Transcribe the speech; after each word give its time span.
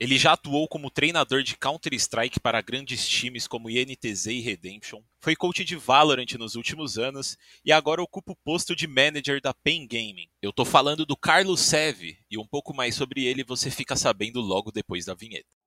Ele 0.00 0.16
já 0.16 0.32
atuou 0.32 0.66
como 0.66 0.90
treinador 0.90 1.42
de 1.42 1.58
Counter-Strike 1.58 2.40
para 2.40 2.62
grandes 2.62 3.06
times 3.06 3.46
como 3.46 3.68
INTZ 3.68 4.26
e 4.28 4.40
Redemption, 4.40 5.02
foi 5.20 5.36
coach 5.36 5.62
de 5.62 5.76
Valorant 5.76 6.32
nos 6.38 6.54
últimos 6.54 6.96
anos 6.96 7.36
e 7.62 7.70
agora 7.70 8.02
ocupa 8.02 8.32
o 8.32 8.36
posto 8.36 8.74
de 8.74 8.86
manager 8.86 9.42
da 9.42 9.52
Pain 9.52 9.86
Gaming. 9.86 10.30
Eu 10.40 10.54
tô 10.54 10.64
falando 10.64 11.04
do 11.04 11.14
Carlos 11.14 11.60
Seve 11.60 12.16
e 12.30 12.38
um 12.38 12.46
pouco 12.46 12.72
mais 12.72 12.94
sobre 12.94 13.26
ele 13.26 13.44
você 13.44 13.70
fica 13.70 13.94
sabendo 13.94 14.40
logo 14.40 14.72
depois 14.72 15.04
da 15.04 15.14
vinheta. 15.14 15.59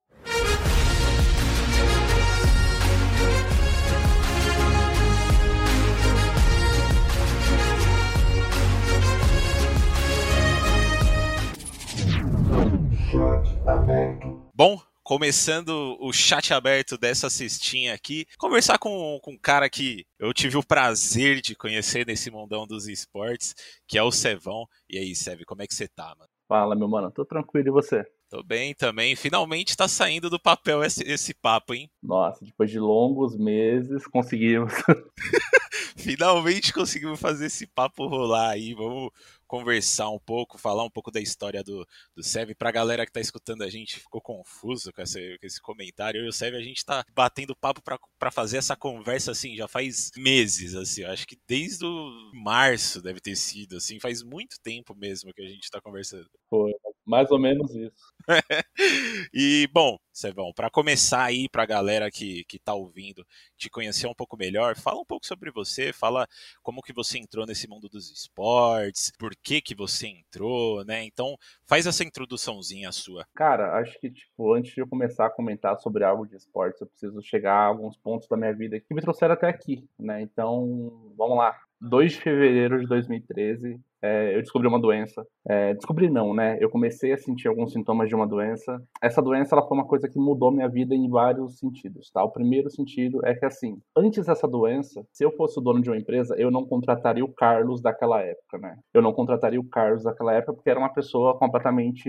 Bom, 14.55 14.81
começando 15.03 15.95
o 15.99 16.11
chat 16.11 16.51
aberto 16.51 16.97
dessa 16.97 17.29
cestinha 17.29 17.93
aqui, 17.93 18.25
conversar 18.39 18.79
com, 18.79 19.19
com 19.21 19.33
um 19.33 19.37
cara 19.37 19.69
que 19.69 20.03
eu 20.17 20.33
tive 20.33 20.57
o 20.57 20.65
prazer 20.65 21.39
de 21.39 21.55
conhecer 21.55 22.07
nesse 22.07 22.31
mundão 22.31 22.65
dos 22.65 22.87
esportes, 22.87 23.53
que 23.87 23.99
é 23.99 24.03
o 24.03 24.11
Sevão. 24.11 24.67
E 24.89 24.97
aí, 24.97 25.15
Seve, 25.15 25.45
como 25.45 25.61
é 25.61 25.67
que 25.67 25.75
você 25.75 25.87
tá, 25.87 26.15
mano? 26.17 26.29
Fala, 26.47 26.75
meu 26.75 26.87
mano, 26.87 27.11
tô 27.11 27.23
tranquilo 27.23 27.67
e 27.67 27.71
você? 27.71 28.03
Tô 28.29 28.41
bem 28.41 28.73
também. 28.73 29.15
Finalmente 29.15 29.77
tá 29.77 29.87
saindo 29.87 30.27
do 30.27 30.39
papel 30.39 30.83
esse, 30.83 31.03
esse 31.03 31.35
papo, 31.35 31.75
hein? 31.75 31.91
Nossa, 32.01 32.43
depois 32.43 32.71
de 32.71 32.79
longos 32.79 33.37
meses, 33.37 34.07
conseguimos. 34.07 34.73
Finalmente 35.97 36.73
conseguimos 36.73 37.19
fazer 37.19 37.45
esse 37.45 37.67
papo 37.67 38.07
rolar 38.07 38.49
aí. 38.49 38.73
Vamos 38.73 39.11
conversar 39.53 40.09
um 40.09 40.17
pouco, 40.17 40.57
falar 40.57 40.83
um 40.83 40.89
pouco 40.89 41.11
da 41.11 41.21
história 41.21 41.63
do, 41.63 41.87
do 42.15 42.23
Sev. 42.23 42.55
Pra 42.55 42.71
galera 42.71 43.05
que 43.05 43.11
tá 43.11 43.21
escutando 43.21 43.61
a 43.61 43.69
gente, 43.69 43.99
ficou 43.99 44.19
confuso 44.19 44.91
com 44.91 44.99
esse, 44.99 45.37
com 45.37 45.45
esse 45.45 45.61
comentário. 45.61 46.21
Eu 46.21 46.25
e 46.25 46.29
o 46.29 46.33
Sev, 46.33 46.55
a 46.55 46.61
gente 46.61 46.83
tá 46.83 47.05
batendo 47.13 47.55
papo 47.55 47.79
para 47.83 48.31
fazer 48.31 48.57
essa 48.57 48.75
conversa, 48.75 49.29
assim, 49.29 49.55
já 49.55 49.67
faz 49.67 50.09
meses, 50.17 50.73
assim. 50.73 51.03
Acho 51.03 51.27
que 51.27 51.37
desde 51.47 51.85
o 51.85 52.31
março 52.33 52.99
deve 52.99 53.19
ter 53.19 53.35
sido, 53.35 53.77
assim. 53.77 53.99
Faz 53.99 54.23
muito 54.23 54.59
tempo 54.59 54.95
mesmo 54.95 55.31
que 55.31 55.43
a 55.43 55.47
gente 55.47 55.69
tá 55.69 55.79
conversando. 55.79 56.27
Foi, 56.49 56.73
mais 57.05 57.29
ou 57.31 57.39
menos 57.39 57.73
isso. 57.75 58.13
e, 59.33 59.67
bom, 59.73 59.97
Sevão, 60.11 60.53
para 60.55 60.69
começar 60.69 61.23
aí 61.23 61.49
pra 61.49 61.65
galera 61.65 62.09
que, 62.09 62.43
que 62.45 62.57
tá 62.57 62.73
ouvindo, 62.73 63.25
te 63.57 63.69
conhecer 63.69 64.07
um 64.07 64.13
pouco 64.13 64.37
melhor, 64.37 64.77
fala 64.77 65.01
um 65.01 65.05
pouco 65.05 65.25
sobre 65.25 65.51
você, 65.51 65.91
fala 65.91 66.27
como 66.61 66.81
que 66.81 66.93
você 66.93 67.17
entrou 67.17 67.45
nesse 67.45 67.67
mundo 67.67 67.89
dos 67.89 68.09
esportes, 68.11 69.11
por 69.17 69.35
que 69.35 69.61
que 69.61 69.75
você 69.75 70.07
entrou, 70.07 70.85
né? 70.85 71.03
Então, 71.03 71.35
faz 71.65 71.85
essa 71.85 72.03
introduçãozinha 72.03 72.91
sua. 72.91 73.25
Cara, 73.35 73.77
acho 73.79 73.99
que, 73.99 74.09
tipo, 74.09 74.53
antes 74.53 74.73
de 74.73 74.81
eu 74.81 74.87
começar 74.87 75.25
a 75.25 75.31
comentar 75.31 75.77
sobre 75.79 76.03
algo 76.03 76.25
de 76.25 76.35
esportes, 76.35 76.79
eu 76.79 76.87
preciso 76.87 77.21
chegar 77.21 77.55
a 77.55 77.65
alguns 77.65 77.97
pontos 77.97 78.27
da 78.27 78.37
minha 78.37 78.53
vida 78.53 78.79
que 78.79 78.93
me 78.93 79.01
trouxeram 79.01 79.33
até 79.33 79.47
aqui, 79.47 79.87
né? 79.99 80.21
Então, 80.21 81.13
vamos 81.17 81.37
lá. 81.37 81.59
2 81.81 82.13
de 82.13 82.21
fevereiro 82.21 82.79
de 82.79 82.87
2013, 82.87 83.79
é, 84.03 84.35
eu 84.35 84.41
descobri 84.41 84.67
uma 84.67 84.79
doença. 84.79 85.25
É, 85.47 85.73
descobri 85.73 86.09
não, 86.09 86.33
né? 86.33 86.57
Eu 86.59 86.69
comecei 86.69 87.13
a 87.13 87.17
sentir 87.17 87.47
alguns 87.47 87.71
sintomas 87.71 88.09
de 88.09 88.15
uma 88.15 88.27
doença. 88.27 88.77
Essa 89.01 89.21
doença 89.21 89.55
ela 89.55 89.65
foi 89.65 89.77
uma 89.77 89.87
coisa 89.87 90.09
que 90.09 90.19
mudou 90.19 90.51
minha 90.51 90.67
vida 90.67 90.93
em 90.93 91.09
vários 91.09 91.57
sentidos, 91.57 92.11
tá? 92.11 92.21
O 92.21 92.31
primeiro 92.31 92.69
sentido 92.69 93.25
é 93.25 93.33
que, 93.33 93.45
assim, 93.45 93.77
antes 93.95 94.25
dessa 94.25 94.47
doença, 94.47 95.05
se 95.13 95.23
eu 95.23 95.31
fosse 95.31 95.57
o 95.57 95.61
dono 95.61 95.81
de 95.81 95.89
uma 95.89 95.97
empresa, 95.97 96.35
eu 96.37 96.51
não 96.51 96.65
contrataria 96.65 97.23
o 97.23 97.33
Carlos 97.33 97.81
daquela 97.81 98.21
época, 98.21 98.57
né? 98.57 98.77
Eu 98.93 99.01
não 99.01 99.13
contrataria 99.13 99.59
o 99.59 99.69
Carlos 99.69 100.03
daquela 100.03 100.33
época 100.33 100.53
porque 100.53 100.69
era 100.69 100.79
uma 100.79 100.93
pessoa 100.93 101.37
completamente 101.39 102.03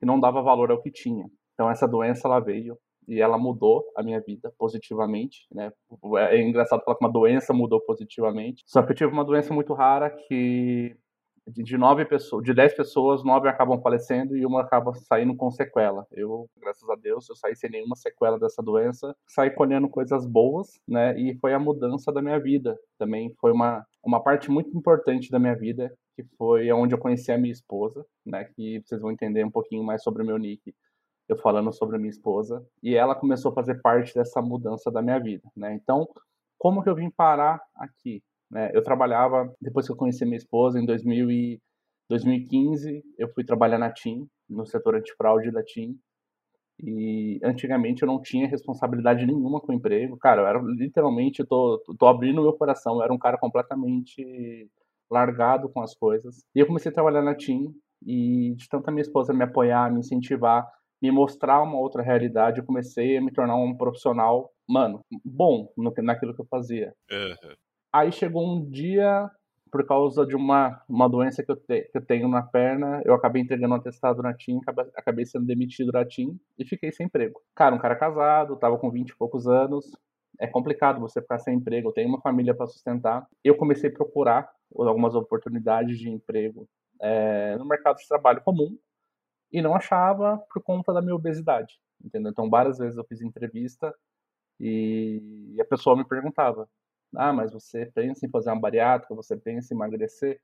que 0.00 0.06
não 0.06 0.18
dava 0.18 0.40
valor 0.40 0.70
ao 0.70 0.80
que 0.80 0.90
tinha. 0.90 1.26
Então 1.52 1.70
essa 1.70 1.86
doença 1.86 2.26
ela 2.26 2.40
veio 2.40 2.76
e 3.06 3.20
ela 3.20 3.36
mudou 3.36 3.84
a 3.96 4.02
minha 4.02 4.20
vida 4.20 4.52
positivamente, 4.58 5.46
né? 5.52 5.70
É 6.30 6.40
engraçado 6.40 6.82
falar 6.82 6.96
que 6.96 7.04
uma 7.04 7.12
doença 7.12 7.52
mudou 7.52 7.80
positivamente. 7.80 8.62
Só 8.66 8.82
que 8.82 8.92
eu 8.92 8.96
tive 8.96 9.12
uma 9.12 9.24
doença 9.24 9.52
muito 9.52 9.74
rara 9.74 10.10
que 10.10 10.96
de 11.46 11.76
nove 11.76 12.04
pessoas, 12.04 12.44
de 12.44 12.54
dez 12.54 12.74
pessoas, 12.74 13.22
nove 13.24 13.48
acabam 13.48 13.80
falecendo 13.80 14.36
e 14.36 14.46
uma 14.46 14.62
acaba 14.62 14.94
saindo 14.94 15.36
com 15.36 15.50
sequela. 15.50 16.06
Eu, 16.10 16.48
graças 16.58 16.88
a 16.88 16.94
Deus, 16.94 17.28
eu 17.28 17.36
saí 17.36 17.54
sem 17.54 17.70
nenhuma 17.70 17.96
sequela 17.96 18.38
dessa 18.38 18.62
doença, 18.62 19.14
saí 19.26 19.50
colhendo 19.50 19.88
coisas 19.88 20.26
boas, 20.26 20.80
né? 20.88 21.18
E 21.18 21.36
foi 21.38 21.52
a 21.52 21.58
mudança 21.58 22.12
da 22.12 22.22
minha 22.22 22.38
vida. 22.40 22.78
Também 22.98 23.32
foi 23.40 23.52
uma 23.52 23.84
uma 24.02 24.22
parte 24.22 24.50
muito 24.50 24.76
importante 24.76 25.30
da 25.30 25.38
minha 25.38 25.54
vida, 25.56 25.90
que 26.14 26.22
foi 26.36 26.70
onde 26.72 26.94
eu 26.94 26.98
conheci 26.98 27.32
a 27.32 27.38
minha 27.38 27.52
esposa, 27.52 28.04
né? 28.24 28.44
Que 28.44 28.82
vocês 28.84 29.00
vão 29.00 29.10
entender 29.10 29.44
um 29.44 29.50
pouquinho 29.50 29.82
mais 29.82 30.02
sobre 30.02 30.22
o 30.22 30.26
meu 30.26 30.36
nick 30.38 30.74
eu 31.28 31.36
falando 31.36 31.72
sobre 31.72 31.96
a 31.96 31.98
minha 31.98 32.10
esposa, 32.10 32.64
e 32.82 32.94
ela 32.94 33.14
começou 33.14 33.50
a 33.50 33.54
fazer 33.54 33.80
parte 33.80 34.14
dessa 34.14 34.42
mudança 34.42 34.90
da 34.90 35.00
minha 35.02 35.18
vida, 35.18 35.48
né? 35.56 35.72
Então, 35.74 36.06
como 36.58 36.82
que 36.82 36.88
eu 36.88 36.94
vim 36.94 37.10
parar 37.10 37.60
aqui? 37.74 38.22
Né? 38.54 38.70
Eu 38.72 38.84
trabalhava, 38.84 39.52
depois 39.60 39.84
que 39.84 39.92
eu 39.92 39.96
conheci 39.96 40.24
minha 40.24 40.36
esposa, 40.36 40.78
em 40.78 40.86
2000 40.86 41.28
e 41.28 41.60
2015, 42.08 43.02
eu 43.18 43.28
fui 43.34 43.44
trabalhar 43.44 43.78
na 43.78 43.92
TIM, 43.92 44.28
no 44.48 44.64
setor 44.64 44.94
antifraude 44.94 45.50
da 45.50 45.62
TIM, 45.62 45.98
e 46.80 47.40
antigamente 47.42 48.02
eu 48.02 48.06
não 48.06 48.22
tinha 48.22 48.46
responsabilidade 48.46 49.26
nenhuma 49.26 49.60
com 49.60 49.72
o 49.72 49.74
emprego. 49.74 50.16
Cara, 50.18 50.42
eu 50.42 50.46
era 50.46 50.60
literalmente, 50.60 51.40
eu 51.40 51.46
tô, 51.46 51.82
tô 51.98 52.06
abrindo 52.06 52.42
meu 52.42 52.52
coração, 52.52 52.96
eu 52.96 53.02
era 53.02 53.12
um 53.12 53.18
cara 53.18 53.38
completamente 53.38 54.70
largado 55.10 55.68
com 55.68 55.80
as 55.80 55.94
coisas. 55.94 56.44
E 56.54 56.60
eu 56.60 56.66
comecei 56.66 56.90
a 56.90 56.94
trabalhar 56.94 57.22
na 57.22 57.34
TIM, 57.34 57.74
e 58.06 58.54
de 58.54 58.68
tanto 58.68 58.88
a 58.88 58.92
minha 58.92 59.02
esposa 59.02 59.32
me 59.32 59.42
apoiar, 59.42 59.90
me 59.92 59.98
incentivar, 59.98 60.64
me 61.02 61.10
mostrar 61.10 61.60
uma 61.62 61.78
outra 61.78 62.02
realidade, 62.02 62.60
eu 62.60 62.64
comecei 62.64 63.16
a 63.16 63.20
me 63.20 63.32
tornar 63.32 63.56
um 63.56 63.76
profissional, 63.76 64.50
mano, 64.68 65.00
bom 65.24 65.72
no, 65.76 65.92
naquilo 66.02 66.34
que 66.34 66.42
eu 66.42 66.46
fazia. 66.46 66.94
Uhum. 67.10 67.54
Aí 67.94 68.10
chegou 68.10 68.44
um 68.44 68.68
dia, 68.68 69.30
por 69.70 69.86
causa 69.86 70.26
de 70.26 70.34
uma, 70.34 70.82
uma 70.88 71.08
doença 71.08 71.44
que 71.44 71.52
eu, 71.52 71.54
te, 71.54 71.82
que 71.82 71.96
eu 71.96 72.04
tenho 72.04 72.26
na 72.26 72.42
perna, 72.42 73.00
eu 73.04 73.14
acabei 73.14 73.40
entregando 73.40 73.72
um 73.72 73.76
atestado 73.76 74.20
na 74.20 74.34
TIM, 74.34 74.58
acabei, 74.58 74.90
acabei 74.96 75.24
sendo 75.24 75.46
demitido 75.46 75.92
da 75.92 76.04
TIM 76.04 76.36
e 76.58 76.64
fiquei 76.64 76.90
sem 76.90 77.06
emprego. 77.06 77.40
Cara, 77.54 77.72
um 77.72 77.78
cara 77.78 77.94
casado, 77.94 78.56
tava 78.56 78.76
com 78.78 78.90
20 78.90 79.10
e 79.10 79.16
poucos 79.16 79.46
anos, 79.46 79.96
é 80.40 80.46
complicado 80.48 80.98
você 80.98 81.22
ficar 81.22 81.38
sem 81.38 81.54
emprego, 81.54 81.92
tenho 81.92 82.08
uma 82.08 82.20
família 82.20 82.52
para 82.52 82.66
sustentar. 82.66 83.28
Eu 83.44 83.56
comecei 83.56 83.88
a 83.90 83.92
procurar 83.94 84.50
algumas 84.76 85.14
oportunidades 85.14 85.96
de 85.96 86.10
emprego 86.10 86.68
é, 87.00 87.56
no 87.56 87.64
mercado 87.64 87.98
de 87.98 88.08
trabalho 88.08 88.42
comum, 88.42 88.76
e 89.52 89.62
não 89.62 89.72
achava 89.72 90.38
por 90.52 90.60
conta 90.64 90.92
da 90.92 91.00
minha 91.00 91.14
obesidade, 91.14 91.78
entendeu? 92.04 92.32
Então, 92.32 92.50
várias 92.50 92.76
vezes 92.78 92.98
eu 92.98 93.04
fiz 93.04 93.22
entrevista 93.22 93.94
e 94.58 95.56
a 95.60 95.64
pessoa 95.64 95.96
me 95.96 96.04
perguntava: 96.04 96.68
"Ah, 97.16 97.32
mas 97.32 97.52
você 97.52 97.86
pensa 97.94 98.26
em 98.26 98.30
fazer 98.30 98.50
uma 98.50 98.60
bariátrica? 98.60 99.14
Você 99.14 99.36
pensa 99.36 99.72
em 99.74 99.76
emagrecer?" 99.76 100.40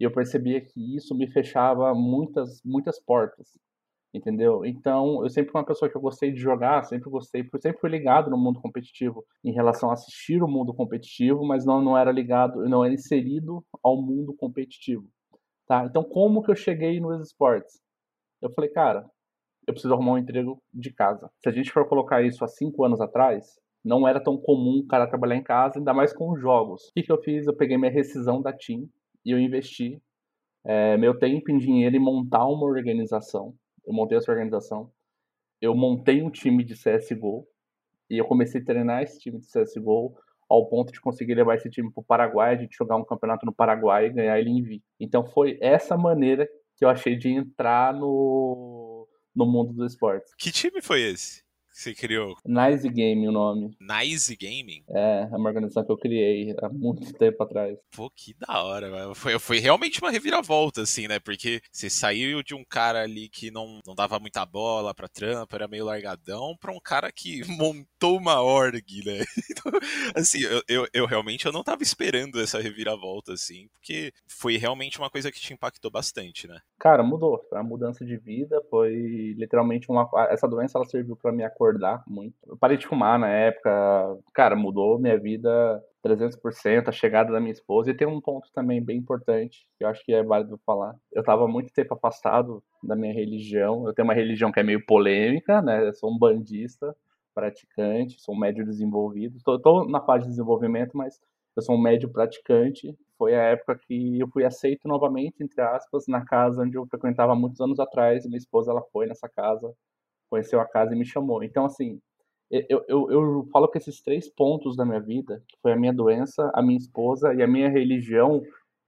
E 0.00 0.04
eu 0.04 0.12
percebia 0.12 0.60
que 0.60 0.96
isso 0.96 1.14
me 1.16 1.26
fechava 1.30 1.94
muitas 1.94 2.62
muitas 2.64 3.00
portas, 3.00 3.58
entendeu? 4.14 4.64
Então, 4.64 5.22
eu 5.24 5.30
sempre 5.30 5.52
fui 5.52 5.60
uma 5.60 5.66
pessoa 5.66 5.90
que 5.90 5.96
eu 5.96 6.00
gostei 6.00 6.32
de 6.32 6.40
jogar, 6.40 6.84
sempre 6.84 7.10
gostei, 7.10 7.44
sempre 7.60 7.80
fui 7.80 7.90
ligado 7.90 8.30
no 8.30 8.38
mundo 8.38 8.60
competitivo 8.60 9.24
em 9.44 9.52
relação 9.52 9.90
a 9.90 9.94
assistir 9.94 10.42
o 10.42 10.48
mundo 10.48 10.74
competitivo, 10.74 11.44
mas 11.46 11.64
não 11.66 11.82
não 11.82 11.96
era 11.98 12.12
ligado, 12.12 12.68
não 12.68 12.84
era 12.84 12.94
inserido 12.94 13.64
ao 13.82 14.00
mundo 14.00 14.34
competitivo, 14.36 15.08
tá? 15.66 15.84
Então, 15.86 16.04
como 16.04 16.42
que 16.42 16.50
eu 16.50 16.56
cheguei 16.56 17.00
nos 17.00 17.20
esportes? 17.28 17.80
Eu 18.42 18.50
falei, 18.52 18.70
cara, 18.70 19.08
eu 19.66 19.74
preciso 19.74 19.94
arrumar 19.94 20.12
um 20.14 20.18
emprego 20.18 20.62
de 20.72 20.92
casa. 20.92 21.30
Se 21.42 21.48
a 21.48 21.52
gente 21.52 21.70
for 21.72 21.86
colocar 21.88 22.22
isso 22.22 22.44
há 22.44 22.48
cinco 22.48 22.84
anos 22.84 23.00
atrás, 23.00 23.58
não 23.84 24.06
era 24.06 24.22
tão 24.22 24.36
comum 24.36 24.80
o 24.80 24.86
cara 24.86 25.06
trabalhar 25.06 25.36
em 25.36 25.42
casa, 25.42 25.78
ainda 25.78 25.94
mais 25.94 26.12
com 26.12 26.36
jogos. 26.36 26.88
O 26.88 26.92
que, 26.94 27.02
que 27.02 27.12
eu 27.12 27.22
fiz? 27.22 27.46
Eu 27.46 27.56
peguei 27.56 27.76
minha 27.76 27.90
rescisão 27.90 28.42
da 28.42 28.52
TIM 28.52 28.88
e 29.24 29.30
eu 29.30 29.38
investi 29.38 30.00
é, 30.64 30.96
meu 30.96 31.18
tempo 31.18 31.50
em 31.50 31.58
dinheiro 31.58 31.96
em 31.96 32.00
montar 32.00 32.46
uma 32.46 32.66
organização. 32.66 33.54
Eu 33.86 33.94
montei 33.94 34.18
essa 34.18 34.30
organização. 34.30 34.90
Eu 35.60 35.74
montei 35.74 36.22
um 36.22 36.30
time 36.30 36.62
de 36.64 36.74
CSGO 36.74 37.46
e 38.10 38.18
eu 38.18 38.24
comecei 38.24 38.60
a 38.60 38.64
treinar 38.64 39.02
esse 39.02 39.18
time 39.18 39.38
de 39.38 39.46
CSGO 39.46 40.14
ao 40.48 40.66
ponto 40.68 40.92
de 40.92 41.00
conseguir 41.00 41.34
levar 41.34 41.56
esse 41.56 41.68
time 41.68 41.92
para 41.92 42.00
o 42.00 42.04
Paraguai, 42.04 42.58
gente 42.58 42.76
jogar 42.76 42.96
um 42.96 43.04
campeonato 43.04 43.44
no 43.44 43.52
Paraguai 43.52 44.06
e 44.06 44.12
ganhar 44.12 44.38
ele 44.38 44.50
em 44.50 44.62
V. 44.62 44.82
Então 44.98 45.26
foi 45.26 45.58
essa 45.60 45.96
maneira 45.96 46.48
que 46.76 46.84
eu 46.84 46.88
achei 46.88 47.16
de 47.16 47.28
entrar 47.28 47.92
no, 47.92 49.06
no 49.34 49.46
mundo 49.46 49.72
dos 49.72 49.92
esportes. 49.92 50.34
Que 50.36 50.50
time 50.50 50.80
foi 50.80 51.02
esse? 51.02 51.42
Você 51.78 51.94
criou? 51.94 52.34
Nice 52.44 52.88
Game 52.88 53.28
o 53.28 53.30
nome. 53.30 53.70
Nice 53.80 54.36
Gaming? 54.36 54.82
É, 54.88 55.28
é 55.30 55.36
uma 55.36 55.48
organização 55.48 55.84
que 55.84 55.92
eu 55.92 55.96
criei 55.96 56.52
há 56.60 56.68
muito 56.68 57.12
tempo 57.12 57.40
atrás. 57.40 57.78
Pô, 57.94 58.10
que 58.10 58.34
da 58.34 58.64
hora, 58.64 59.14
Foi, 59.14 59.38
foi 59.38 59.60
realmente 59.60 60.00
uma 60.00 60.10
reviravolta, 60.10 60.82
assim, 60.82 61.06
né? 61.06 61.20
Porque 61.20 61.60
você 61.70 61.88
saiu 61.88 62.42
de 62.42 62.52
um 62.52 62.64
cara 62.64 63.02
ali 63.02 63.28
que 63.28 63.48
não, 63.52 63.78
não 63.86 63.94
dava 63.94 64.18
muita 64.18 64.44
bola 64.44 64.92
pra 64.92 65.06
trampa, 65.06 65.54
era 65.54 65.68
meio 65.68 65.84
largadão, 65.84 66.56
pra 66.60 66.72
um 66.72 66.80
cara 66.80 67.12
que 67.12 67.42
montou 67.46 68.18
uma 68.18 68.42
org, 68.42 68.82
né? 69.06 69.24
Então, 69.48 69.72
assim, 70.16 70.40
eu, 70.40 70.62
eu, 70.68 70.86
eu 70.92 71.06
realmente 71.06 71.46
eu 71.46 71.52
não 71.52 71.62
tava 71.62 71.84
esperando 71.84 72.40
essa 72.40 72.60
reviravolta, 72.60 73.34
assim, 73.34 73.68
porque 73.68 74.12
foi 74.26 74.56
realmente 74.56 74.98
uma 74.98 75.10
coisa 75.10 75.30
que 75.30 75.40
te 75.40 75.52
impactou 75.52 75.92
bastante, 75.92 76.48
né? 76.48 76.58
Cara, 76.78 77.04
mudou. 77.04 77.44
Foi 77.48 77.58
uma 77.58 77.64
mudança 77.64 78.04
de 78.04 78.16
vida, 78.16 78.60
foi 78.68 79.34
literalmente 79.36 79.88
uma. 79.88 80.08
Essa 80.28 80.48
doença 80.48 80.76
ela 80.76 80.84
serviu 80.84 81.16
para 81.16 81.32
me 81.32 81.44
acordar 81.44 81.67
muito. 82.06 82.34
Eu 82.46 82.56
parei 82.56 82.76
de 82.76 82.86
fumar 82.86 83.18
na 83.18 83.28
época, 83.28 84.18
cara, 84.34 84.56
mudou 84.56 84.98
minha 84.98 85.18
vida 85.18 85.82
300%, 86.04 86.88
a 86.88 86.92
chegada 86.92 87.32
da 87.32 87.40
minha 87.40 87.52
esposa. 87.52 87.90
E 87.90 87.96
tem 87.96 88.06
um 88.06 88.20
ponto 88.20 88.50
também 88.52 88.82
bem 88.82 88.98
importante, 88.98 89.66
que 89.76 89.84
eu 89.84 89.88
acho 89.88 90.04
que 90.04 90.12
é 90.12 90.22
válido 90.22 90.58
falar. 90.64 90.94
Eu 91.12 91.20
estava 91.20 91.46
muito 91.48 91.72
tempo 91.72 91.94
afastado 91.94 92.62
da 92.82 92.96
minha 92.96 93.12
religião. 93.12 93.86
Eu 93.86 93.94
tenho 93.94 94.06
uma 94.06 94.14
religião 94.14 94.52
que 94.52 94.60
é 94.60 94.62
meio 94.62 94.84
polêmica, 94.86 95.60
né? 95.62 95.88
Eu 95.88 95.94
sou 95.94 96.10
um 96.10 96.18
bandista 96.18 96.94
praticante, 97.34 98.20
sou 98.20 98.34
um 98.34 98.38
médio 98.38 98.64
desenvolvido. 98.64 99.36
Estou 99.36 99.88
na 99.88 100.00
fase 100.00 100.24
de 100.24 100.30
desenvolvimento, 100.30 100.96
mas 100.96 101.20
eu 101.56 101.62
sou 101.62 101.76
um 101.76 101.80
médio 101.80 102.08
praticante. 102.08 102.96
Foi 103.16 103.34
a 103.34 103.42
época 103.42 103.78
que 103.86 104.18
eu 104.20 104.28
fui 104.28 104.44
aceito 104.44 104.86
novamente, 104.86 105.42
entre 105.42 105.60
aspas, 105.60 106.06
na 106.06 106.24
casa 106.24 106.62
onde 106.62 106.76
eu 106.76 106.86
frequentava 106.86 107.34
muitos 107.34 107.60
anos 107.60 107.80
atrás. 107.80 108.24
Minha 108.26 108.38
esposa 108.38 108.70
ela 108.70 108.82
foi 108.92 109.06
nessa 109.06 109.28
casa, 109.28 109.72
conheceu 110.28 110.60
a 110.60 110.66
casa 110.66 110.94
e 110.94 110.98
me 110.98 111.04
chamou. 111.04 111.42
Então, 111.42 111.64
assim, 111.64 112.00
eu, 112.50 112.84
eu, 112.88 113.10
eu 113.10 113.48
falo 113.52 113.68
que 113.68 113.78
esses 113.78 114.00
três 114.00 114.28
pontos 114.28 114.76
da 114.76 114.84
minha 114.84 115.00
vida, 115.00 115.42
que 115.46 115.56
foi 115.60 115.72
a 115.72 115.76
minha 115.76 115.92
doença, 115.92 116.50
a 116.54 116.62
minha 116.62 116.78
esposa 116.78 117.34
e 117.34 117.42
a 117.42 117.46
minha 117.46 117.68
religião, 117.68 118.42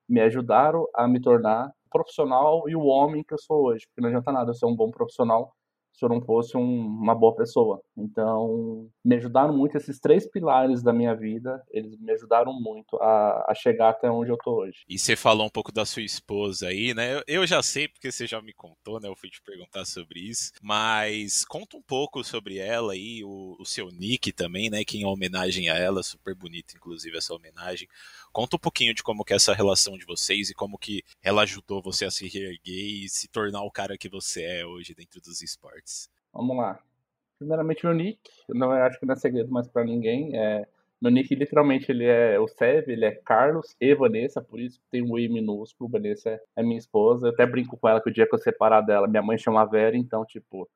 me 0.08 0.20
ajudaram 0.20 0.86
a 0.94 1.06
me 1.06 1.20
tornar 1.20 1.70
profissional 1.90 2.68
e 2.68 2.74
o 2.74 2.84
homem 2.84 3.22
que 3.22 3.34
eu 3.34 3.38
sou 3.38 3.66
hoje. 3.66 3.86
Porque 3.86 4.00
não 4.00 4.08
adianta 4.08 4.32
nada 4.32 4.50
eu 4.50 4.54
ser 4.54 4.66
um 4.66 4.74
bom 4.74 4.90
profissional 4.90 5.52
se 6.00 6.04
eu 6.06 6.08
não 6.08 6.22
fosse 6.22 6.56
um, 6.56 6.86
uma 6.86 7.14
boa 7.14 7.36
pessoa. 7.36 7.82
Então, 7.94 8.88
me 9.04 9.16
ajudaram 9.16 9.54
muito 9.54 9.76
esses 9.76 10.00
três 10.00 10.26
pilares 10.26 10.82
da 10.82 10.94
minha 10.94 11.14
vida, 11.14 11.62
eles 11.70 12.00
me 12.00 12.10
ajudaram 12.12 12.58
muito 12.58 12.96
a, 12.96 13.44
a 13.50 13.54
chegar 13.54 13.90
até 13.90 14.10
onde 14.10 14.30
eu 14.30 14.38
tô 14.38 14.62
hoje. 14.62 14.82
E 14.88 14.98
você 14.98 15.14
falou 15.14 15.46
um 15.46 15.50
pouco 15.50 15.70
da 15.70 15.84
sua 15.84 16.02
esposa 16.02 16.68
aí, 16.68 16.94
né? 16.94 17.20
Eu 17.26 17.46
já 17.46 17.62
sei 17.62 17.86
porque 17.86 18.10
você 18.10 18.26
já 18.26 18.40
me 18.40 18.54
contou, 18.54 18.98
né? 18.98 19.08
Eu 19.08 19.14
fui 19.14 19.28
te 19.28 19.42
perguntar 19.42 19.84
sobre 19.84 20.20
isso, 20.20 20.52
mas 20.62 21.44
conta 21.44 21.76
um 21.76 21.82
pouco 21.82 22.24
sobre 22.24 22.56
ela 22.56 22.94
aí, 22.94 23.22
o, 23.22 23.56
o 23.60 23.66
seu 23.66 23.88
nick 23.90 24.32
também, 24.32 24.70
né? 24.70 24.82
Que 24.84 24.96
em 24.96 25.04
homenagem 25.04 25.68
a 25.68 25.76
ela, 25.76 26.02
super 26.02 26.34
bonito, 26.34 26.74
inclusive, 26.74 27.18
essa 27.18 27.34
homenagem. 27.34 27.86
Conta 28.32 28.56
um 28.56 28.60
pouquinho 28.60 28.94
de 28.94 29.02
como 29.02 29.24
que 29.24 29.32
é 29.32 29.36
essa 29.36 29.52
relação 29.52 29.98
de 29.98 30.04
vocês 30.04 30.50
e 30.50 30.54
como 30.54 30.78
que 30.78 31.02
ela 31.22 31.42
ajudou 31.42 31.82
você 31.82 32.04
a 32.04 32.10
se 32.10 32.28
reerguer 32.28 33.04
e 33.04 33.08
se 33.08 33.28
tornar 33.28 33.62
o 33.62 33.70
cara 33.70 33.98
que 33.98 34.08
você 34.08 34.42
é 34.42 34.66
hoje 34.66 34.94
dentro 34.94 35.20
dos 35.20 35.42
esportes. 35.42 36.08
Vamos 36.32 36.56
lá. 36.56 36.78
Primeiramente 37.38 37.84
meu 37.84 37.94
nick, 37.94 38.20
não 38.48 38.70
acho 38.70 39.00
que 39.00 39.06
não 39.06 39.14
é 39.14 39.16
segredo 39.16 39.50
mais 39.50 39.66
para 39.66 39.84
ninguém, 39.84 40.36
é 40.36 40.68
meu 41.00 41.10
nick 41.10 41.34
literalmente 41.34 41.90
ele 41.90 42.04
é 42.04 42.38
o 42.38 42.46
Sev, 42.46 42.88
ele 42.88 43.04
é 43.04 43.12
Carlos 43.12 43.74
e 43.80 43.94
Vanessa, 43.94 44.42
por 44.42 44.60
isso 44.60 44.80
tem 44.90 45.02
um 45.02 45.18
I 45.18 45.28
minúsculo, 45.28 45.90
Vanessa 45.90 46.40
é 46.54 46.62
minha 46.62 46.78
esposa. 46.78 47.26
Eu 47.26 47.32
até 47.32 47.46
brinco 47.46 47.76
com 47.76 47.88
ela 47.88 48.02
que 48.02 48.10
o 48.10 48.12
dia 48.12 48.26
que 48.26 48.34
eu 48.34 48.38
separar 48.38 48.82
dela, 48.82 49.08
minha 49.08 49.22
mãe 49.22 49.38
chama 49.38 49.64
Vera, 49.64 49.96
então, 49.96 50.24
tipo, 50.24 50.68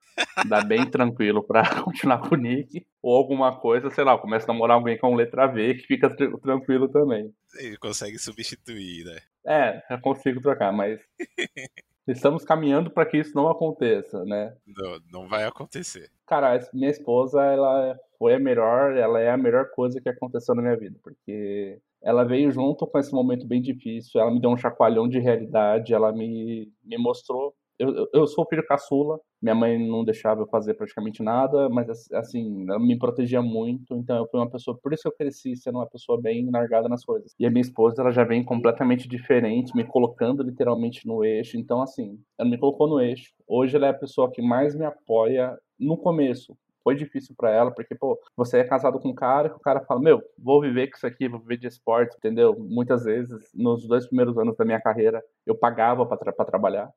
dá 0.49 0.63
bem 0.63 0.85
tranquilo 0.91 1.43
pra 1.43 1.63
continuar 1.85 2.19
com 2.19 2.35
o 2.35 2.39
nick. 2.39 2.87
Ou 3.03 3.17
alguma 3.17 3.55
coisa, 3.55 3.91
sei 3.91 4.03
lá, 4.03 4.17
começa 4.17 4.51
a 4.51 4.55
namorar 4.55 4.77
alguém 4.77 4.97
com 4.97 5.15
letra 5.15 5.47
V 5.47 5.75
que 5.75 5.87
fica 5.87 6.09
tranquilo 6.41 6.89
também. 6.89 7.31
Ele 7.57 7.77
consegue 7.77 8.19
substituir, 8.19 9.05
né? 9.05 9.19
É, 9.47 9.83
eu 9.91 10.01
consigo 10.01 10.41
trocar, 10.41 10.73
mas 10.73 11.01
Estamos 12.07 12.45
caminhando 12.45 12.91
para 12.91 13.07
que 13.07 13.17
isso 13.17 13.35
não 13.35 13.49
aconteça, 13.49 14.25
né? 14.27 14.55
Não, 14.67 15.01
não 15.11 15.29
vai 15.29 15.45
acontecer. 15.45 16.11
Cara, 16.27 16.59
minha 16.73 16.91
esposa, 16.91 17.43
ela 17.43 17.99
foi 18.19 18.35
a 18.35 18.39
melhor, 18.39 18.97
ela 18.97 19.21
é 19.21 19.31
a 19.31 19.37
melhor 19.37 19.71
coisa 19.75 20.01
que 20.01 20.09
aconteceu 20.09 20.55
na 20.55 20.63
minha 20.63 20.77
vida, 20.77 20.99
porque 21.03 21.81
ela 22.03 22.25
veio 22.25 22.51
junto 22.51 22.87
com 22.87 22.99
esse 22.99 23.13
momento 23.13 23.47
bem 23.47 23.61
difícil, 23.61 24.21
ela 24.21 24.31
me 24.31 24.41
deu 24.41 24.51
um 24.51 24.57
chacoalhão 24.57 25.09
de 25.09 25.19
realidade, 25.19 25.93
ela 25.93 26.13
me, 26.13 26.73
me 26.83 26.97
mostrou 26.99 27.55
eu, 27.79 28.09
eu 28.13 28.27
sou 28.27 28.47
filho 28.47 28.65
caçula, 28.67 29.19
minha 29.43 29.55
mãe 29.55 29.79
não 29.79 30.05
deixava 30.05 30.43
eu 30.43 30.47
fazer 30.47 30.75
praticamente 30.75 31.23
nada, 31.23 31.69
mas 31.69 32.09
assim, 32.13 32.65
ela 32.69 32.79
me 32.79 32.97
protegia 32.97 33.43
muito, 33.43 33.95
então 33.97 34.17
eu 34.17 34.29
fui 34.29 34.39
uma 34.39 34.51
pessoa, 34.51 34.79
por 34.81 34.93
isso 34.93 35.03
que 35.03 35.09
eu 35.09 35.17
cresci 35.17 35.57
sendo 35.57 35.79
uma 35.79 35.87
pessoa 35.89 36.21
bem 36.21 36.49
largada 36.51 36.89
nas 36.89 37.05
coisas. 37.05 37.35
E 37.39 37.45
a 37.47 37.51
minha 37.51 37.61
esposa, 37.63 38.01
ela 38.01 38.13
já 38.13 38.23
vem 38.25 38.45
completamente 38.45 39.09
diferente, 39.09 39.75
me 39.77 39.85
colocando 39.85 40.43
literalmente 40.43 41.07
no 41.07 41.25
eixo, 41.25 41.57
então 41.59 41.83
assim, 41.83 42.19
ela 42.39 42.49
me 42.49 42.59
colocou 42.59 42.89
no 42.89 43.01
eixo. 43.01 43.33
Hoje 43.47 43.77
ela 43.77 43.87
é 43.87 43.91
a 43.91 43.95
pessoa 43.95 44.31
que 44.31 44.41
mais 44.41 44.75
me 44.77 44.85
apoia 44.85 45.59
no 45.85 45.97
começo, 45.97 46.57
foi 46.85 46.95
difícil 46.95 47.35
para 47.37 47.51
ela, 47.51 47.71
porque, 47.71 47.95
pô, 47.95 48.21
você 48.37 48.59
é 48.59 48.65
casado 48.65 49.01
com 49.01 49.09
um 49.09 49.15
cara, 49.15 49.57
o 49.57 49.61
cara 49.61 49.81
fala, 49.81 50.01
meu, 50.01 50.23
vou 50.39 50.61
viver 50.61 50.89
com 50.91 50.97
isso 50.97 51.07
aqui, 51.07 51.27
vou 51.27 51.41
viver 51.41 51.57
de 51.57 51.67
esporte, 51.67 52.15
entendeu? 52.17 52.55
Muitas 52.59 53.05
vezes, 53.05 53.51
nos 53.55 53.89
dois 53.89 54.07
primeiros 54.07 54.37
anos 54.37 54.55
da 54.57 54.65
minha 54.67 54.81
carreira, 54.81 55.25
eu 55.47 55.55
pagava 55.55 56.05
para 56.05 56.19
tra 56.19 56.45
trabalhar, 56.45 56.93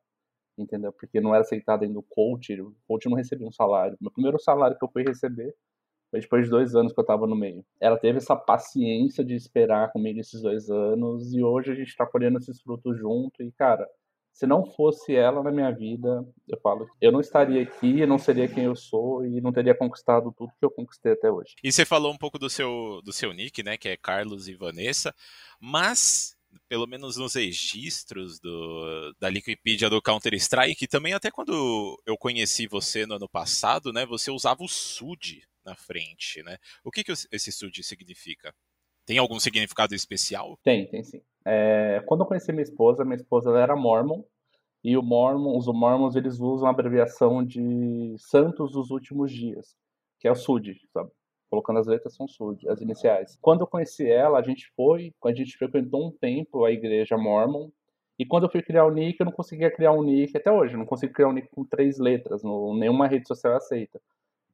entendeu? 0.58 0.92
Porque 0.92 1.20
não 1.20 1.34
era 1.34 1.42
aceitado 1.42 1.84
ainda 1.84 1.98
o 1.98 2.02
coach, 2.02 2.60
o 2.60 2.74
coach 2.86 3.08
não 3.08 3.16
recebia 3.16 3.46
um 3.46 3.52
salário. 3.52 3.96
Meu 4.00 4.10
primeiro 4.10 4.38
salário 4.38 4.76
que 4.76 4.84
eu 4.84 4.90
fui 4.90 5.02
receber 5.02 5.54
foi 6.10 6.20
depois 6.20 6.44
de 6.44 6.50
dois 6.50 6.74
anos 6.74 6.92
que 6.92 7.00
eu 7.00 7.04
tava 7.04 7.26
no 7.26 7.36
meio. 7.36 7.64
Ela 7.80 7.98
teve 7.98 8.18
essa 8.18 8.36
paciência 8.36 9.24
de 9.24 9.34
esperar 9.34 9.92
comigo 9.92 10.20
esses 10.20 10.42
dois 10.42 10.70
anos 10.70 11.32
e 11.32 11.42
hoje 11.42 11.72
a 11.72 11.74
gente 11.74 11.96
tá 11.96 12.06
colhendo 12.06 12.38
esses 12.38 12.60
frutos 12.60 12.98
junto 12.98 13.42
e, 13.42 13.52
cara, 13.52 13.86
se 14.38 14.46
não 14.46 14.64
fosse 14.64 15.16
ela 15.16 15.42
na 15.42 15.50
minha 15.50 15.72
vida, 15.72 16.24
eu 16.46 16.56
falo, 16.60 16.88
eu 17.00 17.10
não 17.10 17.20
estaria 17.20 17.60
aqui, 17.60 17.98
eu 17.98 18.06
não 18.06 18.20
seria 18.20 18.46
quem 18.46 18.66
eu 18.66 18.76
sou 18.76 19.26
e 19.26 19.40
não 19.40 19.52
teria 19.52 19.74
conquistado 19.74 20.32
tudo 20.32 20.52
que 20.56 20.64
eu 20.64 20.70
conquistei 20.70 21.10
até 21.10 21.28
hoje. 21.28 21.56
E 21.60 21.72
você 21.72 21.84
falou 21.84 22.12
um 22.12 22.16
pouco 22.16 22.38
do 22.38 22.48
seu, 22.48 23.02
do 23.02 23.12
seu 23.12 23.32
nick, 23.32 23.64
né, 23.64 23.76
que 23.76 23.88
é 23.88 23.96
Carlos 23.96 24.46
e 24.46 24.54
Vanessa, 24.54 25.12
mas 25.60 26.36
pelo 26.68 26.86
menos 26.86 27.16
nos 27.16 27.34
registros 27.34 28.38
do, 28.38 29.12
da 29.18 29.26
Wikipedia 29.26 29.90
do 29.90 30.00
Counter-Strike, 30.00 30.86
também 30.86 31.14
até 31.14 31.32
quando 31.32 32.00
eu 32.06 32.16
conheci 32.16 32.68
você 32.68 33.06
no 33.06 33.16
ano 33.16 33.28
passado, 33.28 33.92
né, 33.92 34.06
você 34.06 34.30
usava 34.30 34.62
o 34.62 34.68
SUD 34.68 35.42
na 35.64 35.74
frente, 35.74 36.44
né? 36.44 36.58
O 36.84 36.92
que, 36.92 37.02
que 37.02 37.10
esse 37.10 37.50
SUD 37.50 37.82
significa? 37.82 38.54
Tem 39.08 39.16
algum 39.16 39.40
significado 39.40 39.94
especial? 39.94 40.58
Tem, 40.62 40.86
tem 40.86 41.02
sim. 41.02 41.22
É, 41.42 42.02
quando 42.04 42.20
eu 42.20 42.26
conheci 42.26 42.52
minha 42.52 42.62
esposa, 42.62 43.06
minha 43.06 43.16
esposa 43.16 43.50
era 43.58 43.74
mormon, 43.74 44.22
e 44.84 44.98
o 44.98 45.02
mormon, 45.02 45.56
os 45.56 45.66
mormons 45.66 46.14
eles 46.14 46.38
usam 46.38 46.68
a 46.68 46.70
abreviação 46.70 47.42
de 47.42 48.14
Santos 48.18 48.72
dos 48.72 48.90
Últimos 48.90 49.32
Dias, 49.32 49.74
que 50.20 50.28
é 50.28 50.30
o 50.30 50.34
SUD, 50.34 50.78
sabe? 50.92 51.10
colocando 51.48 51.78
as 51.78 51.86
letras 51.86 52.14
são 52.14 52.28
SUD, 52.28 52.68
as 52.68 52.82
iniciais. 52.82 53.38
Quando 53.40 53.62
eu 53.62 53.66
conheci 53.66 54.06
ela, 54.06 54.38
a 54.38 54.42
gente 54.42 54.70
foi, 54.76 55.14
a 55.24 55.32
gente 55.32 55.56
frequentou 55.56 56.06
um 56.06 56.10
tempo 56.10 56.66
a 56.66 56.70
igreja 56.70 57.16
Mormon, 57.16 57.70
e 58.18 58.26
quando 58.26 58.42
eu 58.42 58.50
fui 58.50 58.60
criar 58.60 58.84
o 58.84 58.90
nick, 58.90 59.18
eu 59.18 59.24
não 59.24 59.32
conseguia 59.32 59.70
criar 59.70 59.92
um 59.92 60.02
nick, 60.02 60.36
até 60.36 60.52
hoje, 60.52 60.74
eu 60.74 60.78
não 60.78 60.84
consigo 60.84 61.14
criar 61.14 61.28
um 61.28 61.32
nick 61.32 61.48
com 61.48 61.64
três 61.64 61.98
letras, 61.98 62.42
nenhuma 62.44 63.08
rede 63.08 63.26
social 63.26 63.56
aceita. 63.56 63.98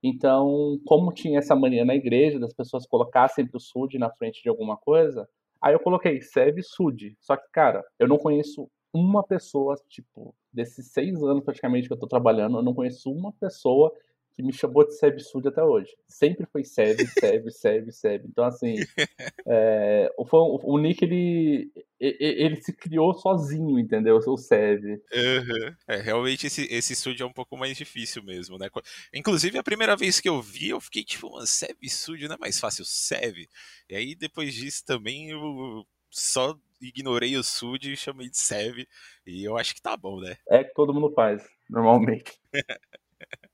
Então, 0.06 0.79
como 0.85 1.15
tinha 1.15 1.39
essa 1.39 1.56
mania 1.56 1.82
na 1.82 1.94
igreja, 1.94 2.39
das 2.39 2.53
pessoas 2.53 2.87
colocar 2.87 3.27
sempre 3.29 3.56
o 3.56 3.61
SUD 3.61 3.99
na 3.99 4.11
frente 4.11 4.43
de 4.43 4.51
alguma 4.51 4.77
coisa, 4.77 5.27
aí 5.58 5.73
eu 5.73 5.81
coloquei 5.81 6.20
Seve 6.20 6.63
SUD. 6.63 7.17
Só 7.19 7.34
que, 7.39 7.51
cara, 7.51 7.82
eu 7.99 8.06
não 8.06 8.19
conheço 8.19 8.69
uma 8.93 9.25
pessoa, 9.25 9.75
tipo, 9.89 10.34
desses 10.53 10.93
seis 10.93 11.23
anos 11.23 11.43
praticamente 11.43 11.89
que 11.89 11.94
eu 11.94 11.99
tô 11.99 12.06
trabalhando, 12.06 12.58
eu 12.58 12.63
não 12.63 12.75
conheço 12.75 13.11
uma 13.11 13.32
pessoa 13.32 13.91
que 14.34 14.43
me 14.43 14.53
chamou 14.53 14.84
de 14.86 14.96
Seb 14.96 15.20
Sud 15.20 15.46
até 15.46 15.62
hoje. 15.62 15.91
Sempre 16.08 16.46
foi 16.46 16.64
Seb, 16.64 16.98
Seb, 17.19 17.50
Seb, 17.50 17.93
Seb. 17.93 18.26
Então, 18.26 18.44
assim, 18.44 18.74
é, 19.46 20.12
o, 20.17 20.74
o, 20.74 20.79
Nick, 20.79 21.05
ele, 21.05 21.70
ele 22.00 22.56
se 22.56 22.72
criou 22.72 23.14
sozinho, 23.14 23.79
entendeu? 23.79 24.17
O 24.17 24.36
Seb. 24.36 24.84
Uhum. 24.84 25.74
É, 25.86 25.96
realmente 25.96 26.46
esse, 26.46 26.67
esse 26.70 26.96
Sud 26.96 27.22
é 27.22 27.26
um 27.26 27.32
pouco 27.32 27.56
mais 27.56 27.76
difícil 27.76 28.22
mesmo, 28.22 28.58
né? 28.58 28.69
Inclusive, 29.14 29.58
a 29.58 29.62
primeira 29.62 29.96
vez 29.96 30.20
que 30.20 30.29
eu 30.29 30.43
vi, 30.43 30.70
eu 30.70 30.81
fiquei 30.81 31.05
tipo, 31.05 31.31
mano, 31.31 31.46
Seb 31.46 31.79
Sud 31.88 32.26
não 32.26 32.34
é 32.34 32.38
mais 32.38 32.58
fácil 32.58 32.84
Seb? 32.84 33.48
E 33.88 33.94
aí, 33.94 34.14
depois 34.14 34.53
disso 34.55 34.84
também, 34.84 35.31
eu 35.31 35.86
só 36.10 36.56
ignorei 36.81 37.36
o 37.36 37.43
Sud 37.43 37.93
e 37.93 37.96
chamei 37.96 38.29
de 38.29 38.38
Sev. 38.38 38.86
E 39.26 39.44
eu 39.44 39.56
acho 39.56 39.74
que 39.74 39.82
tá 39.82 39.96
bom, 39.96 40.20
né? 40.20 40.36
É 40.48 40.62
que 40.64 40.74
todo 40.74 40.94
mundo 40.94 41.12
faz, 41.12 41.43
normalmente. 41.69 42.32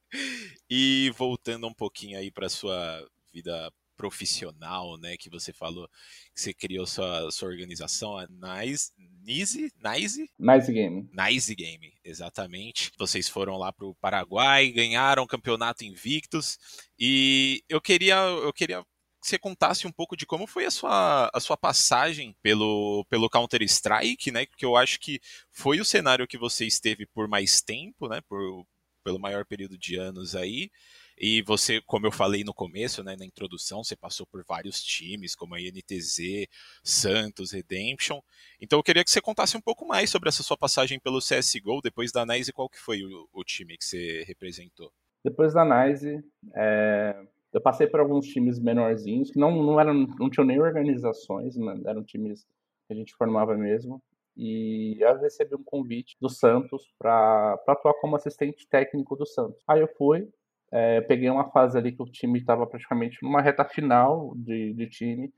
e 0.69 1.11
voltando 1.17 1.67
um 1.67 1.75
pouquinho 1.75 2.19
aí 2.19 2.31
para 2.31 2.49
sua 2.49 3.09
vida 3.33 3.73
profissional, 4.01 4.97
né? 4.97 5.15
Que 5.19 5.29
você 5.29 5.53
falou 5.53 5.87
que 6.35 6.41
você 6.41 6.55
criou 6.55 6.87
sua, 6.87 7.31
sua 7.31 7.49
organização, 7.49 8.17
a 8.17 8.27
Nice, 8.27 8.91
Nice, 9.23 9.71
Nice? 9.85 10.31
Nice 10.39 10.73
Game. 10.73 11.11
Nice 11.13 11.55
Game, 11.55 11.93
exatamente. 12.03 12.91
Vocês 12.99 13.29
foram 13.29 13.59
lá 13.59 13.71
para 13.71 13.87
o 13.87 13.95
Paraguai, 13.97 14.71
ganharam 14.71 15.23
o 15.23 15.29
campeonato 15.29 15.85
invictos 15.85 16.59
e 16.99 17.63
eu 17.69 17.79
queria, 17.79 18.17
eu 18.17 18.53
queria 18.55 18.83
que 19.21 19.29
você 19.29 19.39
contasse 19.39 19.87
um 19.87 19.93
pouco 19.93 20.17
de 20.17 20.25
como 20.25 20.47
foi 20.47 20.65
a 20.65 20.71
sua, 20.71 21.31
a 21.35 21.39
sua 21.41 21.57
passagem 21.57 22.35
pelo, 22.43 23.05
pelo 23.11 23.29
Counter-Strike, 23.29 24.31
né? 24.31 24.47
Que 24.47 24.65
eu 24.65 24.77
acho 24.77 24.99
que 24.99 25.21
foi 25.51 25.79
o 25.79 25.85
cenário 25.85 26.27
que 26.27 26.39
você 26.39 26.65
esteve 26.65 27.05
por 27.05 27.29
mais 27.29 27.61
tempo, 27.61 28.09
né? 28.09 28.23
Por, 28.23 28.65
pelo 29.03 29.19
maior 29.19 29.45
período 29.45 29.77
de 29.79 29.97
anos 29.97 30.35
aí. 30.35 30.71
E 31.19 31.43
você, 31.43 31.83
como 31.83 32.07
eu 32.07 32.11
falei 32.11 32.43
no 32.43 32.55
começo, 32.55 33.05
né, 33.05 33.15
na 33.15 33.27
introdução, 33.27 33.85
você 33.85 33.95
passou 33.95 34.27
por 34.27 34.43
vários 34.43 34.83
times, 34.83 35.35
como 35.35 35.55
a 35.55 35.61
INTZ, 35.61 36.47
Santos, 36.83 37.53
Redemption. 37.53 38.21
Então 38.59 38.79
eu 38.79 38.83
queria 38.83 39.05
que 39.05 39.11
você 39.11 39.21
contasse 39.21 39.55
um 39.55 39.61
pouco 39.61 39.87
mais 39.87 40.09
sobre 40.09 40.31
essa 40.31 40.43
sua 40.43 40.57
passagem 40.57 40.99
pelo 40.99 41.19
CSGO, 41.19 41.83
depois 41.83 42.11
da 42.11 42.25
NiCE, 42.25 42.55
qual 42.55 42.71
que 42.71 42.79
foi 42.79 43.05
o, 43.05 43.29
o 43.35 43.45
time 43.45 43.77
que 43.77 43.85
você 43.85 44.25
representou? 44.27 44.91
Depois 45.23 45.53
da 45.53 45.63
NiCE, 45.63 46.25
é, 46.55 47.23
eu 47.53 47.61
passei 47.61 47.87
por 47.87 48.01
alguns 48.01 48.27
times 48.27 48.59
menorzinhos, 48.59 49.31
que 49.31 49.39
não, 49.39 49.63
não, 49.63 49.79
eram, 49.79 50.07
não 50.19 50.31
tinham 50.31 50.47
nem 50.47 50.59
organizações, 50.59 51.55
né, 51.55 51.79
eram 51.85 52.03
times 52.03 52.47
que 52.87 52.95
a 52.95 52.97
gente 52.97 53.15
formava 53.15 53.57
mesmo. 53.59 54.03
E 54.43 54.97
eu 54.99 55.19
recebi 55.21 55.55
um 55.55 55.63
convite 55.63 56.17
do 56.19 56.31
Santos 56.31 56.83
para 56.99 57.61
atuar 57.69 57.93
como 58.01 58.17
assistente 58.17 58.67
técnico 58.67 59.15
do 59.15 59.27
Santos. 59.27 59.63
Aí 59.69 59.81
eu 59.83 59.89
fui, 59.99 60.27
é, 60.73 61.03
peguei 61.03 61.29
uma 61.29 61.51
fase 61.51 61.77
ali 61.77 61.93
que 61.93 62.03
o 62.03 62.07
time 62.07 62.39
estava 62.39 62.67
praticamente 62.67 63.19
numa 63.23 63.43
reta 63.43 63.67
final 63.67 64.33
de, 64.37 64.73
de 64.73 64.89
time. 64.89 65.31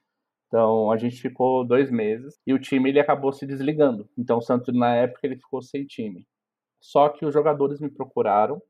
Então 0.47 0.92
a 0.92 0.97
gente 0.97 1.21
ficou 1.21 1.64
dois 1.66 1.90
meses 1.90 2.38
e 2.47 2.54
o 2.54 2.61
time 2.61 2.90
ele 2.90 3.00
acabou 3.00 3.32
se 3.32 3.44
desligando. 3.44 4.09
Então 4.16 4.38
o 4.38 4.42
Santos 4.42 4.73
na 4.73 4.94
época 4.94 5.21
ele 5.25 5.37
ficou 5.37 5.61
sem 5.61 5.85
time. 5.85 6.25
Só 6.80 7.09
que 7.09 7.26
os 7.26 7.35
jogadores 7.35 7.80
me 7.80 7.90
procuraram 7.90 8.62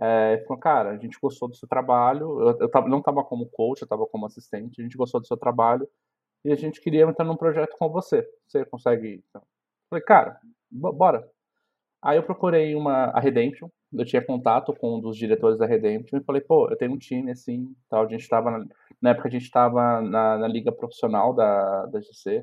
é, 0.00 0.42
falou, 0.46 0.58
cara, 0.58 0.90
a 0.90 0.96
gente 0.96 1.18
gostou 1.20 1.48
do 1.48 1.54
seu 1.54 1.68
trabalho. 1.68 2.40
Eu, 2.40 2.58
eu 2.62 2.70
tava, 2.70 2.88
não 2.88 2.98
estava 2.98 3.22
como 3.24 3.48
coach, 3.50 3.82
eu 3.82 3.86
estava 3.86 4.06
como 4.06 4.26
assistente. 4.26 4.80
A 4.80 4.84
gente 4.84 4.96
gostou 4.96 5.20
do 5.20 5.26
seu 5.26 5.36
trabalho 5.36 5.88
e 6.44 6.52
a 6.52 6.56
gente 6.56 6.80
queria 6.80 7.04
entrar 7.04 7.24
num 7.24 7.36
projeto 7.36 7.76
com 7.78 7.88
você. 7.90 8.26
Você 8.48 8.64
consegue? 8.64 9.24
Então, 9.28 9.42
falei, 9.92 10.04
cara, 10.04 10.40
bora. 10.70 11.28
Aí 12.02 12.16
eu 12.16 12.22
procurei 12.22 12.74
uma 12.74 13.04
a 13.10 13.20
Redemption, 13.20 13.68
eu 13.92 14.04
tinha 14.04 14.24
contato 14.24 14.74
com 14.74 14.96
um 14.96 15.00
dos 15.00 15.16
diretores 15.16 15.58
da 15.58 15.66
Redemption 15.66 16.18
e 16.18 16.24
falei, 16.24 16.40
pô, 16.40 16.68
eu 16.68 16.76
tenho 16.76 16.92
um 16.92 16.98
time 16.98 17.30
assim, 17.30 17.74
tal, 17.88 18.04
a 18.04 18.08
gente 18.08 18.22
estava 18.22 18.50
na, 18.50 18.66
na, 19.00 19.10
época 19.10 19.28
a 19.28 19.30
gente 19.30 19.44
estava 19.44 20.00
na, 20.00 20.38
na, 20.38 20.48
liga 20.48 20.72
profissional 20.72 21.34
da, 21.34 21.86
da 21.86 22.00
GC. 22.00 22.42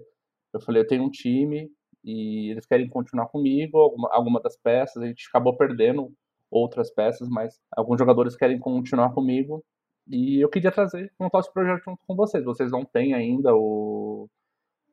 Eu 0.54 0.62
falei, 0.62 0.82
eu 0.82 0.88
tenho 0.88 1.04
um 1.04 1.10
time 1.10 1.70
e 2.04 2.52
eles 2.52 2.66
querem 2.66 2.88
continuar 2.88 3.28
comigo, 3.28 3.78
alguma, 3.80 4.10
alguma 4.14 4.40
das 4.42 4.56
peças, 4.56 5.02
a 5.04 5.08
gente 5.08 5.28
acabou 5.28 5.58
perdendo 5.58 6.14
outras 6.50 6.92
peças, 6.92 7.28
mas 7.28 7.60
alguns 7.76 8.00
jogadores 8.00 8.36
querem 8.36 8.60
continuar 8.60 9.14
comigo 9.14 9.64
e 10.08 10.40
eu 10.40 10.50
queria 10.50 10.72
trazer, 10.72 11.12
montar 11.20 11.40
esse 11.40 11.52
projeto 11.52 11.84
junto 11.84 12.00
com 12.08 12.16
vocês. 12.16 12.44
Vocês 12.46 12.72
não 12.72 12.86
têm 12.86 13.14
ainda 13.14 13.54
o, 13.56 14.30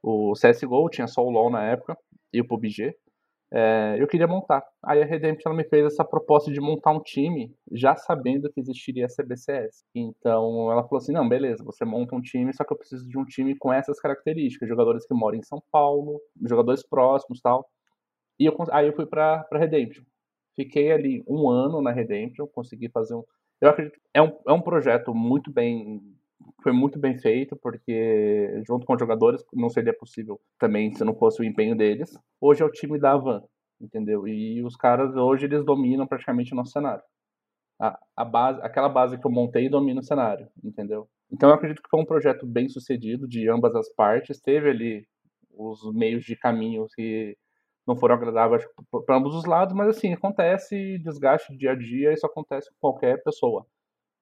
o 0.02 0.32
CSGO, 0.32 0.90
tinha 0.90 1.06
só 1.06 1.25
o 1.25 1.30
LoL 1.30 1.50
na 1.50 1.62
época 1.64 1.96
e 2.33 2.40
o 2.40 2.47
PUBG. 2.47 2.95
É, 3.52 3.97
eu 3.99 4.09
queria 4.09 4.26
montar. 4.26 4.62
Aí 4.85 5.00
a 5.00 5.06
Redemption 5.06 5.54
me 5.54 5.64
fez 5.64 5.87
essa 5.87 6.04
proposta 6.04 6.50
de 6.50 6.61
montar 6.61 6.90
um 6.90 7.00
time, 7.00 7.54
já 7.71 7.95
sabendo 7.95 8.50
que 8.52 8.61
existiria 8.61 9.06
a 9.06 9.09
CBCS. 9.09 9.85
Então 9.95 10.71
ela 10.71 10.83
falou 10.83 10.99
assim: 10.99 11.12
não, 11.12 11.28
beleza, 11.28 11.62
você 11.64 11.85
monta 11.85 12.16
um 12.16 12.21
time, 12.21 12.52
só 12.54 12.64
que 12.64 12.73
eu 12.73 12.76
preciso 12.78 13.09
de 13.09 13.16
um 13.18 13.25
time 13.25 13.56
com 13.56 13.73
essas 13.73 14.00
características, 14.00 14.68
jogadores 14.68 15.06
que 15.06 15.14
moram 15.14 15.38
em 15.38 15.42
São 15.42 15.62
Paulo, 15.71 16.21
jogadores 16.45 16.83
próximos 16.87 17.40
tal. 17.40 17.68
E 18.38 18.47
eu, 18.47 18.56
aí 18.73 18.87
eu 18.88 18.95
fui 18.95 19.06
pra, 19.06 19.45
pra 19.45 19.59
Redemption. 19.59 20.04
Fiquei 20.56 20.92
ali 20.92 21.23
um 21.28 21.49
ano 21.49 21.80
na 21.83 21.92
Redemption, 21.92 22.47
consegui 22.49 22.88
fazer 22.90 23.14
um. 23.14 23.25
Eu 23.61 23.71
acredito 23.71 23.99
é 24.12 24.23
um, 24.23 24.33
é 24.47 24.52
um 24.52 24.61
projeto 24.61 25.14
muito 25.14 25.52
bem 25.52 26.00
foi 26.62 26.73
muito 26.73 26.99
bem 26.99 27.19
feito, 27.19 27.57
porque 27.57 28.62
junto 28.66 28.87
com 28.87 28.95
os 28.95 29.00
jogadores 29.00 29.45
não 29.52 29.69
seria 29.69 29.95
possível 29.97 30.40
também 30.59 30.93
se 30.95 31.05
não 31.05 31.14
fosse 31.14 31.40
o 31.40 31.45
empenho 31.45 31.76
deles. 31.76 32.12
Hoje 32.40 32.62
é 32.62 32.66
o 32.66 32.71
time 32.71 32.99
da 32.99 33.12
Avan, 33.12 33.43
entendeu? 33.81 34.26
E 34.26 34.62
os 34.62 34.76
caras 34.76 35.14
hoje 35.16 35.47
eles 35.47 35.64
dominam 35.64 36.07
praticamente 36.07 36.52
o 36.52 36.57
nosso 36.57 36.73
cenário. 36.73 37.02
A, 37.81 37.99
a 38.16 38.25
base, 38.25 38.61
aquela 38.62 38.88
base 38.88 39.19
que 39.19 39.26
eu 39.26 39.31
montei 39.31 39.69
domina 39.69 40.00
o 40.00 40.05
cenário, 40.05 40.49
entendeu? 40.64 41.09
Então 41.31 41.50
eu 41.50 41.55
acredito 41.55 41.83
que 41.83 41.90
foi 41.90 42.00
um 42.00 42.07
projeto 42.07 42.47
bem 42.47 42.69
sucedido 42.69 43.28
de 43.28 43.49
ambas 43.50 43.75
as 43.75 43.88
partes. 43.95 44.40
Teve 44.40 44.71
ali 44.71 45.07
os 45.52 45.93
meios 45.95 46.25
de 46.25 46.37
caminho 46.37 46.87
que 46.95 47.37
não 47.87 47.97
foram 47.97 48.16
agradáveis 48.16 48.64
para 49.07 49.16
ambos 49.16 49.35
os 49.35 49.45
lados, 49.45 49.75
mas 49.75 49.88
assim, 49.88 50.12
acontece 50.12 50.99
desgaste 50.99 51.57
dia 51.57 51.73
a 51.73 51.75
dia, 51.76 52.12
isso 52.12 52.26
acontece 52.26 52.69
com 52.71 52.76
qualquer 52.81 53.23
pessoa 53.23 53.66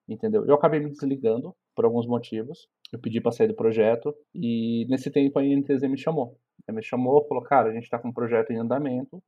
entendeu? 0.08 0.44
Eu 0.46 0.54
acabei 0.54 0.80
me 0.80 0.90
desligando 0.90 1.54
por 1.74 1.84
alguns 1.84 2.06
motivos. 2.06 2.68
Eu 2.92 2.98
pedi 2.98 3.20
para 3.20 3.32
sair 3.32 3.48
do 3.48 3.54
projeto 3.54 4.14
e 4.34 4.86
nesse 4.88 5.10
tempo 5.10 5.38
a 5.38 5.44
INTZ 5.44 5.82
me 5.82 5.98
chamou. 5.98 6.38
Ela 6.66 6.76
me 6.76 6.82
chamou, 6.82 7.26
falou: 7.26 7.42
"Cara, 7.44 7.70
a 7.70 7.72
gente 7.72 7.84
está 7.84 7.98
com 7.98 8.08
um 8.08 8.12
projeto 8.12 8.52
em 8.52 8.58
andamento, 8.58 9.22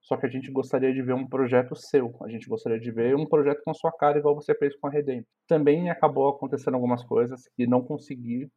só 0.00 0.16
que 0.16 0.26
a 0.26 0.28
gente 0.28 0.50
gostaria 0.50 0.92
de 0.92 1.02
ver 1.02 1.14
um 1.14 1.26
projeto 1.28 1.76
seu. 1.76 2.16
A 2.22 2.28
gente 2.28 2.48
gostaria 2.48 2.80
de 2.80 2.90
ver 2.90 3.14
um 3.14 3.26
projeto 3.26 3.62
com 3.64 3.70
a 3.70 3.74
sua 3.74 3.92
cara 3.92 4.18
igual 4.18 4.34
você 4.34 4.54
fez 4.54 4.76
com 4.76 4.88
a 4.88 4.90
Redem". 4.90 5.24
Também 5.46 5.90
acabou 5.90 6.28
acontecendo 6.28 6.74
algumas 6.74 7.04
coisas 7.04 7.42
que 7.56 7.66
não 7.66 7.82
consegui 7.82 8.48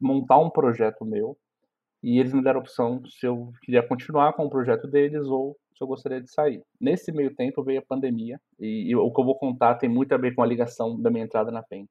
montar 0.00 0.38
um 0.38 0.50
projeto 0.50 1.04
meu. 1.04 1.36
E 2.02 2.18
eles 2.18 2.32
me 2.32 2.42
deram 2.42 2.60
a 2.60 2.62
opção 2.62 3.02
se 3.06 3.26
eu 3.26 3.52
queria 3.62 3.86
continuar 3.86 4.32
com 4.32 4.44
o 4.44 4.50
projeto 4.50 4.88
deles 4.88 5.24
ou 5.26 5.56
eu 5.82 5.88
gostaria 5.88 6.20
de 6.20 6.30
sair. 6.30 6.62
Nesse 6.80 7.12
meio 7.12 7.34
tempo 7.34 7.62
veio 7.62 7.80
a 7.80 7.84
pandemia, 7.86 8.40
e, 8.58 8.90
e, 8.90 8.96
o 8.96 9.10
que 9.10 9.20
eu 9.20 9.24
vou 9.24 9.38
contar 9.38 9.74
tem 9.76 9.88
muito 9.88 10.12
a 10.12 10.18
ver 10.18 10.34
com 10.34 10.42
a 10.42 10.46
ligação 10.46 11.00
da 11.00 11.10
minha 11.10 11.24
entrada 11.24 11.50
na 11.50 11.62
PEN. 11.62 11.86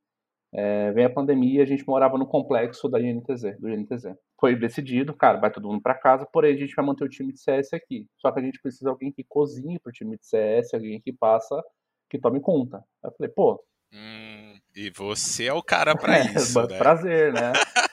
É, 0.53 0.91
veio 0.91 1.07
a 1.07 1.13
pandemia 1.13 1.59
e 1.59 1.61
a 1.63 1.65
gente 1.65 1.87
morava 1.87 2.17
no 2.17 2.27
complexo 2.27 2.89
da 2.89 2.99
INTZ, 2.99 3.57
do 3.57 3.69
INTZ. 3.69 4.13
Foi 4.39 4.53
decidido, 4.55 5.13
cara, 5.13 5.39
vai 5.39 5.49
todo 5.49 5.67
mundo 5.67 5.81
para 5.81 5.95
casa, 5.95 6.27
porém 6.31 6.53
a 6.53 6.57
gente 6.57 6.75
vai 6.75 6.85
manter 6.85 7.05
o 7.05 7.09
time 7.09 7.31
de 7.31 7.39
CS 7.39 7.73
aqui. 7.73 8.05
Só 8.17 8.31
que 8.31 8.39
a 8.39 8.43
gente 8.43 8.59
precisa 8.61 8.85
de 8.85 8.89
alguém 8.89 9.11
que 9.11 9.23
cozinhe 9.23 9.79
pro 9.79 9.93
time 9.93 10.17
de 10.17 10.25
CS, 10.25 10.73
alguém 10.73 10.99
que 10.99 11.13
passa, 11.13 11.61
que 12.09 12.19
tome 12.19 12.41
conta. 12.41 12.77
Aí 12.77 13.09
eu 13.09 13.13
falei, 13.17 13.31
pô. 13.33 13.63
Hum, 13.93 14.57
e 14.75 14.89
você 14.89 15.45
é 15.45 15.53
o 15.53 15.63
cara 15.63 15.95
para 15.95 16.17
é, 16.19 16.33
isso. 16.35 16.61
né? 16.67 16.77
Prazer, 16.77 17.33
né? 17.33 17.53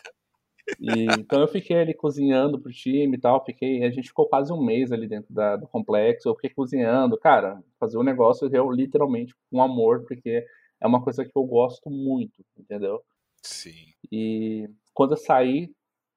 E, 0.81 1.05
então 1.19 1.41
eu 1.41 1.49
fiquei 1.49 1.77
ali 1.77 1.95
cozinhando 1.95 2.59
pro 2.61 2.73
time 2.73 3.17
e 3.17 3.21
tal, 3.21 3.45
fiquei, 3.45 3.85
a 3.85 3.91
gente 3.91 4.09
ficou 4.09 4.29
quase 4.29 4.53
um 4.53 4.63
mês 4.63 4.93
ali 4.93 5.09
dentro 5.09 5.33
da, 5.33 5.57
do 5.57 5.67
complexo, 5.67 6.29
eu 6.29 6.35
fiquei 6.35 6.51
cozinhando, 6.51 7.19
cara, 7.19 7.63
fazer 7.79 7.97
um 7.99 8.03
negócio 8.03 8.49
eu 8.53 8.71
literalmente 8.71 9.35
com 9.51 9.63
amor, 9.63 10.05
porque 10.05 10.45
é 10.81 10.87
uma 10.87 11.03
coisa 11.03 11.25
que 11.25 11.33
eu 11.35 11.45
gosto 11.45 11.91
muito, 11.91 12.45
entendeu? 12.57 13.03
Sim. 13.43 13.93
E 14.11 14.69
quando 14.93 15.13
eu 15.13 15.17
saí 15.17 15.73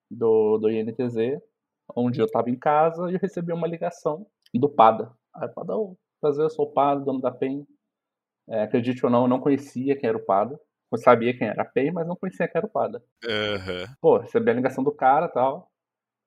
do, 0.10 0.58
do 0.58 0.70
INTZ, 0.70 1.42
onde 1.96 2.20
eu 2.20 2.30
tava 2.30 2.50
em 2.50 2.58
casa, 2.58 3.10
eu 3.10 3.20
recebi 3.20 3.54
uma 3.54 3.68
ligação 3.68 4.28
do 4.54 4.70
Pada. 4.70 5.12
Aí 5.34 5.48
o 5.48 5.54
Pada, 5.54 5.78
oh, 5.78 5.96
prazer, 6.20 6.44
eu 6.44 6.50
sou 6.50 6.66
o 6.66 6.72
Pada, 6.72 7.02
dono 7.02 7.22
da 7.22 7.32
PEN. 7.32 7.66
É, 8.50 8.64
acredite 8.64 9.06
ou 9.06 9.12
não, 9.12 9.24
eu 9.24 9.28
não 9.28 9.40
conhecia 9.40 9.96
quem 9.96 10.10
era 10.10 10.18
o 10.18 10.26
Pada. 10.26 10.60
Eu 10.92 10.98
sabia 10.98 11.36
quem 11.38 11.48
era 11.48 11.62
a 11.62 11.66
PEN, 11.66 11.92
mas 11.94 12.08
não 12.08 12.16
conhecia 12.16 12.48
quem 12.48 12.60
era 12.60 12.68
o 12.68 12.70
Pada. 12.70 13.02
Uhum. 13.24 13.96
Pô, 14.02 14.18
recebi 14.18 14.52
a 14.52 14.54
ligação 14.54 14.84
do 14.84 14.92
cara 14.92 15.30
tal. 15.30 15.72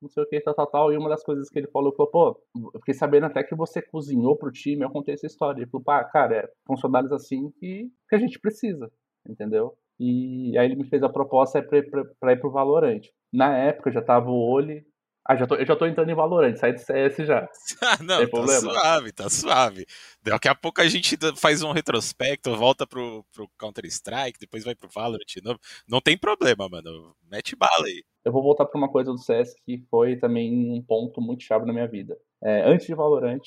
Não 0.01 0.09
sei 0.09 0.23
o 0.23 0.27
que, 0.27 0.41
tal, 0.41 0.55
tal, 0.55 0.67
tal. 0.67 0.93
E 0.93 0.97
uma 0.97 1.09
das 1.09 1.23
coisas 1.23 1.49
que 1.49 1.59
ele 1.59 1.69
falou, 1.69 1.95
falou, 1.95 2.11
pô, 2.11 2.43
eu 2.75 2.81
fiquei 2.81 2.95
sabendo 2.95 3.27
até 3.27 3.43
que 3.43 3.55
você 3.55 3.81
cozinhou 3.81 4.37
pro 4.37 4.53
time, 4.53 4.83
eu 4.83 4.91
contei 4.91 5.15
essa 5.15 5.27
história. 5.27 5.61
Ele 5.61 5.71
falou, 5.71 5.85
pá, 5.85 6.05
cara, 6.05 6.37
é 6.37 6.49
funcionários 6.67 7.13
assim 7.13 7.51
que, 7.59 7.91
que 8.09 8.15
a 8.15 8.19
gente 8.19 8.39
precisa, 8.39 8.91
entendeu? 9.27 9.77
E 9.99 10.57
aí 10.59 10.67
ele 10.67 10.77
me 10.77 10.89
fez 10.89 11.03
a 11.03 11.09
proposta 11.09 11.63
pra, 11.63 11.83
pra, 11.83 12.05
pra 12.21 12.33
ir 12.33 12.41
pro 12.41 12.51
Valorante. 12.51 13.13
Na 13.33 13.57
época 13.57 13.93
já 13.93 14.03
tava 14.03 14.31
o 14.31 14.35
Oli, 14.35 14.85
ah, 15.27 15.37
já 15.37 15.47
tô, 15.47 15.55
eu 15.55 15.65
já 15.65 15.75
tô 15.75 15.87
entrando 15.87 16.11
em 16.11 16.15
Valorant, 16.15 16.55
sai 16.57 16.75
do 16.75 16.79
CS 16.81 17.17
já. 17.27 17.49
Ah, 17.83 17.97
não, 18.03 18.19
Tem 18.19 18.27
tá 18.27 18.31
problema? 18.31 18.61
suave, 18.61 19.13
tá 19.13 19.31
suave. 19.31 19.87
Daqui 20.23 20.49
a 20.49 20.55
pouco 20.55 20.83
a 20.83 20.87
gente 20.87 21.17
faz 21.37 21.63
um 21.63 21.73
retrospecto, 21.73 22.55
volta 22.57 22.87
pro, 22.87 23.25
pro 23.33 23.49
Counter-Strike, 23.59 24.39
depois 24.39 24.65
vai 24.65 24.75
pro 24.75 24.89
Valorant 24.89 25.25
de 25.27 25.43
novo. 25.43 25.59
Não 25.89 26.01
tem 26.01 26.19
problema, 26.19 26.69
mano. 26.69 27.17
Mete 27.31 27.57
bala 27.57 27.87
aí. 27.87 28.05
Eu 28.23 28.33
vou 28.33 28.43
voltar 28.43 28.67
pra 28.67 28.77
uma 28.77 28.91
coisa 28.91 29.13
do 29.13 29.19
CS 29.19 29.55
que 29.65 29.83
foi 29.91 30.17
também 30.17 30.53
um 30.71 30.83
ponto 30.83 31.23
muito 31.23 31.43
chave 31.43 31.65
na 31.65 31.73
minha 31.73 31.89
vida. 31.89 32.19
É, 32.43 32.63
antes 32.69 32.87
de 32.87 32.95
Valorant, 32.95 33.43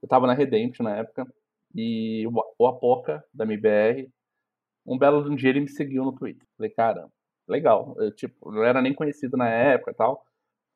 eu 0.00 0.08
tava 0.08 0.28
na 0.28 0.32
Redemption 0.34 0.84
na 0.84 0.96
época, 0.96 1.26
e 1.74 2.24
o, 2.26 2.32
o 2.56 2.66
Apoca, 2.68 3.24
da 3.34 3.44
MBR, 3.44 4.08
um 4.86 4.96
belo 4.96 5.34
dia 5.34 5.50
ele 5.50 5.60
me 5.60 5.68
seguiu 5.68 6.04
no 6.04 6.12
Twitter. 6.12 6.46
Falei, 6.56 6.70
cara, 6.70 7.08
legal. 7.48 7.96
Eu, 7.98 8.14
tipo, 8.14 8.52
não 8.52 8.62
era 8.62 8.80
nem 8.80 8.94
conhecido 8.94 9.36
na 9.36 9.48
época 9.48 9.90
e 9.90 9.94
tal 9.94 10.24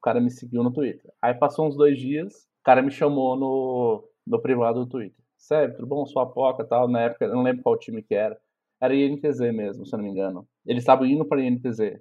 o 0.01 0.03
cara 0.03 0.21
me 0.21 0.31
seguiu 0.31 0.63
no 0.65 0.73
Twitter. 0.73 1.13
Aí 1.21 1.35
passou 1.35 1.69
uns 1.69 1.77
dois 1.77 1.99
dias, 1.99 2.33
o 2.61 2.65
cara 2.65 2.83
me 2.83 2.91
chamou 2.91 3.37
no, 3.37 4.09
no 4.27 4.41
privado 4.41 4.81
do 4.81 4.89
Twitter. 4.89 5.23
Sério, 5.37 5.75
tudo 5.77 5.87
bom? 5.87 6.07
Sua 6.07 6.27
poca 6.27 6.65
tal. 6.65 6.89
Na 6.89 7.03
época, 7.03 7.27
eu 7.27 7.35
não 7.35 7.43
lembro 7.43 7.63
qual 7.63 7.79
time 7.79 8.03
que 8.03 8.15
era. 8.15 8.39
Era 8.81 8.95
INTZ 8.95 9.41
mesmo, 9.53 9.85
se 9.85 9.95
eu 9.95 9.99
não 9.99 10.05
me 10.05 10.11
engano. 10.11 10.49
Eles 10.67 10.83
estavam 10.83 11.07
indo 11.07 11.25
para 11.25 11.43
INTZ. 11.43 12.01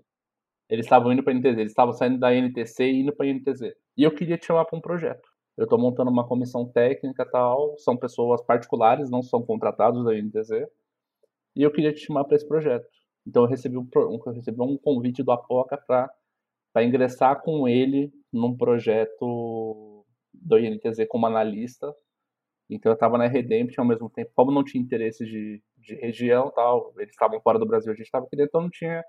Eles 0.69 0.85
estavam 0.85 1.11
indo 1.11 1.23
para 1.23 1.33
INTZ, 1.33 1.57
eles 1.57 1.71
estavam 1.71 1.93
saindo 1.93 2.19
da 2.19 2.33
NTC 2.33 2.83
e 2.85 3.01
indo 3.01 3.11
para 3.11 3.25
INTZ. 3.27 3.73
E 3.97 4.03
eu 4.03 4.13
queria 4.13 4.37
te 4.37 4.45
chamar 4.45 4.65
para 4.65 4.77
um 4.77 4.81
projeto. 4.81 5.27
Eu 5.57 5.65
estou 5.65 5.79
montando 5.79 6.09
uma 6.11 6.25
comissão 6.27 6.65
técnica 6.65 7.25
tal, 7.25 7.75
são 7.79 7.97
pessoas 7.97 8.41
particulares, 8.41 9.09
não 9.09 9.21
são 9.21 9.41
contratados 9.41 10.05
da 10.05 10.15
INTZ. 10.17 10.51
E 11.55 11.63
eu 11.63 11.71
queria 11.71 11.91
te 11.91 11.99
chamar 11.99 12.23
para 12.23 12.35
esse 12.35 12.47
projeto. 12.47 12.87
Então 13.27 13.43
eu 13.43 13.49
recebi 13.49 13.77
um, 13.77 13.87
eu 13.93 14.31
recebi 14.31 14.61
um 14.61 14.77
convite 14.77 15.23
do 15.23 15.31
Apoca 15.31 15.75
para 15.75 16.09
ingressar 16.77 17.41
com 17.41 17.67
ele 17.67 18.11
num 18.31 18.55
projeto 18.55 20.05
do 20.33 20.57
INTZ 20.57 21.05
como 21.07 21.25
analista. 21.25 21.93
Então 22.69 22.91
eu 22.91 22.93
estava 22.93 23.17
na 23.17 23.27
Redemption 23.27 23.83
ao 23.83 23.87
mesmo 23.87 24.09
tempo. 24.09 24.31
Como 24.35 24.51
não 24.51 24.63
tinha 24.63 24.81
interesse 24.81 25.25
de, 25.25 25.61
de 25.77 25.95
região 25.95 26.51
tal, 26.51 26.93
eles 26.97 27.11
estavam 27.11 27.41
fora 27.41 27.57
do 27.57 27.65
Brasil, 27.65 27.91
a 27.91 27.95
gente 27.95 28.05
estava 28.05 28.25
aqui 28.25 28.35
dentro, 28.35 28.49
então 28.49 28.61
não 28.61 28.69
tinha, 28.69 29.03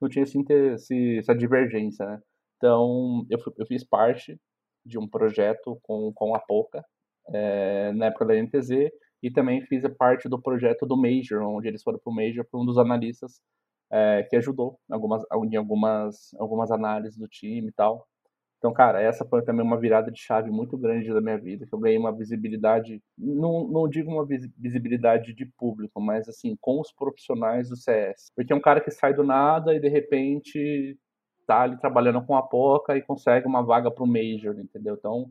não 0.00 0.08
tinha 0.08 0.22
esse, 0.22 0.38
esse, 0.48 1.18
essa 1.18 1.34
divergência, 1.34 2.06
né? 2.06 2.20
Então 2.56 3.26
eu, 3.28 3.38
eu 3.58 3.66
fiz 3.66 3.84
parte 3.84 4.38
de 4.84 4.98
um 4.98 5.08
projeto 5.08 5.78
com, 5.82 6.12
com 6.14 6.34
a 6.34 6.40
Poca 6.40 6.82
é, 7.28 7.92
na 7.92 8.06
época 8.06 8.24
da 8.26 8.34
NTZ 8.34 8.90
e 9.22 9.30
também 9.30 9.62
fiz 9.66 9.84
parte 9.96 10.28
do 10.28 10.40
projeto 10.40 10.86
do 10.86 10.96
Major, 10.96 11.42
onde 11.42 11.68
eles 11.68 11.82
foram 11.82 11.98
para 11.98 12.10
o 12.10 12.14
Major 12.14 12.44
para 12.50 12.60
um 12.60 12.64
dos 12.64 12.78
analistas 12.78 13.40
é, 13.92 14.22
que 14.22 14.36
ajudou 14.36 14.78
em 14.90 14.94
algumas, 14.94 15.22
em 15.52 15.56
algumas, 15.56 16.34
algumas 16.38 16.70
análises 16.70 17.18
do 17.18 17.28
time 17.28 17.68
e 17.68 17.72
tal. 17.72 18.08
Então, 18.56 18.72
cara, 18.72 19.02
essa 19.02 19.24
foi 19.24 19.42
também 19.42 19.66
uma 19.66 19.78
virada 19.78 20.10
de 20.10 20.20
chave 20.20 20.48
muito 20.48 20.78
grande 20.78 21.12
da 21.12 21.20
minha 21.20 21.36
vida, 21.36 21.66
que 21.66 21.74
eu 21.74 21.80
ganhei 21.80 21.98
uma 21.98 22.16
visibilidade, 22.16 23.02
não, 23.18 23.66
não 23.66 23.88
digo 23.88 24.08
uma 24.08 24.24
visibilidade 24.24 25.34
de 25.34 25.44
público, 25.58 26.00
mas 26.00 26.28
assim, 26.28 26.56
com 26.60 26.80
os 26.80 26.92
profissionais 26.92 27.68
do 27.68 27.76
CS. 27.76 28.30
Porque 28.36 28.52
é 28.52 28.56
um 28.56 28.60
cara 28.60 28.80
que 28.80 28.92
sai 28.92 29.12
do 29.12 29.24
nada 29.24 29.74
e 29.74 29.80
de 29.80 29.88
repente 29.88 30.96
tá 31.44 31.62
ali 31.62 31.76
trabalhando 31.76 32.24
com 32.24 32.36
a 32.36 32.42
Poca 32.42 32.96
e 32.96 33.02
consegue 33.02 33.48
uma 33.48 33.62
vaga 33.62 33.90
pro 33.90 34.06
Major, 34.06 34.56
entendeu? 34.56 34.94
Então. 34.94 35.28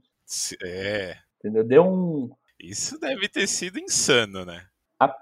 É. 0.62 1.16
Entendeu? 1.40 1.64
Deu 1.64 1.84
um. 1.86 2.30
Isso 2.60 3.00
deve 3.00 3.30
ter 3.30 3.48
sido 3.48 3.80
insano, 3.80 4.44
né? 4.44 4.66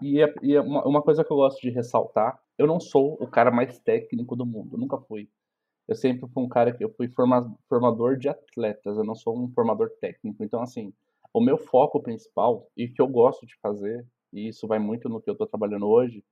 E, 0.01 0.19
é, 0.19 0.33
é 0.55 0.61
uma 0.61 1.01
coisa 1.01 1.23
que 1.23 1.31
eu 1.31 1.37
gosto 1.37 1.61
de 1.61 1.69
ressaltar, 1.69 2.37
eu 2.59 2.67
não 2.67 2.79
sou 2.79 3.13
o 3.21 3.25
cara 3.25 3.49
mais 3.49 3.79
técnico 3.79 4.35
do 4.35 4.45
mundo, 4.45 4.77
nunca 4.77 4.97
fui. 4.97 5.29
Eu 5.87 5.95
sempre 5.95 6.29
fui 6.29 6.43
um 6.43 6.49
cara 6.49 6.73
que 6.73 6.83
eu 6.83 6.93
fui 6.93 7.07
forma, 7.07 7.55
formador 7.69 8.17
de 8.17 8.27
atletas, 8.27 8.97
eu 8.97 9.03
não 9.05 9.15
sou 9.15 9.35
um 9.41 9.49
formador 9.53 9.89
técnico. 10.01 10.43
Então, 10.43 10.61
assim, 10.61 10.93
o 11.33 11.39
meu 11.39 11.57
foco 11.57 12.01
principal 12.01 12.69
e 12.75 12.89
que 12.89 13.01
eu 13.01 13.07
gosto 13.07 13.45
de 13.47 13.55
fazer, 13.61 14.05
e 14.33 14.49
isso 14.49 14.67
vai 14.67 14.77
muito 14.77 15.07
no 15.07 15.21
que 15.21 15.29
eu 15.29 15.31
estou 15.33 15.47
trabalhando 15.47 15.87
hoje, 15.87 16.23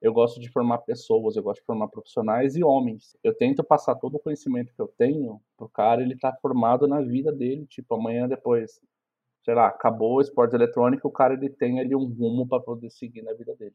eu 0.00 0.12
gosto 0.12 0.40
de 0.40 0.48
formar 0.50 0.78
pessoas, 0.78 1.36
eu 1.36 1.42
gosto 1.42 1.60
de 1.60 1.66
formar 1.66 1.88
profissionais 1.88 2.54
e 2.56 2.62
homens. 2.62 3.16
Eu 3.22 3.34
tento 3.34 3.64
passar 3.64 3.96
todo 3.96 4.14
o 4.16 4.20
conhecimento 4.20 4.72
que 4.74 4.80
eu 4.80 4.88
tenho 4.88 5.40
pro 5.56 5.68
cara, 5.68 6.00
ele 6.00 6.16
tá 6.16 6.32
formado 6.40 6.86
na 6.86 7.00
vida 7.00 7.32
dele, 7.32 7.66
tipo, 7.66 7.94
amanhã 7.94 8.28
depois, 8.28 8.80
sei 9.44 9.54
lá, 9.54 9.66
acabou 9.66 10.14
o 10.14 10.20
esporte 10.20 10.54
eletrônico, 10.54 11.08
o 11.08 11.12
cara 11.12 11.34
ele 11.34 11.50
tem 11.50 11.80
ali 11.80 11.94
um 11.94 12.06
rumo 12.06 12.46
para 12.46 12.62
poder 12.62 12.90
seguir 12.90 13.22
na 13.22 13.32
vida 13.34 13.54
dele. 13.56 13.74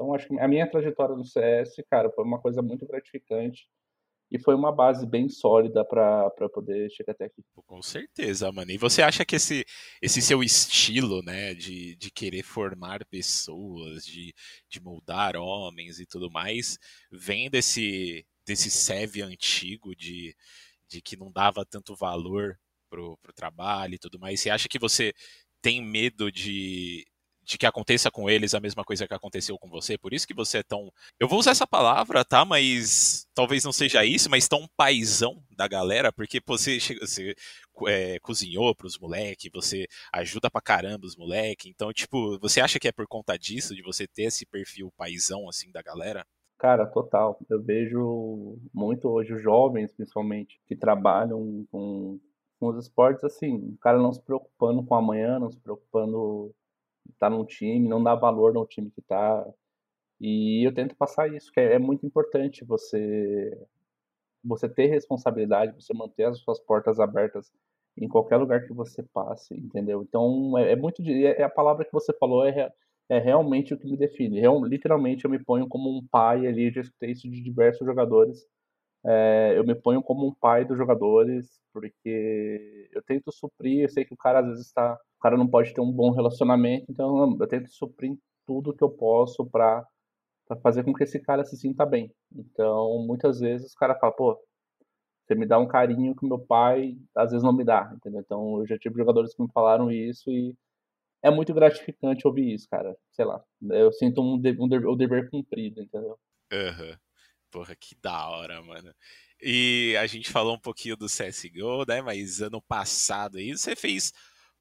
Então, 0.00 0.14
acho 0.14 0.28
que 0.28 0.40
a 0.40 0.48
minha 0.48 0.66
trajetória 0.66 1.14
no 1.14 1.26
CS, 1.26 1.74
cara, 1.90 2.10
foi 2.10 2.24
uma 2.24 2.40
coisa 2.40 2.62
muito 2.62 2.86
gratificante 2.86 3.68
e 4.30 4.38
foi 4.38 4.54
uma 4.54 4.72
base 4.72 5.06
bem 5.06 5.28
sólida 5.28 5.84
para 5.84 6.30
poder 6.54 6.90
chegar 6.90 7.12
até 7.12 7.26
aqui. 7.26 7.42
Com 7.66 7.82
certeza, 7.82 8.50
mano. 8.50 8.70
E 8.70 8.78
você 8.78 9.02
acha 9.02 9.26
que 9.26 9.36
esse, 9.36 9.62
esse 10.00 10.22
seu 10.22 10.42
estilo, 10.42 11.22
né, 11.22 11.52
de, 11.52 11.96
de 11.96 12.10
querer 12.10 12.42
formar 12.42 13.04
pessoas, 13.10 14.02
de, 14.06 14.32
de 14.70 14.80
moldar 14.80 15.36
homens 15.36 16.00
e 16.00 16.06
tudo 16.06 16.30
mais, 16.30 16.78
vem 17.12 17.50
desse, 17.50 18.24
desse 18.46 18.70
SEV 18.70 19.20
antigo 19.20 19.94
de, 19.94 20.34
de 20.88 21.02
que 21.02 21.14
não 21.14 21.30
dava 21.30 21.62
tanto 21.66 21.94
valor 21.94 22.58
pro, 22.88 23.18
pro 23.18 23.34
trabalho 23.34 23.96
e 23.96 23.98
tudo 23.98 24.18
mais? 24.18 24.40
Você 24.40 24.48
acha 24.48 24.66
que 24.66 24.78
você 24.78 25.12
tem 25.60 25.84
medo 25.84 26.32
de, 26.32 27.04
de 27.42 27.58
que 27.58 27.66
aconteça 27.66 28.10
com 28.10 28.28
eles 28.28 28.54
a 28.54 28.60
mesma 28.60 28.84
coisa 28.84 29.06
que 29.06 29.14
aconteceu 29.14 29.58
com 29.58 29.68
você. 29.68 29.98
Por 29.98 30.12
isso 30.12 30.26
que 30.26 30.34
você 30.34 30.58
é 30.58 30.62
tão. 30.62 30.92
Eu 31.18 31.28
vou 31.28 31.38
usar 31.38 31.52
essa 31.52 31.66
palavra, 31.66 32.24
tá? 32.24 32.44
Mas 32.44 33.26
talvez 33.34 33.64
não 33.64 33.72
seja 33.72 34.04
isso, 34.04 34.30
mas 34.30 34.48
tão 34.48 34.68
paizão 34.76 35.42
da 35.56 35.66
galera, 35.66 36.12
porque 36.12 36.40
você, 36.46 36.78
você 37.00 37.34
é, 37.86 38.18
cozinhou 38.20 38.74
pros 38.74 38.98
moleques, 38.98 39.50
você 39.52 39.86
ajuda 40.12 40.50
pra 40.50 40.60
caramba 40.60 41.06
os 41.06 41.16
moleques. 41.16 41.66
Então, 41.66 41.92
tipo, 41.92 42.38
você 42.38 42.60
acha 42.60 42.78
que 42.78 42.88
é 42.88 42.92
por 42.92 43.06
conta 43.06 43.36
disso, 43.36 43.74
de 43.74 43.82
você 43.82 44.06
ter 44.06 44.24
esse 44.24 44.46
perfil 44.46 44.92
paizão, 44.96 45.48
assim, 45.48 45.70
da 45.70 45.82
galera? 45.82 46.24
Cara, 46.58 46.86
total. 46.86 47.38
Eu 47.48 47.62
vejo 47.62 48.58
muito 48.72 49.08
hoje 49.08 49.32
os 49.32 49.42
jovens, 49.42 49.92
principalmente, 49.92 50.60
que 50.66 50.76
trabalham 50.76 51.66
com, 51.70 52.20
com 52.58 52.68
os 52.68 52.76
esportes, 52.84 53.24
assim, 53.24 53.56
o 53.56 53.78
cara 53.78 53.98
não 53.98 54.12
se 54.12 54.22
preocupando 54.22 54.84
com 54.84 54.94
amanhã, 54.94 55.38
não 55.38 55.50
se 55.50 55.58
preocupando 55.58 56.54
tá 57.18 57.30
num 57.30 57.44
time, 57.44 57.88
não 57.88 58.02
dá 58.02 58.14
valor 58.14 58.52
no 58.52 58.66
time 58.66 58.90
que 58.90 59.02
tá. 59.02 59.46
E 60.20 60.66
eu 60.66 60.74
tento 60.74 60.96
passar 60.96 61.32
isso, 61.32 61.52
que 61.52 61.60
é, 61.60 61.74
é 61.74 61.78
muito 61.78 62.06
importante 62.06 62.64
você 62.64 63.56
você 64.44 64.68
ter 64.68 64.86
responsabilidade, 64.86 65.74
você 65.74 65.92
manter 65.94 66.24
as 66.24 66.38
suas 66.40 66.58
portas 66.60 66.98
abertas 66.98 67.52
em 67.96 68.08
qualquer 68.08 68.36
lugar 68.38 68.66
que 68.66 68.72
você 68.72 69.02
passe, 69.02 69.54
entendeu? 69.54 70.02
Então 70.02 70.56
é, 70.58 70.72
é 70.72 70.76
muito 70.76 71.02
é, 71.02 71.40
é, 71.40 71.42
a 71.42 71.50
palavra 71.50 71.84
que 71.84 71.92
você 71.92 72.12
falou 72.14 72.46
é, 72.46 72.72
é 73.08 73.18
realmente 73.18 73.74
o 73.74 73.78
que 73.78 73.86
me 73.86 73.96
define. 73.96 74.40
Eu, 74.42 74.64
literalmente 74.64 75.24
eu 75.24 75.30
me 75.30 75.38
ponho 75.42 75.68
como 75.68 75.90
um 75.90 76.06
pai 76.06 76.46
ali, 76.46 76.70
já 76.72 76.80
escutei 76.80 77.10
isso 77.12 77.28
de 77.30 77.42
diversos 77.42 77.86
jogadores. 77.86 78.46
É, 79.04 79.54
eu 79.56 79.64
me 79.64 79.74
ponho 79.74 80.02
como 80.02 80.26
um 80.26 80.34
pai 80.34 80.64
dos 80.64 80.76
jogadores, 80.78 81.60
porque 81.72 82.88
eu 82.92 83.02
tento 83.02 83.32
suprir, 83.32 83.82
eu 83.82 83.88
sei 83.88 84.04
que 84.04 84.14
o 84.14 84.16
cara 84.16 84.40
às 84.40 84.46
vezes 84.46 84.66
está 84.66 84.98
o 85.20 85.22
cara 85.22 85.36
não 85.36 85.46
pode 85.46 85.74
ter 85.74 85.82
um 85.82 85.92
bom 85.92 86.12
relacionamento, 86.12 86.86
então 86.88 87.36
eu 87.38 87.46
tento 87.46 87.70
suprir 87.70 88.16
tudo 88.46 88.74
que 88.74 88.82
eu 88.82 88.88
posso 88.88 89.44
para 89.44 89.86
fazer 90.62 90.82
com 90.82 90.94
que 90.94 91.04
esse 91.04 91.20
cara 91.20 91.44
se 91.44 91.58
sinta 91.58 91.84
bem. 91.84 92.10
Então, 92.34 93.04
muitas 93.06 93.38
vezes 93.38 93.74
o 93.74 93.76
cara 93.76 93.94
fala, 93.94 94.12
pô, 94.12 94.42
você 95.22 95.34
me 95.34 95.44
dá 95.44 95.58
um 95.58 95.68
carinho 95.68 96.16
que 96.16 96.26
meu 96.26 96.38
pai 96.38 96.96
às 97.14 97.32
vezes 97.32 97.44
não 97.44 97.52
me 97.52 97.62
dá, 97.62 97.92
entendeu? 97.94 98.22
Então, 98.22 98.60
eu 98.60 98.66
já 98.66 98.78
tive 98.78 98.96
jogadores 98.96 99.34
que 99.34 99.42
me 99.42 99.52
falaram 99.52 99.92
isso 99.92 100.30
e 100.30 100.56
é 101.22 101.30
muito 101.30 101.52
gratificante 101.52 102.26
ouvir 102.26 102.54
isso, 102.54 102.66
cara. 102.70 102.96
Sei 103.12 103.26
lá, 103.26 103.44
eu 103.72 103.92
sinto 103.92 104.22
um, 104.22 104.40
de, 104.40 104.56
um, 104.58 104.66
dever, 104.66 104.88
um 104.88 104.96
dever 104.96 105.28
cumprido, 105.28 105.82
entendeu? 105.82 106.18
Aham. 106.50 106.88
Uhum. 106.88 106.96
Porra, 107.50 107.74
que 107.74 107.96
da 108.00 108.28
hora, 108.28 108.62
mano. 108.62 108.94
E 109.42 109.96
a 110.00 110.06
gente 110.06 110.30
falou 110.30 110.54
um 110.54 110.60
pouquinho 110.60 110.96
do 110.96 111.08
CSGO, 111.08 111.84
né? 111.86 112.00
Mas 112.00 112.40
ano 112.40 112.62
passado 112.62 113.38
aí 113.38 113.50
você 113.50 113.74
fez 113.74 114.12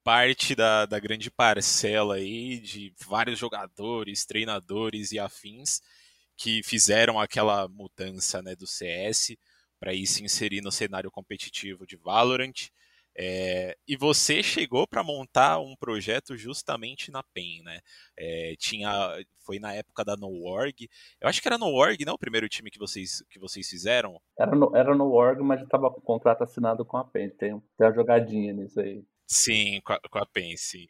parte 0.04 0.56
da, 0.56 0.86
da 0.86 1.00
grande 1.00 1.30
parcela 1.30 2.16
aí 2.16 2.60
de 2.60 2.94
vários 3.08 3.38
jogadores, 3.38 4.26
treinadores 4.26 5.12
e 5.12 5.20
afins 5.20 5.82
que 6.38 6.64
fizeram 6.64 7.20
aquela 7.20 7.68
mudança 7.68 8.42
né, 8.42 8.56
do 8.56 8.66
CS 8.66 9.36
para 9.80 9.94
ir 9.94 10.08
se 10.08 10.24
inserir 10.24 10.62
no 10.62 10.72
cenário 10.72 11.12
competitivo 11.12 11.86
de 11.86 11.98
Valorant. 11.98 12.70
É, 13.22 13.76
e 13.86 13.98
você 13.98 14.42
chegou 14.42 14.88
para 14.88 15.04
montar 15.04 15.60
um 15.60 15.76
projeto 15.76 16.38
justamente 16.38 17.12
na 17.12 17.22
PEN, 17.22 17.62
né? 17.64 17.80
É, 18.18 18.56
tinha, 18.58 18.90
foi 19.40 19.60
na 19.60 19.74
época 19.74 20.06
da 20.06 20.16
NoOrg. 20.16 20.88
Eu 21.20 21.28
acho 21.28 21.42
que 21.42 21.48
era 21.48 21.58
NoOrg, 21.58 22.06
não? 22.06 22.14
O 22.14 22.20
primeiro 22.20 22.48
time 22.48 22.72
que 22.72 22.80
vocês, 22.80 23.22
que 23.30 23.38
vocês 23.38 23.68
fizeram? 23.68 24.22
Era 24.38 24.56
no, 24.56 24.76
era 24.76 24.96
no 24.96 25.44
mas 25.44 25.62
estava 25.62 25.92
com 25.92 26.00
o 26.00 26.04
contrato 26.04 26.44
assinado 26.44 26.86
com 26.86 26.96
a 26.96 27.04
PEN. 27.04 27.30
Tem, 27.32 27.60
tem 27.60 27.88
uma 27.88 27.94
jogadinha 27.94 28.54
nisso 28.54 28.80
aí. 28.80 29.04
Sim, 29.32 29.80
com 29.82 29.94
a, 29.94 30.00
com 30.10 30.18
a 30.20 30.26
Pense. 30.26 30.88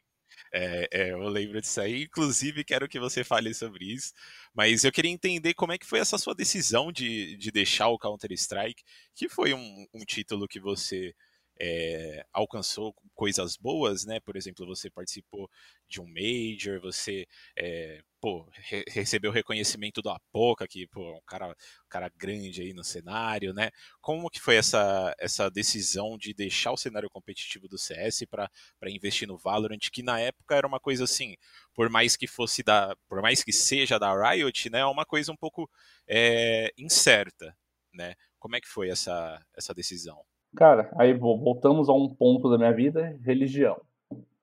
É, 0.53 0.87
é, 0.91 1.11
eu 1.11 1.19
lembro 1.29 1.61
disso 1.61 1.81
aí. 1.81 2.03
Inclusive, 2.03 2.63
quero 2.63 2.87
que 2.89 2.99
você 2.99 3.23
fale 3.23 3.53
sobre 3.53 3.85
isso. 3.93 4.13
Mas 4.53 4.83
eu 4.83 4.91
queria 4.91 5.11
entender 5.11 5.53
como 5.53 5.73
é 5.73 5.77
que 5.77 5.85
foi 5.85 5.99
essa 5.99 6.17
sua 6.17 6.35
decisão 6.35 6.91
de, 6.91 7.37
de 7.37 7.51
deixar 7.51 7.89
o 7.89 7.99
Counter-Strike, 7.99 8.83
que 9.15 9.29
foi 9.29 9.53
um, 9.53 9.87
um 9.93 10.05
título 10.05 10.47
que 10.47 10.59
você 10.59 11.13
é, 11.59 12.25
alcançou 12.31 12.95
coisas 13.13 13.57
boas, 13.57 14.05
né? 14.05 14.19
Por 14.19 14.37
exemplo, 14.37 14.65
você 14.65 14.89
participou 14.89 15.49
de 15.87 15.99
um 15.99 16.07
Major, 16.07 16.79
você 16.79 17.27
é, 17.57 18.01
pô, 18.21 18.47
re 18.53 18.83
recebeu 18.87 19.31
reconhecimento 19.31 20.01
do 20.01 20.09
Apoca, 20.09 20.67
que 20.67 20.87
pô, 20.87 21.13
é 21.13 21.17
um 21.17 21.21
cara, 21.25 21.49
um 21.49 21.89
cara 21.89 22.09
grande 22.15 22.61
aí 22.61 22.73
no 22.73 22.83
cenário, 22.83 23.53
né? 23.53 23.71
Como 24.01 24.29
que 24.29 24.39
foi 24.39 24.55
essa, 24.55 25.13
essa 25.19 25.49
decisão 25.49 26.17
de 26.17 26.33
deixar 26.33 26.71
o 26.71 26.77
cenário 26.77 27.09
competitivo 27.09 27.67
do 27.67 27.77
CS 27.77 28.25
para 28.29 28.49
investir 28.89 29.27
no 29.27 29.37
Valorant, 29.37 29.79
que 29.91 30.01
na 30.03 30.19
época 30.19 30.55
era 30.55 30.67
uma 30.67 30.79
coisa 30.79 31.03
assim, 31.03 31.35
por 31.73 31.89
mais 31.89 32.15
que 32.15 32.27
fosse 32.27 32.63
da, 32.63 32.95
por 33.07 33.21
mais 33.21 33.43
que 33.43 33.51
seja 33.51 33.99
da 33.99 34.13
Riot, 34.31 34.69
né? 34.69 34.79
É 34.79 34.85
uma 34.85 35.05
coisa 35.05 35.31
um 35.31 35.37
pouco 35.37 35.69
é, 36.07 36.71
incerta, 36.77 37.55
né? 37.93 38.15
Como 38.39 38.55
é 38.55 38.61
que 38.61 38.67
foi 38.67 38.89
essa, 38.89 39.45
essa 39.55 39.73
decisão? 39.73 40.23
Cara, 40.55 40.91
aí 40.97 41.13
voltamos 41.13 41.89
a 41.89 41.93
um 41.93 42.09
ponto 42.09 42.49
da 42.49 42.57
minha 42.57 42.73
vida, 42.73 43.17
religião. 43.23 43.79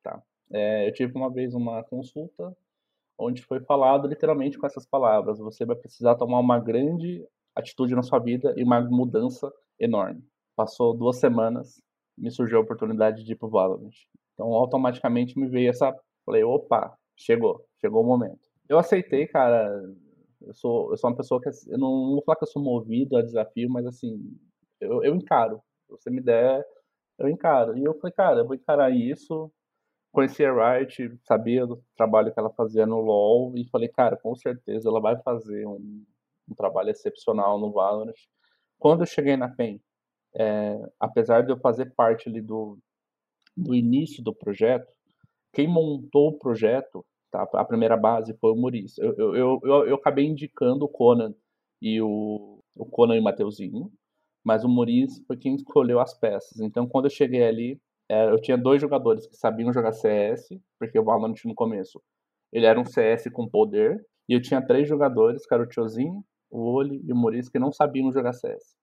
Tá? 0.03 0.23
É, 0.51 0.89
eu 0.89 0.93
tive 0.93 1.13
uma 1.17 1.31
vez 1.31 1.55
uma 1.55 1.83
consulta 1.83 2.57
onde 3.19 3.43
foi 3.43 3.61
falado 3.61 4.07
literalmente 4.07 4.59
com 4.59 4.67
essas 4.67 4.87
palavras: 4.87 5.39
você 5.39 5.65
vai 5.65 5.77
precisar 5.77 6.15
tomar 6.15 6.39
uma 6.41 6.59
grande 6.59 7.27
atitude 7.55 7.95
na 7.95 8.03
sua 8.03 8.19
vida 8.19 8.55
e 8.57 8.63
uma 8.63 8.81
mudança 8.81 9.53
enorme. 9.79 10.23
Passou 10.55 10.95
duas 10.95 11.17
semanas, 11.19 11.83
me 12.17 12.31
surgiu 12.31 12.59
a 12.59 12.63
oportunidade 12.63 13.25
de 13.25 13.33
ir 13.33 13.37
pro 13.37 13.49
Valorant. 13.49 13.95
Então, 14.35 14.53
automaticamente 14.53 15.39
me 15.39 15.49
veio 15.49 15.71
essa. 15.71 15.95
Falei, 16.25 16.45
opa, 16.45 16.97
chegou, 17.17 17.65
chegou 17.81 18.03
o 18.03 18.07
momento. 18.07 18.41
Eu 18.69 18.79
aceitei, 18.79 19.27
cara. 19.27 19.71
Eu 20.43 20.55
sou, 20.55 20.91
eu 20.91 20.97
sou 20.97 21.11
uma 21.11 21.17
pessoa 21.17 21.41
que. 21.41 21.49
Eu 21.49 21.79
não, 21.79 22.07
não 22.07 22.13
vou 22.13 22.23
falar 22.23 22.37
que 22.37 22.45
eu 22.45 22.49
sou 22.49 22.63
movido 22.63 23.17
a 23.17 23.23
desafio, 23.23 23.69
mas 23.71 23.87
assim, 23.87 24.37
eu, 24.81 25.03
eu 25.03 25.15
encaro. 25.15 25.61
Se 25.87 25.93
você 25.93 26.11
me 26.11 26.21
der, 26.21 26.65
eu 27.19 27.29
encaro. 27.29 27.77
E 27.79 27.85
eu 27.85 27.95
falei, 27.95 28.13
cara, 28.13 28.41
eu 28.41 28.47
vou 28.47 28.55
encarar 28.55 28.91
isso. 28.91 29.51
Conheci 30.13 30.45
a 30.45 30.79
Riot, 30.79 31.19
sabia 31.25 31.67
do 31.67 31.83
trabalho 31.97 32.33
que 32.33 32.39
ela 32.39 32.51
fazia 32.51 32.87
no 32.87 33.01
LoL 33.01 33.57
e 33.57 33.69
falei, 33.69 33.89
cara, 33.89 34.17
com 34.17 34.35
certeza 34.35 34.89
ela 34.89 35.01
vai 35.01 35.21
fazer 35.23 35.67
um, 35.67 36.05
um 36.49 36.55
trabalho 36.55 36.91
excepcional 36.91 37.59
no 37.59 37.73
Valorant. 37.73 38.15
Quando 38.79 39.03
eu 39.03 39.07
cheguei 39.07 39.37
na 39.37 39.49
PEN, 39.49 39.81
é, 40.35 40.79
apesar 40.99 41.43
de 41.43 41.53
eu 41.53 41.59
fazer 41.59 41.95
parte 41.95 42.29
ali 42.29 42.41
do, 42.41 42.79
do 43.57 43.75
início 43.75 44.23
do 44.23 44.35
projeto, 44.35 44.91
quem 45.53 45.69
montou 45.69 46.29
o 46.29 46.39
projeto, 46.39 47.05
tá, 47.31 47.49
a 47.55 47.65
primeira 47.65 47.97
base 47.97 48.37
foi 48.39 48.53
o 48.53 48.57
Maurício. 48.57 49.03
Eu, 49.03 49.15
eu, 49.17 49.37
eu, 49.37 49.61
eu, 49.65 49.87
eu 49.89 49.95
acabei 49.97 50.27
indicando 50.27 50.85
o 50.85 50.89
Conan 50.89 51.35
e 51.81 52.01
o, 52.01 52.63
o 52.75 52.87
Conan 52.87 53.17
e 53.17 53.21
o 53.21 53.23
Mateuzinho, 53.23 53.91
mas 54.47 54.63
o 54.63 54.69
Maurício 54.69 55.25
foi 55.27 55.37
quem 55.37 55.57
escolheu 55.57 55.99
as 55.99 56.15
peças. 56.15 56.61
Então, 56.61 56.87
quando 56.87 57.07
eu 57.07 57.11
cheguei 57.11 57.43
ali, 57.43 57.81
eu 58.09 58.41
tinha 58.41 58.57
dois 58.57 58.81
jogadores 58.81 59.27
que 59.27 59.35
sabiam 59.37 59.73
jogar 59.73 59.91
CS, 59.91 60.51
porque 60.79 60.97
o 60.97 61.03
Valorant 61.03 61.35
no 61.45 61.55
começo 61.55 62.01
ele 62.53 62.65
era 62.65 62.79
um 62.81 62.85
CS 62.85 63.29
com 63.33 63.49
poder, 63.49 64.01
e 64.29 64.35
eu 64.35 64.41
tinha 64.41 64.65
três 64.65 64.89
jogadores, 64.89 65.45
que 65.45 65.53
era 65.53 65.65
o 65.65 65.69
Tiozinho, 65.69 66.25
o 66.49 66.61
Oli 66.61 67.03
e 67.05 67.13
o 67.13 67.17
Maurício, 67.17 67.51
que 67.51 67.59
não 67.59 67.73
sabiam 67.73 68.13
jogar 68.13 68.35
CS. 68.35 68.77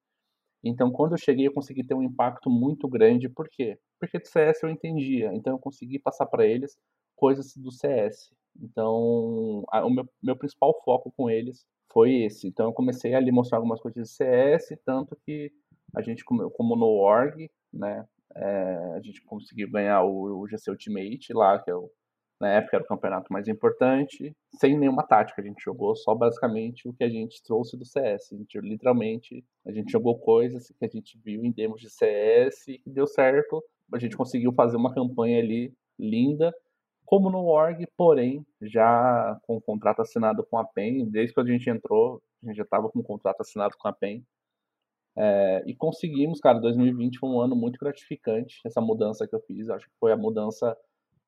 Então, 0.62 0.92
quando 0.92 1.14
eu 1.14 1.18
cheguei, 1.18 1.48
eu 1.48 1.54
consegui 1.54 1.86
ter 1.86 1.94
um 1.94 2.04
impacto 2.04 2.50
muito 2.50 2.86
grande. 2.86 3.30
Por 3.30 3.48
quê? 3.50 3.80
Porque 4.02 4.20
do 4.20 4.28
CS 4.28 4.64
eu 4.64 4.70
entendia. 4.70 5.34
Então, 5.34 5.54
eu 5.54 5.60
consegui 5.60 5.98
passar 5.98 6.26
para 6.26 6.46
eles 6.46 6.78
coisas 7.16 7.56
do 7.56 7.72
CS. 7.72 8.34
Então, 8.62 9.64
a, 9.70 9.86
o 9.86 9.90
meu, 9.90 10.06
meu 10.22 10.36
principal 10.36 10.74
foco 10.84 11.10
com 11.16 11.30
eles 11.30 11.66
foi 11.92 12.24
esse. 12.24 12.48
Então, 12.48 12.68
eu 12.68 12.74
comecei 12.74 13.14
a 13.14 13.20
lhe 13.20 13.32
mostrar 13.32 13.58
algumas 13.58 13.80
coisas 13.80 14.10
de 14.10 14.16
CS, 14.16 14.78
tanto 14.86 15.18
que 15.26 15.52
a 15.96 16.02
gente, 16.02 16.24
como, 16.24 16.76
no 16.76 16.88
org, 16.88 17.50
né, 17.72 18.06
é, 18.36 18.94
a 18.96 19.02
gente 19.02 19.22
conseguiu 19.24 19.70
ganhar 19.70 20.04
o, 20.04 20.40
o 20.40 20.48
GC 20.48 20.72
Ultimate 20.72 21.34
lá, 21.34 21.60
que 21.60 21.70
é 21.70 21.76
o 21.76 21.90
na 22.44 22.50
época 22.50 22.76
era 22.76 22.84
o 22.84 22.88
campeonato 22.88 23.32
mais 23.32 23.48
importante, 23.48 24.36
sem 24.60 24.78
nenhuma 24.78 25.04
tática. 25.04 25.42
A 25.42 25.46
gente 25.46 25.64
jogou 25.64 25.96
só 25.96 26.14
basicamente 26.14 26.86
o 26.88 26.94
que 26.94 27.04
a 27.04 27.10
gente 27.10 27.42
trouxe 27.42 27.78
do 27.78 27.86
CS. 27.86 28.34
A 28.34 28.36
gente, 28.36 28.60
literalmente, 28.60 29.46
a 29.66 29.72
gente 29.72 29.90
jogou 29.90 30.20
coisas 30.20 30.68
que 30.68 30.86
a 30.86 30.90
gente 30.90 31.18
viu 31.24 31.46
em 31.46 31.52
demos 31.52 31.80
de 31.80 31.90
CS 31.90 32.68
e 32.68 32.82
deu 32.86 33.08
certo. 33.08 33.64
A 33.94 33.98
gente 33.98 34.18
conseguiu 34.18 34.52
fazer 34.52 34.76
uma 34.76 34.94
campanha 34.94 35.40
ali 35.40 35.74
linda, 35.98 36.54
como 37.14 37.30
no 37.30 37.46
org, 37.46 37.86
porém, 37.96 38.44
já 38.60 39.40
com 39.44 39.58
o 39.58 39.62
contrato 39.62 40.02
assinado 40.02 40.44
com 40.44 40.58
a 40.58 40.66
PEN, 40.66 41.06
desde 41.12 41.32
que 41.32 41.40
a 41.40 41.46
gente 41.46 41.70
entrou, 41.70 42.20
a 42.42 42.48
gente 42.48 42.58
já 42.58 42.64
estava 42.64 42.90
com 42.90 43.02
o 43.02 43.04
contrato 43.04 43.40
assinado 43.40 43.76
com 43.78 43.88
a 43.88 43.94
PEN. 43.94 44.26
É, 45.16 45.64
e 45.68 45.76
conseguimos, 45.76 46.40
cara, 46.40 46.60
2020 46.60 47.20
foi 47.20 47.30
um 47.30 47.40
ano 47.40 47.56
muito 47.56 47.78
gratificante, 47.78 48.60
essa 48.66 48.82
mudança 48.82 49.28
que 49.28 49.36
eu 49.36 49.40
fiz, 49.42 49.70
acho 49.70 49.86
que 49.86 49.96
foi 50.00 50.12
a 50.12 50.18
mudança 50.18 50.76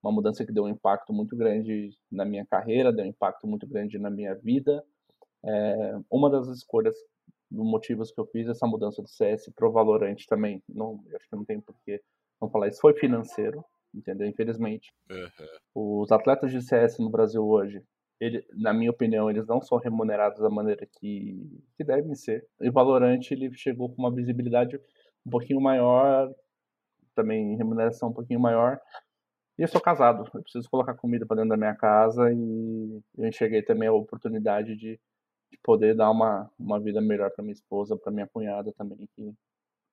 uma 0.01 0.11
mudança 0.11 0.43
que 0.43 0.51
deu 0.51 0.63
um 0.63 0.69
impacto 0.69 1.13
muito 1.13 1.35
grande 1.35 1.95
na 2.11 2.25
minha 2.25 2.47
carreira, 2.47 2.91
deu 2.91 3.05
um 3.05 3.09
impacto 3.09 3.45
muito 3.45 3.67
grande 3.67 3.99
na 3.99 4.09
minha 4.09 4.33
vida. 4.33 4.83
É, 5.43 5.99
uma 6.09 6.31
das 6.31 6.47
escolhas, 6.47 6.95
dos 7.51 7.63
motivos 7.63 8.11
que 8.11 8.19
eu 8.19 8.25
fiz 8.25 8.47
essa 8.47 8.65
mudança 8.65 9.03
do 9.03 9.07
CS 9.07 9.51
pro 9.55 9.71
Valorant 9.71 10.17
também, 10.27 10.63
não, 10.67 11.03
acho 11.15 11.29
que 11.29 11.35
não 11.35 11.45
tem 11.45 11.61
porquê 11.61 12.01
não 12.41 12.49
falar 12.49 12.69
isso, 12.69 12.81
foi 12.81 12.95
financeiro, 12.95 13.63
entendeu? 13.95 14.27
Infelizmente. 14.27 14.93
Uhum. 15.09 16.03
Os 16.03 16.11
atletas 16.11 16.51
de 16.51 16.61
CS 16.61 16.99
no 16.99 17.09
Brasil 17.09 17.45
hoje, 17.45 17.81
ele, 18.19 18.45
na 18.53 18.73
minha 18.73 18.91
opinião, 18.91 19.29
eles 19.29 19.45
não 19.47 19.61
são 19.61 19.77
remunerados 19.77 20.41
da 20.41 20.49
maneira 20.49 20.87
que, 20.99 21.61
que 21.77 21.83
devem 21.83 22.15
ser. 22.15 22.45
E 22.61 22.69
o 22.69 22.73
Valorant, 22.73 23.21
ele 23.31 23.51
chegou 23.53 23.89
com 23.93 24.01
uma 24.01 24.13
visibilidade 24.13 24.79
um 25.25 25.29
pouquinho 25.29 25.59
maior, 25.59 26.33
também 27.15 27.55
remuneração 27.57 28.09
um 28.09 28.13
pouquinho 28.13 28.39
maior, 28.39 28.79
e 29.57 29.61
eu 29.61 29.67
sou 29.69 29.79
casado, 29.79 30.29
eu 30.33 30.43
preciso 30.43 30.69
colocar 30.69 30.93
comida 30.95 31.25
para 31.25 31.37
dentro 31.37 31.49
da 31.51 31.57
minha 31.57 31.75
casa 31.75 32.29
e 32.31 33.01
eu 33.17 33.25
enxerguei 33.25 33.61
também 33.61 33.87
a 33.87 33.93
oportunidade 33.93 34.75
de, 34.75 34.99
de 35.49 35.57
poder 35.63 35.95
dar 35.95 36.11
uma, 36.11 36.51
uma 36.59 36.79
vida 36.79 37.01
melhor 37.01 37.31
para 37.31 37.41
minha 37.43 37.53
esposa, 37.53 37.97
para 37.97 38.11
minha 38.11 38.27
cunhada 38.27 38.73
também, 38.73 39.07
que 39.15 39.33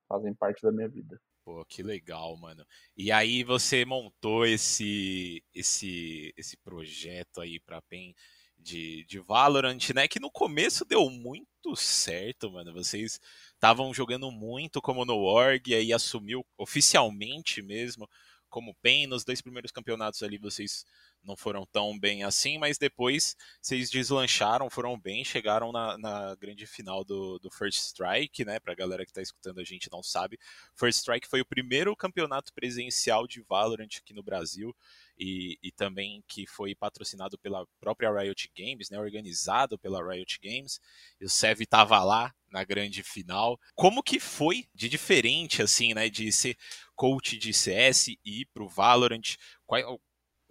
fazem 0.08 0.34
parte 0.34 0.62
da 0.62 0.72
minha 0.72 0.88
vida. 0.88 1.20
Pô, 1.44 1.64
que 1.64 1.82
legal, 1.82 2.36
mano. 2.36 2.64
E 2.96 3.10
aí 3.10 3.42
você 3.42 3.84
montou 3.84 4.46
esse 4.46 5.42
esse 5.54 6.32
esse 6.36 6.56
projeto 6.58 7.40
aí 7.40 7.58
para 7.58 7.82
PEN 7.82 8.14
de, 8.56 9.04
de 9.06 9.18
Valorant, 9.18 9.90
né? 9.92 10.06
Que 10.06 10.20
no 10.20 10.30
começo 10.30 10.84
deu 10.84 11.10
muito 11.10 11.74
certo, 11.76 12.50
mano. 12.52 12.72
Vocês 12.72 13.18
estavam 13.54 13.92
jogando 13.92 14.30
muito 14.30 14.80
como 14.80 15.04
no 15.04 15.16
org, 15.18 15.74
aí 15.74 15.92
assumiu 15.92 16.46
oficialmente 16.56 17.60
mesmo 17.60 18.08
como 18.48 18.76
bem 18.82 19.06
nos 19.06 19.24
dois 19.24 19.40
primeiros 19.40 19.72
campeonatos 19.72 20.22
ali 20.22 20.36
vocês 20.38 20.84
não 21.22 21.36
foram 21.36 21.64
tão 21.66 21.98
bem 21.98 22.24
assim, 22.24 22.58
mas 22.58 22.78
depois 22.78 23.36
vocês 23.60 23.90
deslancharam, 23.90 24.68
foram 24.68 24.98
bem, 24.98 25.24
chegaram 25.24 25.72
na, 25.72 25.96
na 25.98 26.34
grande 26.34 26.66
final 26.66 27.04
do, 27.04 27.38
do 27.38 27.50
First 27.50 27.78
Strike, 27.78 28.44
né? 28.44 28.58
Pra 28.58 28.74
galera 28.74 29.06
que 29.06 29.12
tá 29.12 29.22
escutando 29.22 29.60
a 29.60 29.64
gente 29.64 29.90
não 29.90 30.02
sabe. 30.02 30.38
First 30.74 31.00
Strike 31.00 31.28
foi 31.28 31.40
o 31.40 31.46
primeiro 31.46 31.94
campeonato 31.96 32.52
presencial 32.52 33.26
de 33.26 33.40
Valorant 33.42 33.98
aqui 33.98 34.12
no 34.12 34.22
Brasil 34.22 34.74
e, 35.18 35.58
e 35.62 35.70
também 35.70 36.24
que 36.26 36.46
foi 36.46 36.74
patrocinado 36.74 37.38
pela 37.38 37.66
própria 37.80 38.10
Riot 38.10 38.50
Games, 38.56 38.90
né? 38.90 38.98
Organizado 38.98 39.78
pela 39.78 40.02
Riot 40.04 40.38
Games. 40.42 40.80
E 41.20 41.24
o 41.24 41.28
Sev 41.28 41.60
tava 41.68 42.02
lá 42.02 42.34
na 42.50 42.64
grande 42.64 43.02
final. 43.02 43.58
Como 43.74 44.02
que 44.02 44.18
foi 44.18 44.66
de 44.74 44.88
diferente, 44.88 45.62
assim, 45.62 45.94
né? 45.94 46.08
De 46.08 46.30
ser 46.32 46.56
coach 46.94 47.38
de 47.38 47.52
CS 47.52 48.08
e 48.08 48.18
ir 48.24 48.46
pro 48.52 48.68
Valorant? 48.68 49.36
Qual, 49.66 50.00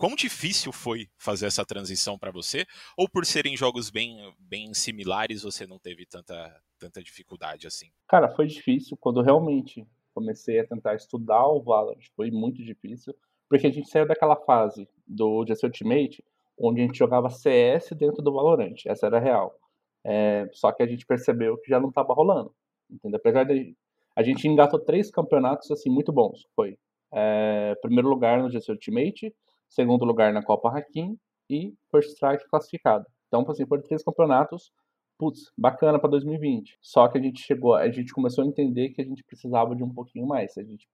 Quão 0.02 0.16
difícil 0.16 0.72
foi 0.72 1.08
fazer 1.16 1.46
essa 1.46 1.64
transição 1.64 2.18
para 2.18 2.32
você? 2.32 2.66
Ou 2.98 3.08
por 3.08 3.24
serem 3.24 3.56
jogos 3.56 3.92
bem, 3.92 4.18
bem 4.40 4.74
similares, 4.74 5.44
você 5.44 5.68
não 5.68 5.78
teve 5.78 6.08
tanta, 6.08 6.60
tanta 6.80 7.04
dificuldade 7.04 7.68
assim? 7.68 7.92
Cara, 8.08 8.28
foi 8.28 8.48
difícil. 8.48 8.98
Quando 9.00 9.22
realmente 9.22 9.86
comecei 10.12 10.60
a 10.60 10.66
tentar 10.66 10.96
estudar 10.96 11.46
o 11.46 11.62
Valorant, 11.62 12.04
foi 12.16 12.32
muito 12.32 12.64
difícil. 12.64 13.14
Porque 13.48 13.68
a 13.68 13.72
gente 13.72 13.88
saiu 13.92 14.08
daquela 14.08 14.36
fase 14.36 14.90
do 15.06 15.46
GC 15.46 15.68
Ultimate, 15.68 16.26
onde 16.58 16.82
a 16.82 16.86
gente 16.88 16.98
jogava 16.98 17.30
CS 17.30 17.92
dentro 17.92 18.24
do 18.24 18.34
Valorant. 18.34 18.84
Essa 18.88 19.06
era 19.06 19.18
a 19.18 19.22
real. 19.22 19.56
É, 20.04 20.50
só 20.52 20.72
que 20.72 20.82
a 20.82 20.88
gente 20.88 21.06
percebeu 21.06 21.60
que 21.60 21.70
já 21.70 21.80
não 21.80 21.90
estava 21.90 22.12
rolando. 22.12 22.52
Entendeu? 22.90 23.20
Apesar 23.20 23.44
de. 23.44 23.78
A 24.16 24.24
gente 24.24 24.48
engatou 24.48 24.80
três 24.80 25.12
campeonatos 25.12 25.70
assim 25.70 25.92
muito 25.92 26.12
bons. 26.12 26.48
Foi 26.56 26.76
é, 27.14 27.76
primeiro 27.84 28.10
lugar 28.10 28.42
no 28.42 28.50
GC 28.50 28.72
Ultimate, 28.72 29.32
segundo 29.72 30.06
lugar 30.06 30.34
na 30.34 30.44
Copa 30.44 30.70
Hakim 30.70 31.18
e 31.50 31.74
First 31.90 32.12
Strike 32.12 32.48
classificado. 32.50 33.06
Então, 33.28 33.46
assim, 33.50 33.66
foram 33.66 33.82
três 33.82 34.04
campeonatos, 34.04 34.72
putz, 35.18 35.52
bacana 35.58 35.98
para 35.98 36.10
2020. 36.10 36.78
Só 36.82 37.08
que 37.08 37.18
a 37.18 37.22
gente 37.22 37.42
chegou, 37.42 37.74
a 37.74 37.90
gente 37.90 38.14
começou 38.14 38.44
a 38.44 38.48
entender 38.48 38.90
que 38.90 39.02
a 39.02 39.06
gente 39.06 39.24
precisava 39.24 39.76
de 39.76 39.84
um 39.84 39.94
pouquinho 39.94 40.28
mais. 40.28 40.58
A 40.58 40.64
gente 40.64 40.88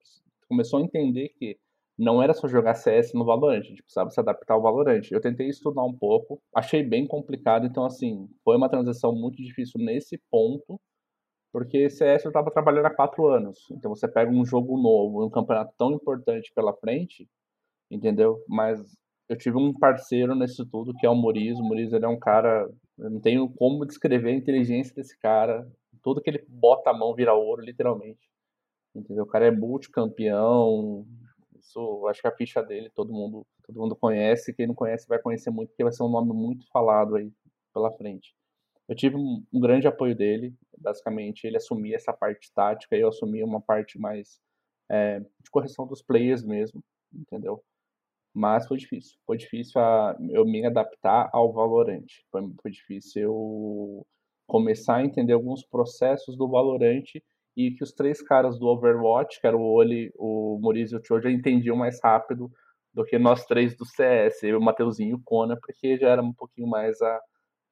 começou 0.47 0.79
a 0.79 0.83
entender 0.83 1.29
que 1.29 1.57
não 1.97 2.21
era 2.21 2.33
só 2.33 2.47
jogar 2.47 2.75
CS 2.75 3.13
no 3.13 3.25
Valorant, 3.25 3.61
a 3.61 3.63
gente 3.63 3.81
precisava 3.81 4.11
se 4.11 4.19
adaptar 4.19 4.53
ao 4.53 4.61
Valorant. 4.61 5.01
Eu 5.11 5.19
tentei 5.19 5.47
estudar 5.49 5.83
um 5.83 5.93
pouco, 5.93 6.39
achei 6.53 6.83
bem 6.83 7.07
complicado, 7.07 7.65
então 7.65 7.83
assim, 7.83 8.29
foi 8.43 8.55
uma 8.55 8.69
transição 8.69 9.11
muito 9.15 9.37
difícil 9.37 9.81
nesse 9.81 10.21
ponto, 10.29 10.79
porque 11.51 11.89
CS 11.89 12.25
eu 12.25 12.29
estava 12.29 12.51
trabalhando 12.51 12.85
há 12.85 12.93
quatro 12.93 13.25
anos. 13.27 13.57
Então 13.71 13.89
você 13.89 14.07
pega 14.07 14.31
um 14.31 14.45
jogo 14.45 14.77
novo, 14.77 15.25
um 15.25 15.29
campeonato 15.31 15.73
tão 15.75 15.91
importante 15.91 16.51
pela 16.53 16.71
frente, 16.75 17.27
entendeu? 17.89 18.43
Mas 18.47 18.79
eu 19.29 19.37
tive 19.37 19.57
um 19.57 19.73
parceiro 19.73 20.35
nesse 20.35 20.65
tudo 20.65 20.93
que 20.95 21.05
é 21.05 21.09
o 21.09 21.15
Muriz. 21.15 21.59
O 21.59 21.63
Muriz 21.63 21.91
ele 21.91 22.05
é 22.05 22.07
um 22.07 22.19
cara, 22.19 22.69
eu 22.97 23.09
não 23.09 23.19
tenho 23.19 23.49
como 23.49 23.85
descrever 23.85 24.29
a 24.29 24.35
inteligência 24.35 24.93
desse 24.95 25.17
cara. 25.19 25.67
Tudo 26.01 26.21
que 26.21 26.29
ele 26.29 26.45
bota 26.47 26.89
a 26.89 26.93
mão 26.93 27.13
vira 27.13 27.33
ouro, 27.33 27.61
literalmente. 27.61 28.29
Entendeu? 28.95 29.23
O 29.25 29.27
cara 29.27 29.47
é 29.47 29.51
multicampeão. 29.51 31.05
Isso, 31.59 32.07
acho 32.07 32.21
que 32.21 32.27
a 32.27 32.35
ficha 32.35 32.63
dele 32.63 32.89
todo 32.89 33.11
mundo, 33.13 33.45
todo 33.65 33.79
mundo 33.79 33.95
conhece. 33.95 34.53
Quem 34.53 34.67
não 34.67 34.75
conhece 34.75 35.07
vai 35.07 35.19
conhecer 35.19 35.49
muito, 35.51 35.69
porque 35.69 35.83
vai 35.83 35.93
ser 35.93 36.03
um 36.03 36.09
nome 36.09 36.33
muito 36.33 36.65
falado 36.71 37.15
aí 37.15 37.31
pela 37.73 37.91
frente. 37.91 38.33
Eu 38.87 38.95
tive 38.95 39.17
um, 39.17 39.43
um 39.53 39.59
grande 39.59 39.87
apoio 39.87 40.15
dele. 40.15 40.55
Basicamente, 40.77 41.45
ele 41.45 41.57
assumia 41.57 41.97
essa 41.97 42.13
parte 42.13 42.51
tática 42.53 42.95
e 42.95 43.01
eu 43.01 43.09
assumia 43.09 43.45
uma 43.45 43.61
parte 43.61 43.99
mais 43.99 44.39
é, 44.89 45.19
de 45.19 45.51
correção 45.51 45.85
dos 45.85 46.01
players 46.01 46.43
mesmo, 46.43 46.81
entendeu? 47.13 47.61
Mas 48.37 48.67
foi 48.67 48.77
difícil. 48.77 49.17
Foi 49.25 49.35
difícil 49.35 49.81
a, 49.81 50.15
eu 50.29 50.45
me 50.45 50.63
adaptar 50.63 51.27
ao 51.33 51.51
Valorant. 51.51 52.05
Foi, 52.31 52.43
foi 52.61 52.69
difícil 52.71 53.23
eu 53.23 54.07
começar 54.45 54.97
a 54.97 55.03
entender 55.03 55.33
alguns 55.33 55.65
processos 55.65 56.37
do 56.37 56.47
Valorant 56.47 57.03
e 57.55 57.71
que 57.71 57.83
os 57.83 57.91
três 57.91 58.21
caras 58.21 58.59
do 58.59 58.67
Overwatch, 58.67 59.41
que 59.41 59.47
era 59.47 59.57
o 59.57 59.63
Oli, 59.63 60.11
o 60.15 60.59
Muriz 60.61 60.91
e 60.91 60.95
o 60.97 61.03
Choja, 61.03 61.31
entendiam 61.31 61.75
mais 61.75 61.99
rápido 61.99 62.51
do 62.93 63.03
que 63.03 63.17
nós 63.17 63.43
três 63.47 63.75
do 63.75 63.85
CS, 63.85 64.43
eu, 64.43 64.59
o 64.59 64.63
Mateuzinho 64.63 65.09
e 65.09 65.13
o 65.15 65.21
Kona, 65.25 65.57
porque 65.59 65.97
já 65.97 66.09
era 66.09 66.21
um 66.21 66.31
pouquinho 66.31 66.67
mais 66.67 67.01
a, 67.01 67.19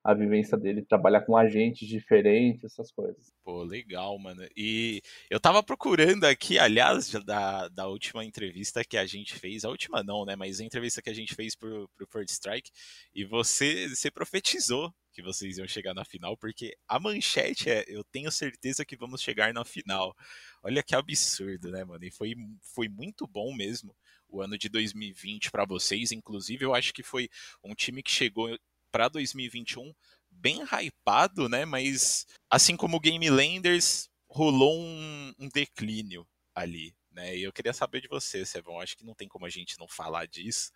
a 0.05 0.13
vivência 0.13 0.55
dele, 0.55 0.85
trabalhar 0.85 1.21
com 1.21 1.35
agentes 1.35 1.87
diferentes, 1.87 2.63
essas 2.63 2.91
coisas. 2.91 3.33
Pô, 3.43 3.63
legal, 3.63 4.15
mano. 4.19 4.47
E 4.55 5.01
eu 5.31 5.39
tava 5.39 5.63
procurando 5.63 6.25
aqui, 6.25 6.59
aliás, 6.59 7.09
da, 7.25 7.67
da 7.69 7.87
última 7.87 8.23
entrevista 8.23 8.85
que 8.85 8.97
a 8.97 9.05
gente 9.07 9.33
fez, 9.33 9.65
a 9.65 9.69
última 9.69 10.03
não, 10.03 10.23
né, 10.23 10.35
mas 10.35 10.59
a 10.59 10.63
entrevista 10.63 11.01
que 11.01 11.09
a 11.09 11.13
gente 11.13 11.33
fez 11.33 11.55
pro, 11.55 11.89
pro 11.97 12.05
First 12.05 12.29
Strike, 12.29 12.69
e 13.15 13.25
você, 13.25 13.89
você 13.89 14.11
profetizou 14.11 14.93
que 15.11 15.23
vocês 15.23 15.57
iam 15.57 15.67
chegar 15.67 15.95
na 15.95 16.05
final, 16.05 16.37
porque 16.37 16.77
a 16.87 16.99
manchete 16.99 17.71
é, 17.71 17.83
eu 17.87 18.03
tenho 18.03 18.31
certeza 18.31 18.85
que 18.85 18.95
vamos 18.95 19.23
chegar 19.23 19.51
na 19.55 19.65
final. 19.65 20.15
Olha 20.61 20.83
que 20.83 20.93
absurdo, 20.93 21.71
né, 21.71 21.83
mano? 21.83 22.03
E 22.03 22.11
foi, 22.11 22.35
foi 22.61 22.87
muito 22.87 23.25
bom 23.25 23.55
mesmo 23.55 23.95
o 24.29 24.39
ano 24.39 24.55
de 24.55 24.69
2020 24.69 25.49
para 25.49 25.65
vocês. 25.65 26.11
Inclusive, 26.11 26.63
eu 26.63 26.75
acho 26.75 26.93
que 26.93 27.01
foi 27.01 27.27
um 27.63 27.73
time 27.73 28.03
que 28.03 28.11
chegou 28.11 28.55
para 28.95 29.09
2021 29.09 29.93
bem 30.31 30.61
hypado, 30.63 31.49
né? 31.49 31.65
Mas 31.65 32.25
assim 32.49 32.77
como 32.77 32.95
o 32.95 32.99
Game 33.01 33.29
Landers, 33.29 34.07
rolou 34.29 34.79
um, 34.79 35.33
um 35.37 35.49
declínio 35.49 36.25
ali. 36.55 36.95
Né? 37.11 37.35
E 37.35 37.43
eu 37.43 37.51
queria 37.51 37.73
saber 37.73 37.99
de 37.99 38.07
você, 38.07 38.45
Sevão. 38.45 38.79
Acho 38.79 38.95
que 38.95 39.03
não 39.03 39.13
tem 39.13 39.27
como 39.27 39.45
a 39.45 39.49
gente 39.49 39.77
não 39.77 39.85
falar 39.85 40.25
disso. 40.27 40.71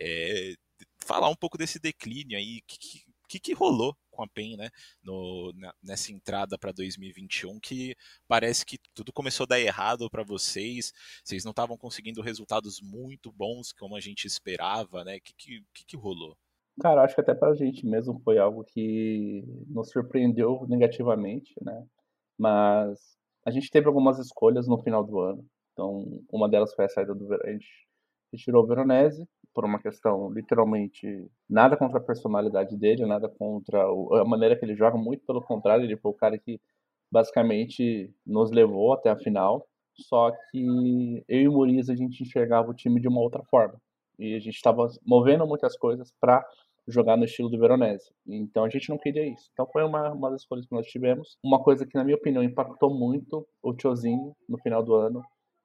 É, 0.00 0.54
falar 0.98 1.28
um 1.28 1.36
pouco 1.36 1.56
desse 1.56 1.78
declínio 1.78 2.36
aí. 2.36 2.58
O 2.58 2.62
que, 2.66 3.04
que, 3.28 3.38
que, 3.38 3.52
rolou 3.52 3.96
com 4.10 4.24
a 4.24 4.28
PEN, 4.28 4.56
né? 4.56 4.68
No, 5.00 5.52
na, 5.54 5.72
nessa 5.80 6.10
entrada 6.10 6.58
para 6.58 6.72
2021, 6.72 7.60
que 7.60 7.94
parece 8.26 8.66
que 8.66 8.78
tudo 8.92 9.12
começou 9.12 9.44
a 9.44 9.46
dar 9.46 9.60
errado 9.60 10.10
para 10.10 10.24
vocês. 10.24 10.92
Vocês 11.22 11.44
não 11.44 11.52
estavam 11.52 11.76
conseguindo 11.78 12.20
resultados 12.20 12.80
muito 12.80 13.30
bons 13.30 13.72
como 13.72 13.94
a 13.94 14.00
gente 14.00 14.26
esperava, 14.26 15.04
né? 15.04 15.18
O 15.18 15.20
que, 15.20 15.62
que, 15.72 15.84
que 15.84 15.96
rolou? 15.96 16.36
Cara, 16.80 17.02
acho 17.04 17.14
que 17.14 17.20
até 17.20 17.34
pra 17.34 17.54
gente 17.54 17.86
mesmo 17.86 18.20
foi 18.24 18.38
algo 18.38 18.64
que 18.64 19.44
nos 19.68 19.90
surpreendeu 19.90 20.66
negativamente, 20.68 21.54
né? 21.62 21.84
Mas 22.38 22.98
a 23.44 23.50
gente 23.50 23.70
teve 23.70 23.86
algumas 23.86 24.18
escolhas 24.18 24.66
no 24.66 24.78
final 24.78 25.04
do 25.04 25.20
ano. 25.20 25.44
Então, 25.72 26.22
uma 26.32 26.48
delas 26.48 26.74
foi 26.74 26.86
a 26.86 26.88
saída 26.88 27.14
do 27.14 27.32
a 27.34 27.50
gente 27.50 27.66
tirou 28.36 28.64
o 28.64 28.66
Veronese 28.66 29.26
por 29.52 29.64
uma 29.64 29.80
questão 29.80 30.32
literalmente 30.32 31.26
nada 31.48 31.76
contra 31.76 31.98
a 31.98 32.02
personalidade 32.02 32.76
dele, 32.76 33.04
nada 33.04 33.28
contra 33.28 33.82
a 33.82 34.24
maneira 34.24 34.56
que 34.56 34.64
ele 34.64 34.76
joga, 34.76 34.96
muito 34.96 35.24
pelo 35.26 35.42
contrário, 35.42 35.84
ele 35.84 35.96
foi 35.96 36.12
o 36.12 36.14
cara 36.14 36.38
que 36.38 36.60
basicamente 37.10 38.14
nos 38.24 38.50
levou 38.52 38.92
até 38.92 39.10
a 39.10 39.16
final. 39.16 39.66
Só 39.94 40.30
que 40.50 41.24
eu 41.28 41.40
e 41.40 41.48
o 41.48 41.52
Muriz 41.52 41.90
a 41.90 41.94
gente 41.96 42.22
enxergava 42.22 42.70
o 42.70 42.74
time 42.74 43.00
de 43.00 43.08
uma 43.08 43.20
outra 43.20 43.42
forma. 43.50 43.74
E 44.18 44.34
a 44.34 44.38
gente 44.38 44.54
estava 44.54 44.86
movendo 45.04 45.46
muitas 45.46 45.76
coisas 45.76 46.12
para 46.20 46.44
jogar 46.86 47.16
no 47.16 47.24
estilo 47.24 47.48
do 47.48 47.58
Veronese. 47.58 48.12
Então 48.26 48.64
a 48.64 48.68
gente 48.68 48.88
não 48.88 48.98
queria 48.98 49.26
isso. 49.26 49.48
Então 49.52 49.66
foi 49.72 49.84
uma, 49.84 50.12
uma 50.12 50.30
das 50.30 50.42
escolhas 50.42 50.66
que 50.66 50.74
nós 50.74 50.86
tivemos. 50.86 51.36
Uma 51.42 51.62
coisa 51.62 51.86
que, 51.86 51.96
na 51.96 52.04
minha 52.04 52.16
opinião, 52.16 52.42
impactou 52.42 52.92
muito 52.92 53.46
o 53.62 53.72
Tiozinho 53.74 54.34
no 54.48 54.58
final 54.58 54.82
do 54.82 54.94
ano. 54.94 55.22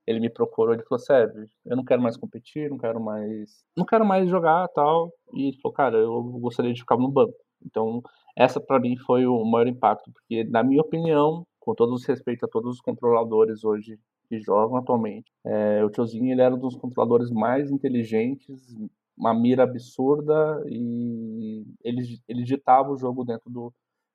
Ele 0.07 0.19
me 0.19 0.29
procurou, 0.29 0.73
ele 0.73 0.83
falou, 0.83 0.99
Sérgio, 0.99 1.45
eu 1.65 1.75
não 1.75 1.83
quero 1.83 2.01
mais 2.01 2.15
competir, 2.15 2.69
não 2.69 2.77
quero 2.77 3.01
mais. 3.01 3.65
Não 3.75 3.85
quero 3.85 4.05
mais 4.05 4.29
jogar 4.29 4.67
tal. 4.69 5.11
E 5.33 5.47
ele 5.47 5.57
falou, 5.61 5.73
cara, 5.73 5.97
eu 5.97 6.21
gostaria 6.39 6.73
de 6.73 6.81
ficar 6.81 6.97
no 6.97 7.11
banco. 7.11 7.33
Então, 7.65 8.01
essa 8.37 8.59
para 8.59 8.79
mim 8.79 8.95
foi 8.97 9.25
o 9.25 9.43
maior 9.43 9.67
impacto, 9.67 10.11
porque, 10.11 10.43
na 10.43 10.63
minha 10.63 10.81
opinião, 10.81 11.45
com 11.59 11.73
todo 11.73 11.93
os 11.93 12.05
respeito 12.05 12.45
a 12.45 12.49
todos 12.49 12.75
os 12.75 12.81
controladores 12.81 13.63
hoje 13.63 13.97
que 14.27 14.39
jogam 14.39 14.77
atualmente, 14.77 15.31
é, 15.45 15.83
o 15.83 15.89
Tiozinho 15.89 16.31
ele 16.31 16.41
era 16.41 16.53
um 16.53 16.59
dos 16.59 16.75
controladores 16.75 17.31
mais 17.31 17.71
inteligentes, 17.71 18.75
uma 19.17 19.33
mira 19.33 19.63
absurda 19.63 20.63
e 20.67 21.65
ele, 21.83 22.19
ele 22.27 22.43
ditava 22.43 22.91
o 22.91 22.97
jogo 22.97 23.23
dentro 23.23 23.49
do. 23.49 23.73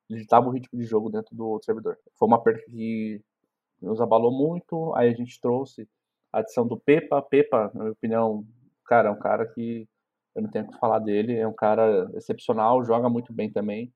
Ele 0.09 0.21
ditava 0.21 0.47
o 0.47 0.51
ritmo 0.51 0.77
de 0.79 0.85
jogo 0.85 1.09
dentro 1.09 1.35
do 1.35 1.59
servidor. 1.63 1.97
Foi 2.17 2.27
uma 2.27 2.41
perda 2.41 2.61
que 2.65 3.21
nos 3.81 4.01
abalou 4.01 4.31
muito. 4.31 4.93
Aí 4.95 5.09
a 5.09 5.13
gente 5.13 5.39
trouxe 5.39 5.87
a 6.31 6.39
adição 6.39 6.67
do 6.67 6.77
Pepa. 6.77 7.21
Pepa, 7.21 7.71
na 7.73 7.81
minha 7.81 7.93
opinião, 7.93 8.45
cara, 8.85 9.09
é 9.09 9.11
um 9.11 9.19
cara 9.19 9.45
que 9.47 9.87
eu 10.35 10.41
não 10.43 10.49
tenho 10.49 10.67
que 10.67 10.77
falar 10.77 10.99
dele. 10.99 11.37
É 11.37 11.47
um 11.47 11.53
cara 11.53 12.09
excepcional, 12.15 12.83
joga 12.83 13.09
muito 13.09 13.33
bem 13.33 13.51
também. 13.51 13.91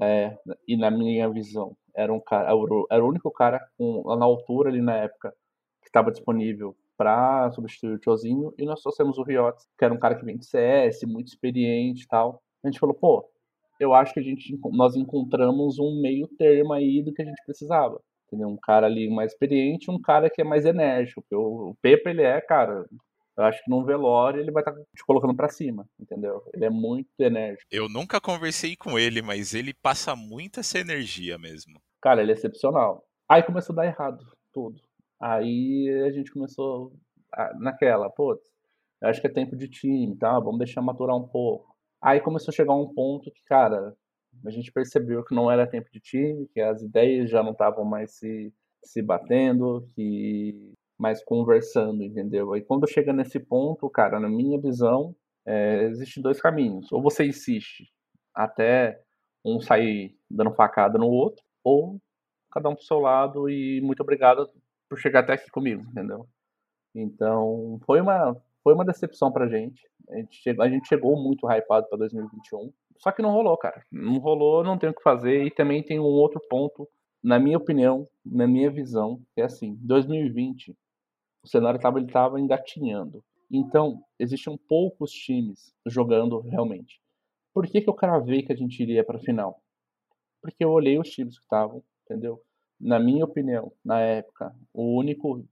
É, 0.00 0.36
e 0.66 0.76
na 0.76 0.90
minha 0.90 1.28
visão, 1.30 1.76
era 1.94 2.12
um 2.12 2.20
cara, 2.20 2.50
era 2.90 3.04
o 3.04 3.08
único 3.08 3.30
cara 3.30 3.64
com, 3.76 4.02
na 4.16 4.24
altura 4.24 4.70
ali 4.70 4.80
na 4.80 4.96
época 4.96 5.34
que 5.82 5.88
estava 5.88 6.10
disponível 6.10 6.76
para 6.96 7.50
substituir 7.52 7.94
o 7.94 7.98
Tiozinho, 7.98 8.54
e 8.58 8.64
nós 8.64 8.80
trouxemos 8.80 9.18
o 9.18 9.22
Riotes, 9.22 9.66
que 9.78 9.84
era 9.84 9.94
um 9.94 9.98
cara 9.98 10.14
que 10.14 10.24
vem 10.24 10.36
de 10.36 10.46
CS, 10.46 11.02
muito 11.04 11.28
experiente 11.28 12.04
e 12.04 12.06
tal. 12.06 12.42
A 12.62 12.68
gente 12.68 12.78
falou, 12.78 12.94
pô, 12.94 13.28
eu 13.80 13.94
acho 13.94 14.14
que 14.14 14.20
a 14.20 14.22
gente, 14.22 14.58
nós 14.70 14.94
encontramos 14.94 15.78
um 15.78 16.00
meio 16.00 16.28
termo 16.28 16.72
aí 16.72 17.02
do 17.02 17.12
que 17.12 17.22
a 17.22 17.24
gente 17.24 17.42
precisava. 17.44 18.00
Entendeu? 18.26 18.48
Um 18.48 18.56
cara 18.56 18.86
ali 18.86 19.10
mais 19.10 19.32
experiente, 19.32 19.90
um 19.90 20.00
cara 20.00 20.30
que 20.30 20.40
é 20.40 20.44
mais 20.44 20.64
enérgico. 20.64 21.20
Porque 21.20 21.34
o, 21.34 21.70
o 21.70 21.74
Pepe, 21.82 22.10
ele 22.10 22.22
é, 22.22 22.40
cara, 22.40 22.86
eu 23.36 23.44
acho 23.44 23.62
que 23.62 23.70
num 23.70 23.84
velório 23.84 24.40
ele 24.40 24.50
vai 24.50 24.62
estar 24.62 24.72
tá 24.72 24.80
te 24.80 25.04
colocando 25.04 25.34
para 25.34 25.48
cima, 25.48 25.86
entendeu? 25.98 26.42
Ele 26.54 26.64
é 26.64 26.70
muito 26.70 27.08
enérgico. 27.18 27.64
Eu 27.70 27.88
nunca 27.88 28.20
conversei 28.20 28.76
com 28.76 28.98
ele, 28.98 29.20
mas 29.20 29.54
ele 29.54 29.74
passa 29.74 30.14
muito 30.14 30.60
essa 30.60 30.78
energia 30.78 31.36
mesmo. 31.36 31.80
Cara, 32.00 32.22
ele 32.22 32.32
é 32.32 32.34
excepcional. 32.34 33.04
Aí 33.28 33.42
começou 33.42 33.72
a 33.74 33.76
dar 33.76 33.86
errado 33.86 34.24
tudo. 34.52 34.80
Aí 35.22 35.88
a 36.04 36.10
gente 36.10 36.32
começou 36.32 36.92
a, 37.32 37.54
naquela, 37.54 38.10
pô, 38.10 38.36
acho 39.02 39.20
que 39.20 39.28
é 39.28 39.30
tempo 39.30 39.54
de 39.56 39.68
time, 39.68 40.16
tá? 40.16 40.32
Vamos 40.40 40.58
deixar 40.58 40.82
maturar 40.82 41.16
um 41.16 41.28
pouco. 41.28 41.76
Aí 42.02 42.20
começou 42.20 42.50
a 42.50 42.56
chegar 42.56 42.74
um 42.74 42.92
ponto 42.92 43.30
que, 43.30 43.42
cara, 43.44 43.94
a 44.44 44.50
gente 44.50 44.72
percebeu 44.72 45.24
que 45.24 45.32
não 45.32 45.48
era 45.48 45.64
tempo 45.64 45.88
de 45.92 46.00
time, 46.00 46.48
que 46.48 46.60
as 46.60 46.82
ideias 46.82 47.30
já 47.30 47.40
não 47.40 47.52
estavam 47.52 47.84
mais 47.84 48.12
se, 48.18 48.52
se 48.82 49.00
batendo, 49.00 49.88
que 49.94 50.74
mais 50.98 51.22
conversando, 51.24 52.02
entendeu? 52.02 52.52
Aí 52.52 52.62
quando 52.62 52.90
chega 52.90 53.12
nesse 53.12 53.38
ponto, 53.38 53.88
cara, 53.90 54.18
na 54.18 54.28
minha 54.28 54.60
visão, 54.60 55.14
é, 55.46 55.84
existem 55.84 56.20
dois 56.20 56.40
caminhos. 56.40 56.90
Ou 56.90 57.00
você 57.00 57.24
insiste 57.24 57.92
até 58.34 59.00
um 59.44 59.60
sair 59.60 60.16
dando 60.28 60.52
facada 60.52 60.98
no 60.98 61.06
outro, 61.06 61.44
ou 61.62 62.00
cada 62.50 62.68
um 62.68 62.74
pro 62.74 62.84
seu 62.84 62.98
lado 62.98 63.48
e 63.48 63.80
muito 63.82 64.00
obrigado 64.00 64.50
por 64.92 64.98
chegar 64.98 65.20
até 65.20 65.32
aqui 65.32 65.50
comigo, 65.50 65.82
entendeu? 65.88 66.28
Então, 66.94 67.80
foi 67.86 67.98
uma, 67.98 68.36
foi 68.62 68.74
uma 68.74 68.84
decepção 68.84 69.32
pra 69.32 69.48
gente. 69.48 69.88
A 70.10 70.16
gente 70.16 70.36
chegou, 70.36 70.62
a 70.62 70.68
gente 70.68 70.86
chegou 70.86 71.16
muito 71.16 71.50
hypado 71.50 71.88
pra 71.88 71.96
2021. 71.96 72.70
Só 72.98 73.10
que 73.10 73.22
não 73.22 73.30
rolou, 73.30 73.56
cara. 73.56 73.82
Não 73.90 74.18
rolou, 74.18 74.62
não 74.62 74.76
tem 74.76 74.90
o 74.90 74.94
que 74.94 75.02
fazer. 75.02 75.46
E 75.46 75.50
também 75.50 75.82
tem 75.82 75.98
um 75.98 76.02
outro 76.04 76.38
ponto, 76.46 76.86
na 77.22 77.38
minha 77.38 77.56
opinião, 77.56 78.06
na 78.22 78.46
minha 78.46 78.70
visão, 78.70 79.22
que 79.34 79.40
é 79.40 79.44
assim: 79.44 79.78
2020, 79.80 80.76
o 81.42 81.48
cenário 81.48 81.80
tava, 81.80 81.98
ele 81.98 82.12
tava 82.12 82.38
engatinhando. 82.38 83.24
Então, 83.50 83.98
existiam 84.18 84.58
poucos 84.68 85.10
times 85.10 85.72
jogando 85.86 86.38
realmente. 86.40 87.00
Por 87.54 87.66
que, 87.66 87.80
que 87.80 87.88
eu 87.88 87.94
cravei 87.94 88.42
que 88.42 88.52
a 88.52 88.56
gente 88.56 88.82
iria 88.82 89.02
pra 89.02 89.18
final? 89.18 89.58
Porque 90.42 90.62
eu 90.62 90.70
olhei 90.70 90.98
os 90.98 91.08
times 91.08 91.38
que 91.38 91.44
estavam, 91.44 91.82
entendeu? 92.04 92.42
Na 92.82 92.98
minha 92.98 93.24
opinião, 93.24 93.72
na 93.84 94.00
época, 94.00 94.52
o 94.74 94.98
único 94.98 95.46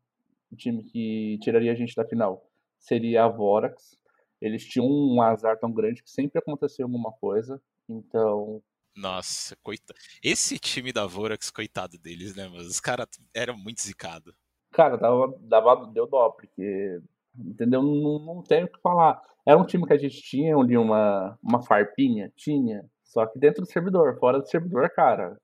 time 0.56 0.82
que 0.82 1.38
tiraria 1.40 1.70
a 1.70 1.76
gente 1.76 1.94
da 1.94 2.04
final 2.04 2.44
seria 2.78 3.24
a 3.24 3.28
Vorax. 3.28 3.96
Eles 4.40 4.66
tinham 4.66 4.86
um 4.86 5.22
azar 5.22 5.58
tão 5.58 5.70
grande 5.70 6.02
que 6.02 6.10
sempre 6.10 6.38
acontecia 6.38 6.84
alguma 6.84 7.12
coisa. 7.12 7.62
Então. 7.88 8.60
Nossa, 8.96 9.56
coitado. 9.62 9.98
Esse 10.22 10.58
time 10.58 10.92
da 10.92 11.06
Vorax, 11.06 11.50
coitado 11.50 11.96
deles, 11.98 12.34
né? 12.34 12.48
Mas 12.52 12.66
os 12.66 12.80
caras 12.80 13.06
eram 13.32 13.56
muito 13.56 13.80
zicados. 13.80 14.34
Cara, 14.72 14.96
dava, 14.96 15.38
dava, 15.40 15.86
deu 15.86 16.06
dó, 16.06 16.30
porque. 16.30 17.00
Entendeu? 17.38 17.82
Não, 17.82 18.18
não 18.18 18.42
tenho 18.42 18.66
o 18.66 18.68
que 18.68 18.80
falar. 18.80 19.22
Era 19.46 19.58
um 19.58 19.64
time 19.64 19.86
que 19.86 19.92
a 19.92 19.98
gente 19.98 20.20
tinha 20.20 20.56
ali 20.56 20.76
uma, 20.76 21.38
uma 21.42 21.62
farpinha, 21.62 22.32
tinha. 22.34 22.84
Só 23.04 23.26
que 23.26 23.38
dentro 23.38 23.62
do 23.62 23.70
servidor, 23.70 24.18
fora 24.18 24.40
do 24.40 24.48
servidor, 24.48 24.90
cara, 24.90 25.38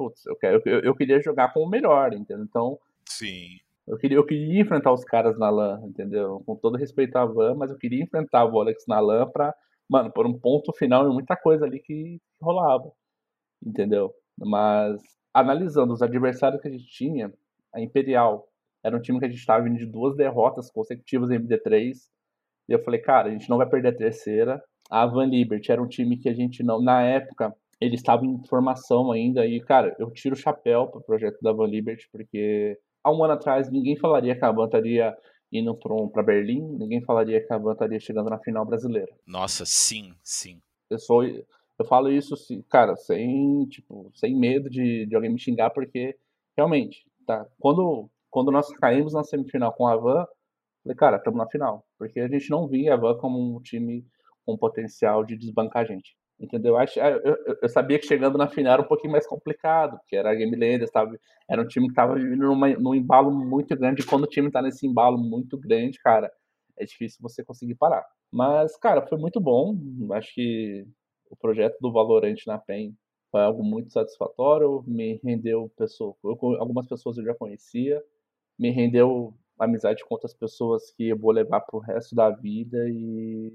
putz, 0.00 0.24
eu, 0.24 0.34
quero, 0.34 0.62
eu, 0.64 0.80
eu 0.80 0.94
queria 0.94 1.20
jogar 1.20 1.52
com 1.52 1.60
o 1.60 1.68
melhor, 1.68 2.14
entendeu? 2.14 2.42
Então. 2.42 2.78
Sim. 3.06 3.58
Eu 3.86 3.98
queria, 3.98 4.16
eu 4.16 4.24
queria 4.24 4.62
enfrentar 4.62 4.92
os 4.92 5.04
caras 5.04 5.38
na 5.38 5.50
LAN, 5.50 5.82
entendeu? 5.84 6.42
Com 6.46 6.56
todo 6.56 6.78
respeito 6.78 7.16
à 7.16 7.26
Van, 7.26 7.54
mas 7.54 7.70
eu 7.70 7.76
queria 7.76 8.02
enfrentar 8.02 8.46
o 8.46 8.58
Alex 8.58 8.84
na 8.88 8.98
LAN 8.98 9.28
pra, 9.28 9.54
mano, 9.86 10.10
por 10.10 10.26
um 10.26 10.38
ponto 10.38 10.72
final 10.72 11.06
e 11.06 11.12
muita 11.12 11.36
coisa 11.36 11.66
ali 11.66 11.80
que 11.80 12.18
rolava, 12.40 12.90
entendeu? 13.62 14.14
Mas, 14.38 15.02
analisando 15.34 15.92
os 15.92 16.00
adversários 16.00 16.62
que 16.62 16.68
a 16.68 16.70
gente 16.70 16.86
tinha, 16.86 17.30
a 17.74 17.80
Imperial 17.80 18.48
era 18.82 18.96
um 18.96 19.00
time 19.00 19.18
que 19.18 19.26
a 19.26 19.28
gente 19.28 19.38
estava 19.38 19.64
vindo 19.64 19.76
de 19.76 19.86
duas 19.86 20.16
derrotas 20.16 20.70
consecutivas 20.70 21.30
em 21.30 21.38
MD3, 21.38 21.96
E 22.68 22.72
eu 22.72 22.82
falei, 22.82 23.00
cara, 23.00 23.28
a 23.28 23.32
gente 23.32 23.50
não 23.50 23.58
vai 23.58 23.68
perder 23.68 23.88
a 23.88 23.96
terceira. 23.96 24.62
A 24.90 25.04
Van 25.04 25.26
Liberty 25.26 25.70
era 25.70 25.82
um 25.82 25.88
time 25.88 26.16
que 26.16 26.28
a 26.28 26.34
gente 26.34 26.62
não. 26.62 26.80
Na 26.80 27.02
época, 27.02 27.54
ele 27.80 27.94
estava 27.94 28.24
em 28.26 28.42
formação 28.46 29.10
ainda. 29.10 29.46
E, 29.46 29.60
cara, 29.60 29.96
eu 29.98 30.10
tiro 30.10 30.34
o 30.34 30.38
chapéu 30.38 30.86
pro 30.86 31.00
projeto 31.00 31.38
da 31.40 31.52
Van 31.52 31.66
Liberty, 31.66 32.08
porque 32.12 32.78
há 33.02 33.10
um 33.10 33.24
ano 33.24 33.32
atrás 33.32 33.70
ninguém 33.70 33.96
falaria 33.96 34.36
que 34.36 34.44
a 34.44 34.52
Van 34.52 34.66
estaria 34.66 35.16
indo 35.52 35.74
para 36.12 36.22
Berlim, 36.22 36.60
ninguém 36.78 37.00
falaria 37.00 37.44
que 37.44 37.52
a 37.52 37.58
Van 37.58 37.72
estaria 37.72 37.98
chegando 37.98 38.30
na 38.30 38.38
final 38.38 38.64
brasileira. 38.64 39.12
Nossa, 39.26 39.64
sim, 39.64 40.14
sim. 40.22 40.60
Eu 40.90 40.98
sou. 40.98 41.24
Eu 41.24 41.86
falo 41.86 42.10
isso, 42.10 42.34
cara, 42.68 42.94
sem, 42.94 43.64
tipo, 43.66 44.12
sem 44.14 44.36
medo 44.36 44.68
de, 44.68 45.06
de 45.06 45.14
alguém 45.14 45.32
me 45.32 45.40
xingar, 45.40 45.70
porque 45.70 46.14
realmente, 46.54 47.06
tá? 47.26 47.46
Quando, 47.58 48.10
quando 48.28 48.52
nós 48.52 48.70
caímos 48.74 49.14
na 49.14 49.24
semifinal 49.24 49.72
com 49.72 49.86
a 49.86 49.96
Van, 49.96 50.26
falei, 50.82 50.96
cara, 50.96 51.16
estamos 51.16 51.38
na 51.38 51.48
final. 51.48 51.82
Porque 51.98 52.20
a 52.20 52.28
gente 52.28 52.50
não 52.50 52.68
via 52.68 52.92
a 52.92 52.96
Van 52.98 53.16
como 53.16 53.56
um 53.56 53.60
time 53.62 54.04
com 54.44 54.58
potencial 54.58 55.24
de 55.24 55.36
desbancar 55.36 55.82
a 55.82 55.86
gente. 55.86 56.14
Entendeu? 56.40 56.74
Eu, 56.96 57.20
eu, 57.22 57.58
eu, 57.62 57.68
sabia 57.68 57.98
que 57.98 58.06
chegando 58.06 58.38
na 58.38 58.48
final 58.48 58.72
era 58.72 58.82
um 58.82 58.88
pouquinho 58.88 59.12
mais 59.12 59.26
complicado, 59.26 59.98
porque 59.98 60.16
era 60.16 60.30
a 60.30 60.34
Game 60.34 60.56
Landers? 60.56 60.90
Era 61.46 61.60
um 61.60 61.66
time 61.66 61.86
que 61.86 61.92
estava 61.92 62.14
vivendo 62.14 62.46
numa, 62.46 62.68
num 62.70 62.94
embalo 62.94 63.30
muito 63.30 63.76
grande. 63.76 64.00
E 64.00 64.06
quando 64.06 64.24
o 64.24 64.26
time 64.26 64.46
está 64.46 64.62
nesse 64.62 64.86
embalo 64.86 65.18
muito 65.18 65.58
grande, 65.58 65.98
cara, 65.98 66.32
é 66.78 66.84
difícil 66.86 67.18
você 67.20 67.44
conseguir 67.44 67.74
parar. 67.74 68.06
Mas, 68.32 68.74
cara, 68.78 69.06
foi 69.06 69.18
muito 69.18 69.38
bom. 69.38 69.76
Acho 70.12 70.32
que 70.34 70.86
o 71.30 71.36
projeto 71.36 71.76
do 71.78 71.92
Valorant 71.92 72.38
na 72.46 72.56
PEN 72.56 72.94
foi 73.30 73.42
algo 73.42 73.62
muito 73.62 73.92
satisfatório. 73.92 74.82
Me 74.86 75.20
rendeu 75.22 75.70
pessoa, 75.76 76.16
eu, 76.24 76.38
algumas 76.58 76.86
pessoas 76.86 77.18
eu 77.18 77.24
já 77.24 77.34
conhecia, 77.34 78.02
me 78.58 78.70
rendeu 78.70 79.34
amizade 79.58 80.02
com 80.06 80.14
outras 80.14 80.32
pessoas 80.32 80.90
que 80.92 81.08
eu 81.08 81.18
vou 81.18 81.32
levar 81.32 81.60
pro 81.60 81.80
resto 81.80 82.14
da 82.14 82.30
vida 82.30 82.88
e 82.88 83.52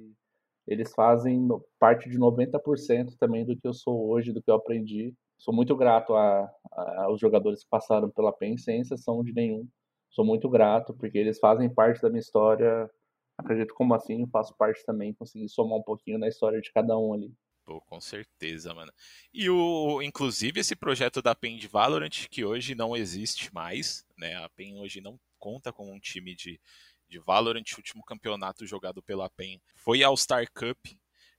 eles 0.67 0.93
fazem 0.93 1.47
parte 1.79 2.09
de 2.09 2.17
90% 2.17 3.15
também 3.19 3.45
do 3.45 3.55
que 3.55 3.67
eu 3.67 3.73
sou 3.73 4.09
hoje, 4.09 4.33
do 4.33 4.41
que 4.41 4.49
eu 4.49 4.55
aprendi. 4.55 5.13
Sou 5.37 5.53
muito 5.53 5.75
grato 5.75 6.15
a, 6.15 6.49
a, 6.71 7.03
aos 7.03 7.19
jogadores 7.19 7.63
que 7.63 7.69
passaram 7.69 8.09
pela 8.09 8.33
PEN 8.33 8.57
sem 8.57 8.81
exceção 8.81 9.23
de 9.23 9.33
nenhum. 9.33 9.67
Sou 10.09 10.25
muito 10.25 10.49
grato 10.49 10.93
porque 10.93 11.17
eles 11.17 11.39
fazem 11.39 11.69
parte 11.73 12.01
da 12.01 12.09
minha 12.09 12.21
história. 12.21 12.89
Acredito 13.37 13.73
como 13.73 13.93
assim, 13.93 14.21
eu 14.21 14.27
faço 14.27 14.55
parte 14.57 14.83
também, 14.85 15.13
consegui 15.13 15.49
somar 15.49 15.77
um 15.77 15.83
pouquinho 15.83 16.17
na 16.17 16.27
história 16.27 16.59
de 16.61 16.71
cada 16.71 16.97
um 16.97 17.13
ali. 17.13 17.33
Pô, 17.65 17.81
com 17.81 17.99
certeza, 17.99 18.73
mano. 18.73 18.93
E 19.33 19.49
o, 19.49 20.01
inclusive 20.01 20.59
esse 20.59 20.75
projeto 20.75 21.21
da 21.21 21.35
PEN 21.35 21.57
de 21.57 21.67
Valorant, 21.67 22.27
que 22.29 22.45
hoje 22.45 22.75
não 22.75 22.95
existe 22.95 23.53
mais, 23.53 24.05
né? 24.17 24.35
A 24.35 24.47
PEN 24.49 24.79
hoje 24.79 25.01
não 25.01 25.19
conta 25.39 25.73
com 25.73 25.91
um 25.91 25.99
time 25.99 26.35
de, 26.35 26.59
de 27.09 27.19
Valorant. 27.19 27.63
O 27.73 27.77
último 27.77 28.03
campeonato 28.03 28.65
jogado 28.65 29.01
pela 29.01 29.29
PEN 29.29 29.59
foi 29.75 30.03
All 30.03 30.17
Star 30.17 30.45
Cup, 30.51 30.77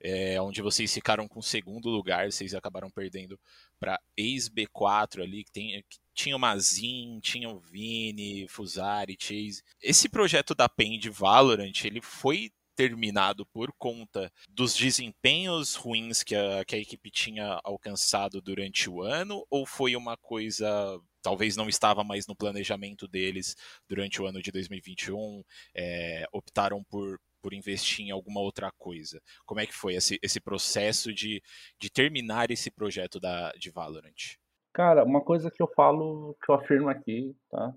é, 0.01 0.41
onde 0.41 0.63
vocês 0.63 0.93
ficaram 0.93 1.27
com 1.27 1.41
segundo 1.41 1.89
lugar, 1.89 2.31
vocês 2.31 2.55
acabaram 2.55 2.91
perdendo 2.91 3.39
para 3.79 4.01
ex-B4 4.17 5.23
ali, 5.23 5.45
que, 5.45 5.53
tem, 5.53 5.85
que 5.89 5.99
tinha 6.15 6.37
o 6.37 6.39
Mazin, 6.39 7.19
tinha 7.21 7.49
o 7.49 7.59
Vini, 7.59 8.47
Fusari, 8.49 9.17
Chase. 9.19 9.63
Esse 9.83 10.09
projeto 10.09 10.55
da 10.55 10.69
PEN 10.69 10.99
de 10.99 11.11
Valorant, 11.11 11.85
ele 11.85 12.01
foi 12.01 12.51
terminado 12.77 13.47
por 13.47 13.73
conta 13.73 14.31
dos 14.51 14.77
desempenhos 14.77 15.75
ruins 15.75 16.23
que 16.23 16.37
a, 16.37 16.63
que 16.65 16.77
a 16.77 16.79
equipe 16.79 17.11
tinha 17.11 17.59
alcançado 17.65 18.41
durante 18.43 18.91
o 18.91 19.03
ano, 19.03 19.47
ou 19.49 19.65
foi 19.65 19.97
uma 19.97 20.17
coisa 20.19 21.01
talvez 21.27 21.57
não 21.57 21.69
estava 21.69 22.05
mais 22.05 22.25
no 22.29 22.37
planejamento 22.37 23.09
deles 23.09 23.57
durante 23.89 24.23
o 24.23 24.27
ano 24.27 24.41
de 24.41 24.53
2021, 24.53 25.43
é, 25.75 26.25
optaram 26.33 26.85
por, 26.85 27.19
por 27.43 27.53
investir 27.53 28.07
em 28.07 28.13
alguma 28.13 28.41
outra 28.41 28.71
coisa. 28.79 29.21
Como 29.45 29.61
é 29.61 29.67
que 29.67 29.75
foi 29.75 29.97
esse, 29.97 30.21
esse 30.23 30.41
processo 30.41 31.13
de, 31.13 31.43
de 31.81 31.91
terminar 31.91 32.53
esse 32.53 32.71
projeto 32.71 33.19
da, 33.19 33.51
de 33.59 33.73
Valorant? 33.73 34.37
Cara, 34.73 35.03
uma 35.03 35.21
coisa 35.21 35.51
que 35.51 35.61
eu 35.61 35.67
falo, 35.75 36.37
que 36.45 36.49
eu 36.49 36.55
afirmo 36.55 36.89
aqui, 36.89 37.35
tá? 37.51 37.75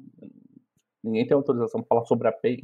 Ninguém 1.03 1.25
tem 1.25 1.33
autorização 1.33 1.81
para 1.81 1.87
falar 1.87 2.05
sobre 2.05 2.27
a 2.27 2.31
PEN, 2.31 2.59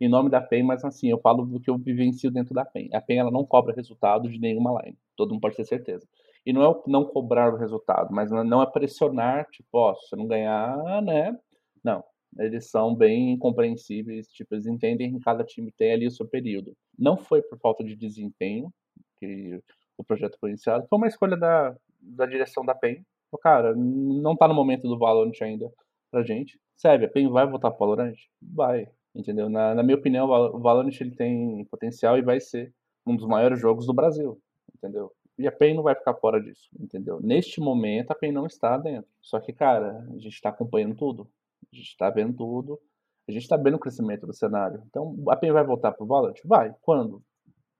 em 0.00 0.08
nome 0.08 0.30
da 0.30 0.40
PEN, 0.40 0.64
mas 0.64 0.84
assim, 0.84 1.08
eu 1.08 1.20
falo 1.20 1.46
do 1.46 1.60
que 1.60 1.70
eu 1.70 1.78
vivencio 1.78 2.28
dentro 2.28 2.52
da 2.52 2.64
PEN. 2.64 2.88
A 2.92 3.00
PEN 3.00 3.20
ela 3.20 3.30
não 3.30 3.44
cobra 3.44 3.72
resultado 3.72 4.28
de 4.28 4.40
nenhuma 4.40 4.82
line, 4.82 4.98
todo 5.14 5.30
mundo 5.30 5.42
pode 5.42 5.54
ter 5.54 5.64
certeza. 5.64 6.08
E 6.48 6.52
não 6.54 6.62
é 6.62 6.82
não 6.86 7.04
cobrar 7.04 7.52
o 7.52 7.58
resultado, 7.58 8.08
mas 8.10 8.30
não 8.30 8.62
é 8.62 8.66
pressionar, 8.66 9.46
tipo, 9.50 9.68
ó, 9.74 9.94
se 9.94 10.16
não 10.16 10.26
ganhar, 10.26 11.02
né? 11.02 11.38
Não. 11.84 12.02
Eles 12.38 12.70
são 12.70 12.94
bem 12.94 13.36
compreensíveis, 13.36 14.28
tipo, 14.28 14.54
eles 14.54 14.66
entendem 14.66 15.12
que 15.12 15.20
cada 15.20 15.44
time 15.44 15.70
tem 15.70 15.92
ali 15.92 16.06
o 16.06 16.10
seu 16.10 16.26
período. 16.26 16.74
Não 16.98 17.18
foi 17.18 17.42
por 17.42 17.58
falta 17.58 17.84
de 17.84 17.94
desempenho 17.94 18.72
que 19.18 19.60
o 19.98 20.02
projeto 20.02 20.38
foi 20.40 20.48
iniciado, 20.48 20.86
foi 20.88 20.96
uma 20.96 21.06
escolha 21.08 21.36
da, 21.36 21.76
da 22.00 22.24
direção 22.24 22.64
da 22.64 22.74
PEN. 22.74 23.04
Cara, 23.42 23.74
não 23.76 24.34
tá 24.34 24.48
no 24.48 24.54
momento 24.54 24.88
do 24.88 24.98
Valorant 24.98 25.36
ainda 25.42 25.70
pra 26.10 26.22
gente. 26.22 26.58
Sério, 26.78 27.06
a 27.06 27.10
PEN 27.10 27.28
vai 27.28 27.46
voltar 27.46 27.70
pro 27.72 27.80
Valorant? 27.80 28.16
Vai, 28.40 28.88
entendeu? 29.14 29.50
Na, 29.50 29.74
na 29.74 29.82
minha 29.82 29.98
opinião, 29.98 30.24
o 30.24 30.58
Valorant 30.58 30.98
ele 30.98 31.14
tem 31.14 31.62
potencial 31.66 32.16
e 32.16 32.22
vai 32.22 32.40
ser 32.40 32.72
um 33.06 33.14
dos 33.14 33.26
maiores 33.26 33.60
jogos 33.60 33.84
do 33.84 33.92
Brasil, 33.92 34.40
entendeu? 34.74 35.12
E 35.38 35.46
a 35.46 35.52
PEN 35.52 35.74
não 35.74 35.84
vai 35.84 35.94
ficar 35.94 36.14
fora 36.14 36.42
disso, 36.42 36.68
entendeu? 36.78 37.20
Neste 37.20 37.60
momento, 37.60 38.10
a 38.10 38.14
PEN 38.14 38.32
não 38.32 38.44
está 38.44 38.76
dentro. 38.76 39.08
Só 39.20 39.38
que, 39.38 39.52
cara, 39.52 40.04
a 40.10 40.18
gente 40.18 40.34
está 40.34 40.48
acompanhando 40.48 40.96
tudo. 40.96 41.30
A 41.72 41.76
gente 41.76 41.88
está 41.88 42.10
vendo 42.10 42.36
tudo. 42.36 42.80
A 43.28 43.32
gente 43.32 43.42
está 43.42 43.56
vendo 43.56 43.74
o 43.74 43.78
crescimento 43.78 44.26
do 44.26 44.34
cenário. 44.34 44.82
Então, 44.86 45.14
a 45.28 45.36
PEN 45.36 45.52
vai 45.52 45.64
voltar 45.64 45.92
pro 45.92 46.06
Valorant? 46.06 46.38
Vai. 46.44 46.74
Quando? 46.82 47.22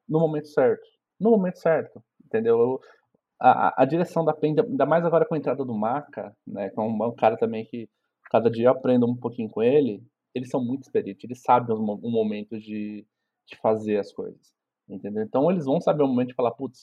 No 0.08 0.20
momento 0.20 0.46
certo. 0.48 0.86
No 1.18 1.30
momento 1.30 1.58
certo, 1.58 2.00
entendeu? 2.24 2.80
A, 3.40 3.82
a, 3.82 3.84
direção 3.84 4.24
da 4.24 4.32
PEN, 4.32 4.54
ainda 4.60 4.86
mais 4.86 5.04
agora 5.04 5.24
com 5.26 5.34
a 5.34 5.38
entrada 5.38 5.64
do 5.64 5.74
Maca, 5.74 6.36
né? 6.46 6.70
Que 6.70 6.78
é 6.78 6.82
um, 6.82 7.06
um 7.06 7.14
cara 7.14 7.36
também 7.36 7.64
que 7.64 7.88
cada 8.30 8.48
dia 8.48 8.66
eu 8.66 8.72
aprendo 8.72 9.06
um 9.06 9.16
pouquinho 9.16 9.48
com 9.48 9.62
ele. 9.62 10.00
Eles 10.32 10.48
são 10.48 10.62
muito 10.62 10.82
experientes. 10.82 11.24
Eles 11.24 11.42
sabem 11.42 11.74
o, 11.74 11.80
o 11.80 12.10
momento 12.10 12.56
de, 12.58 13.04
de 13.46 13.56
fazer 13.60 13.98
as 13.98 14.12
coisas. 14.12 14.57
Entendeu? 14.88 15.22
Então 15.22 15.50
eles 15.50 15.66
vão 15.66 15.80
saber 15.80 16.02
o 16.02 16.08
momento 16.08 16.28
de 16.28 16.34
falar, 16.34 16.52
putz, 16.52 16.80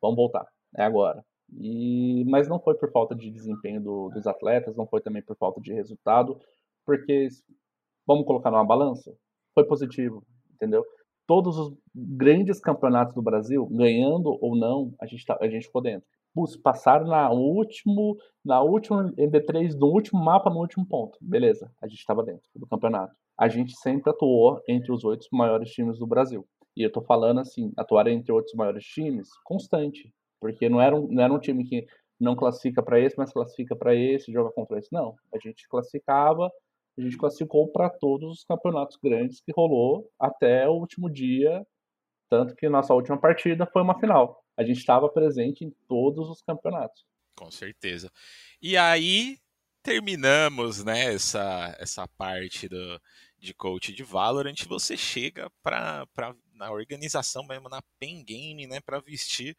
vamos 0.00 0.16
voltar, 0.16 0.46
é 0.76 0.84
agora. 0.84 1.24
E, 1.52 2.24
mas 2.28 2.48
não 2.48 2.60
foi 2.60 2.74
por 2.74 2.90
falta 2.92 3.14
de 3.14 3.30
desempenho 3.30 3.80
do, 3.82 4.08
dos 4.10 4.26
atletas, 4.26 4.76
não 4.76 4.86
foi 4.86 5.00
também 5.00 5.22
por 5.22 5.36
falta 5.36 5.60
de 5.60 5.72
resultado, 5.72 6.38
porque 6.86 7.28
vamos 8.06 8.24
colocar 8.24 8.50
numa 8.50 8.64
balança, 8.64 9.12
foi 9.54 9.64
positivo, 9.64 10.24
entendeu? 10.52 10.84
Todos 11.26 11.58
os 11.58 11.76
grandes 11.94 12.60
campeonatos 12.60 13.14
do 13.14 13.22
Brasil, 13.22 13.66
ganhando 13.66 14.38
ou 14.40 14.56
não, 14.56 14.94
a 15.00 15.06
gente, 15.06 15.24
tá, 15.24 15.36
a 15.40 15.48
gente 15.48 15.66
ficou 15.66 15.82
dentro. 15.82 16.06
Putz, 16.32 16.56
passaram 16.56 17.06
na 17.06 17.30
último, 17.30 18.16
na 18.44 18.62
última 18.62 19.12
MD3, 19.12 19.74
no 19.76 19.88
último 19.88 20.22
mapa, 20.22 20.48
no 20.48 20.60
último 20.60 20.86
ponto. 20.86 21.18
Beleza, 21.20 21.72
a 21.82 21.88
gente 21.88 21.98
estava 21.98 22.22
dentro 22.22 22.48
do 22.54 22.66
campeonato. 22.66 23.14
A 23.36 23.48
gente 23.48 23.76
sempre 23.76 24.10
atuou 24.10 24.60
entre 24.68 24.92
os 24.92 25.04
oito 25.04 25.26
maiores 25.32 25.70
times 25.70 25.98
do 25.98 26.06
Brasil. 26.06 26.46
E 26.76 26.82
eu 26.82 26.90
tô 26.90 27.02
falando 27.02 27.40
assim, 27.40 27.72
atuar 27.76 28.06
entre 28.06 28.32
outros 28.32 28.54
maiores 28.54 28.84
times, 28.84 29.28
constante. 29.44 30.12
Porque 30.40 30.68
não 30.68 30.80
era 30.80 30.96
um, 30.96 31.06
não 31.08 31.22
era 31.22 31.32
um 31.32 31.38
time 31.38 31.64
que 31.64 31.86
não 32.18 32.36
classifica 32.36 32.82
para 32.82 33.00
esse, 33.00 33.16
mas 33.16 33.32
classifica 33.32 33.74
para 33.74 33.94
esse, 33.94 34.32
joga 34.32 34.50
contra 34.52 34.78
esse. 34.78 34.92
Não. 34.92 35.16
A 35.34 35.38
gente 35.38 35.68
classificava, 35.68 36.50
a 36.98 37.00
gente 37.00 37.16
classificou 37.16 37.68
para 37.68 37.88
todos 37.88 38.30
os 38.38 38.44
campeonatos 38.44 38.98
grandes 39.02 39.40
que 39.40 39.52
rolou 39.52 40.10
até 40.18 40.68
o 40.68 40.74
último 40.74 41.10
dia. 41.10 41.66
Tanto 42.28 42.54
que 42.54 42.68
nossa 42.68 42.94
última 42.94 43.18
partida 43.18 43.66
foi 43.66 43.82
uma 43.82 43.98
final. 43.98 44.44
A 44.56 44.62
gente 44.62 44.78
estava 44.78 45.08
presente 45.08 45.64
em 45.64 45.74
todos 45.88 46.28
os 46.28 46.42
campeonatos. 46.42 47.04
Com 47.36 47.50
certeza. 47.50 48.10
E 48.62 48.76
aí 48.76 49.38
terminamos 49.82 50.84
né, 50.84 51.14
essa, 51.14 51.74
essa 51.80 52.06
parte 52.06 52.68
do, 52.68 53.00
de 53.40 53.54
coach 53.54 53.92
de 53.92 54.02
Valorant, 54.02 54.64
você 54.68 54.96
chega 54.96 55.50
para 55.62 56.06
na 56.54 56.70
organização 56.70 57.42
mesmo, 57.46 57.70
na 57.70 57.80
Pen 57.98 58.22
Game, 58.22 58.66
né, 58.66 58.80
para 58.80 59.00
vestir 59.00 59.56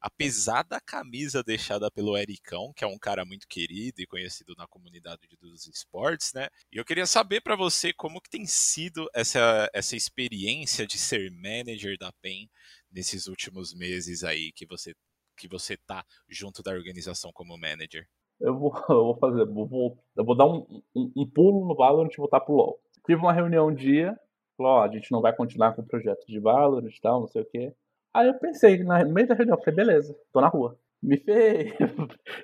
a 0.00 0.08
pesada 0.08 0.80
camisa 0.80 1.42
deixada 1.42 1.90
pelo 1.90 2.16
Ericão, 2.16 2.72
que 2.72 2.84
é 2.84 2.86
um 2.86 2.98
cara 2.98 3.24
muito 3.24 3.48
querido 3.48 4.00
e 4.00 4.06
conhecido 4.06 4.54
na 4.56 4.66
comunidade 4.66 5.22
dos 5.40 5.66
esportes, 5.66 6.32
né? 6.32 6.48
E 6.72 6.76
eu 6.76 6.84
queria 6.84 7.06
saber 7.06 7.40
para 7.40 7.56
você 7.56 7.92
como 7.92 8.20
que 8.20 8.30
tem 8.30 8.46
sido 8.46 9.08
essa, 9.12 9.68
essa 9.72 9.96
experiência 9.96 10.86
de 10.86 10.98
ser 10.98 11.30
manager 11.32 11.98
da 11.98 12.12
PEN 12.22 12.48
nesses 12.92 13.26
últimos 13.26 13.74
meses 13.74 14.22
aí 14.22 14.52
que 14.52 14.66
você 14.66 14.94
que 15.36 15.48
você 15.48 15.76
tá 15.76 16.02
junto 16.28 16.62
da 16.62 16.70
organização 16.70 17.30
como 17.32 17.58
manager. 17.58 18.08
Eu 18.40 18.58
vou, 18.58 18.72
eu 18.88 19.04
vou 19.04 19.18
fazer, 19.18 19.40
eu 19.42 19.66
vou, 19.66 19.98
eu 20.16 20.24
vou 20.24 20.36
dar 20.36 20.46
um, 20.46 20.82
um, 20.94 21.12
um 21.16 21.28
pulo 21.28 21.66
no 21.66 21.74
Valorant 21.74 22.12
e 22.12 22.16
voltar 22.16 22.40
pro 22.40 22.54
LoL. 22.54 22.80
Tive 23.06 23.20
uma 23.20 23.32
reunião 23.32 23.68
um 23.68 23.74
dia 23.74 24.18
Falou, 24.56 24.72
ó, 24.72 24.82
a 24.82 24.88
gente 24.88 25.12
não 25.12 25.20
vai 25.20 25.34
continuar 25.36 25.74
com 25.74 25.82
o 25.82 25.86
projeto 25.86 26.24
de 26.26 26.40
Valorant 26.40 26.90
e 26.90 27.00
tal, 27.00 27.20
não 27.20 27.28
sei 27.28 27.42
o 27.42 27.46
quê. 27.46 27.74
Aí 28.14 28.28
eu 28.28 28.34
pensei, 28.38 28.82
no 28.82 29.12
meio 29.12 29.28
da 29.28 29.34
reunião, 29.34 29.58
falei, 29.58 29.74
beleza, 29.74 30.18
tô 30.32 30.40
na 30.40 30.48
rua. 30.48 30.78
Me 31.02 31.18
fez. 31.20 31.74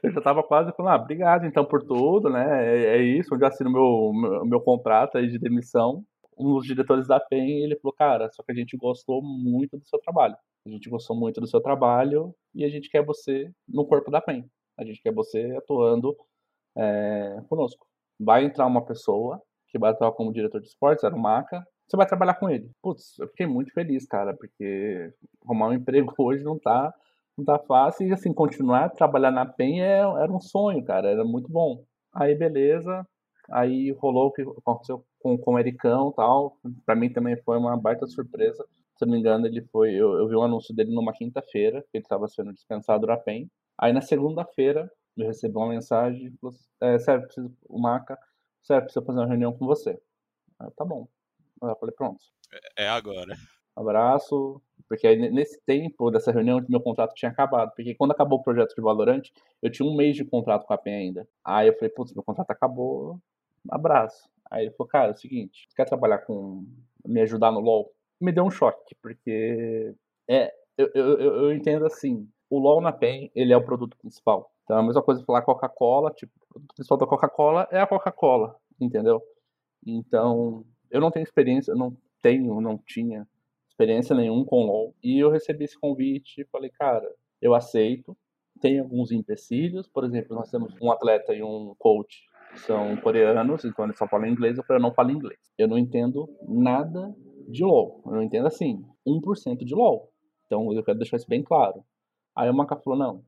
Eu 0.02 0.12
já 0.12 0.20
tava 0.20 0.42
quase 0.42 0.70
falando, 0.72 0.92
ah, 0.92 1.02
obrigado 1.02 1.46
então 1.46 1.64
por 1.64 1.82
tudo, 1.82 2.28
né? 2.28 2.66
É, 2.66 2.98
é 2.98 3.02
isso, 3.02 3.34
onde 3.34 3.44
eu 3.44 3.48
assino 3.48 3.70
meu, 3.70 4.12
meu, 4.12 4.46
meu 4.46 4.60
contrato 4.60 5.16
aí 5.16 5.28
de 5.28 5.38
demissão. 5.38 6.04
um 6.38 6.54
dos 6.54 6.66
diretores 6.66 7.08
da 7.08 7.18
PEN, 7.18 7.62
ele 7.64 7.76
falou, 7.76 7.94
cara, 7.94 8.30
só 8.30 8.42
que 8.42 8.52
a 8.52 8.54
gente 8.54 8.76
gostou 8.76 9.22
muito 9.22 9.78
do 9.78 9.86
seu 9.86 9.98
trabalho. 9.98 10.36
A 10.66 10.68
gente 10.68 10.90
gostou 10.90 11.16
muito 11.16 11.40
do 11.40 11.46
seu 11.46 11.60
trabalho 11.60 12.34
e 12.54 12.64
a 12.64 12.68
gente 12.68 12.90
quer 12.90 13.04
você 13.04 13.50
no 13.66 13.86
corpo 13.86 14.10
da 14.10 14.20
PEN. 14.20 14.44
A 14.78 14.84
gente 14.84 15.00
quer 15.02 15.12
você 15.12 15.54
atuando 15.56 16.14
é, 16.76 17.42
conosco. 17.48 17.86
Vai 18.20 18.44
entrar 18.44 18.66
uma 18.66 18.84
pessoa 18.84 19.42
que 19.72 19.84
atuar 19.84 20.12
como 20.12 20.32
diretor 20.32 20.60
de 20.60 20.68
esportes, 20.68 21.02
era 21.02 21.14
o 21.14 21.18
Maca, 21.18 21.66
você 21.88 21.96
vai 21.96 22.06
trabalhar 22.06 22.34
com 22.34 22.48
ele. 22.48 22.70
Putz, 22.82 23.18
eu 23.18 23.28
fiquei 23.28 23.46
muito 23.46 23.72
feliz, 23.72 24.06
cara, 24.06 24.34
porque 24.34 25.12
arrumar 25.44 25.68
um 25.68 25.72
emprego 25.74 26.14
hoje 26.18 26.44
não 26.44 26.58
tá, 26.58 26.92
não 27.36 27.44
tá 27.44 27.58
fácil. 27.58 28.06
E 28.08 28.12
assim, 28.12 28.32
continuar 28.32 28.84
a 28.84 28.88
trabalhar 28.88 29.30
na 29.30 29.46
PEN 29.46 29.82
é, 29.82 29.98
era 29.98 30.32
um 30.32 30.40
sonho, 30.40 30.84
cara, 30.84 31.10
era 31.10 31.24
muito 31.24 31.50
bom. 31.50 31.84
Aí, 32.14 32.34
beleza. 32.34 33.06
Aí 33.50 33.90
rolou 33.92 34.28
o 34.28 34.32
que 34.32 34.42
aconteceu 34.42 35.04
com, 35.20 35.36
com 35.36 35.54
o 35.54 35.58
Ericão 35.58 36.10
e 36.10 36.14
tal. 36.14 36.58
Pra 36.86 36.94
mim 36.94 37.12
também 37.12 37.36
foi 37.42 37.58
uma 37.58 37.76
baita 37.76 38.06
surpresa. 38.06 38.64
Se 38.96 39.04
não 39.04 39.12
me 39.12 39.18
engano, 39.18 39.46
ele 39.46 39.62
foi. 39.72 39.90
Eu, 39.94 40.14
eu 40.14 40.28
vi 40.28 40.36
um 40.36 40.42
anúncio 40.42 40.74
dele 40.74 40.94
numa 40.94 41.12
quinta-feira, 41.12 41.82
que 41.90 41.98
ele 41.98 42.04
estava 42.04 42.28
sendo 42.28 42.52
dispensado 42.52 43.06
da 43.06 43.16
PEN. 43.16 43.50
Aí 43.78 43.92
na 43.92 44.00
segunda-feira, 44.00 44.90
eu 45.16 45.26
recebi 45.26 45.56
uma 45.56 45.68
mensagem: 45.68 46.32
é, 46.80 46.98
Sérgio, 46.98 47.26
preciso, 47.26 47.52
o 47.68 47.78
Maca, 47.80 48.18
Sérgio, 48.62 48.84
preciso 48.84 49.04
fazer 49.04 49.18
uma 49.18 49.26
reunião 49.26 49.52
com 49.52 49.66
você. 49.66 50.00
Aí, 50.58 50.70
tá 50.76 50.84
bom. 50.84 51.08
Aí 51.62 51.70
eu 51.70 51.76
falei: 51.76 51.94
pronto. 51.94 52.22
É 52.76 52.88
agora. 52.88 53.34
Abraço. 53.74 54.60
Porque 54.88 55.06
aí, 55.06 55.16
nesse 55.30 55.60
tempo 55.64 56.10
dessa 56.10 56.30
reunião, 56.30 56.64
meu 56.68 56.80
contrato 56.80 57.14
tinha 57.14 57.30
acabado. 57.30 57.72
Porque 57.74 57.94
quando 57.94 58.10
acabou 58.10 58.38
o 58.38 58.42
projeto 58.42 58.74
de 58.74 58.82
Valorant, 58.82 59.22
eu 59.62 59.70
tinha 59.70 59.88
um 59.88 59.96
mês 59.96 60.16
de 60.16 60.24
contrato 60.24 60.66
com 60.66 60.74
a 60.74 60.78
PEN 60.78 60.94
ainda. 60.94 61.28
Aí 61.44 61.68
eu 61.68 61.74
falei: 61.74 61.90
putz, 61.90 62.12
meu 62.12 62.22
contrato 62.22 62.50
acabou, 62.50 63.18
abraço. 63.70 64.28
Aí 64.50 64.64
ele 64.64 64.72
falou: 64.72 64.88
cara, 64.88 65.08
é 65.08 65.12
o 65.12 65.16
seguinte, 65.16 65.66
quer 65.74 65.86
trabalhar 65.86 66.18
com. 66.18 66.66
me 67.04 67.20
ajudar 67.22 67.50
no 67.50 67.60
LoL? 67.60 67.92
Me 68.20 68.32
deu 68.32 68.44
um 68.44 68.50
choque, 68.50 68.94
porque. 69.00 69.94
É, 70.28 70.52
eu, 70.76 70.90
eu, 70.94 71.20
eu 71.20 71.54
entendo 71.54 71.86
assim: 71.86 72.28
o 72.50 72.58
LoL 72.58 72.80
na 72.80 72.92
PEN, 72.92 73.30
ele 73.34 73.52
é 73.52 73.56
o 73.56 73.64
produto 73.64 73.96
principal. 73.96 74.52
Então 74.72 74.78
é 74.78 74.80
a 74.80 74.86
mesma 74.86 75.02
coisa 75.02 75.22
falar 75.22 75.42
Coca-Cola, 75.42 76.10
tipo, 76.12 76.32
o 76.54 76.60
principal 76.74 76.96
da 76.96 77.06
Coca-Cola 77.06 77.68
é 77.70 77.78
a 77.78 77.86
Coca-Cola, 77.86 78.56
entendeu? 78.80 79.22
Então, 79.86 80.64
eu 80.90 80.98
não 80.98 81.10
tenho 81.10 81.24
experiência, 81.24 81.74
não 81.74 81.94
tenho, 82.22 82.58
não 82.58 82.78
tinha 82.78 83.28
experiência 83.68 84.16
nenhuma 84.16 84.46
com 84.46 84.64
LoL. 84.64 84.94
E 85.02 85.18
eu 85.18 85.30
recebi 85.30 85.66
esse 85.66 85.78
convite 85.78 86.40
e 86.40 86.46
falei, 86.46 86.70
cara, 86.70 87.06
eu 87.38 87.54
aceito. 87.54 88.16
Tem 88.62 88.78
alguns 88.78 89.12
empecilhos, 89.12 89.86
por 89.86 90.04
exemplo, 90.04 90.34
nós 90.34 90.50
temos 90.50 90.74
um 90.80 90.90
atleta 90.90 91.34
e 91.34 91.42
um 91.42 91.74
coach 91.78 92.22
que 92.52 92.60
são 92.60 92.96
coreanos, 92.96 93.66
então 93.66 93.84
eles 93.84 93.98
só 93.98 94.06
falam 94.08 94.26
inglês, 94.26 94.56
eu 94.56 94.80
não 94.80 94.94
falo 94.94 95.10
inglês. 95.10 95.52
Eu 95.58 95.68
não 95.68 95.76
entendo 95.76 96.30
nada 96.48 97.14
de 97.46 97.62
LoL. 97.62 98.02
Eu 98.06 98.12
não 98.12 98.22
entendo 98.22 98.46
assim, 98.46 98.82
1% 99.06 99.66
de 99.66 99.74
LoL. 99.74 100.10
Então 100.46 100.72
eu 100.72 100.82
quero 100.82 100.96
deixar 100.96 101.18
isso 101.18 101.28
bem 101.28 101.42
claro. 101.42 101.84
Aí 102.34 102.48
o 102.48 102.54
Maca 102.54 102.76
falou, 102.76 102.98
não, 102.98 103.22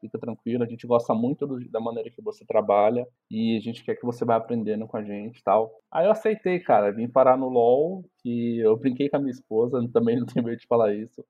fica 0.00 0.18
tranquilo, 0.18 0.64
a 0.64 0.66
gente 0.66 0.86
gosta 0.86 1.14
muito 1.14 1.46
do, 1.46 1.60
da 1.70 1.80
maneira 1.80 2.10
que 2.10 2.22
você 2.22 2.44
trabalha 2.44 3.06
e 3.30 3.56
a 3.56 3.60
gente 3.60 3.84
quer 3.84 3.94
que 3.94 4.04
você 4.04 4.24
vá 4.24 4.36
aprendendo 4.36 4.86
com 4.86 4.96
a 4.96 5.02
gente 5.02 5.42
tal. 5.42 5.72
Aí 5.90 6.06
eu 6.06 6.10
aceitei, 6.10 6.58
cara, 6.60 6.90
vim 6.90 7.08
parar 7.08 7.36
no 7.36 7.48
LoL, 7.48 8.04
que 8.18 8.58
eu 8.58 8.76
brinquei 8.76 9.08
com 9.08 9.16
a 9.16 9.20
minha 9.20 9.30
esposa, 9.32 9.80
também 9.92 10.18
não 10.18 10.26
tenho 10.26 10.44
medo 10.44 10.58
de 10.58 10.66
falar 10.66 10.94
isso. 10.94 11.24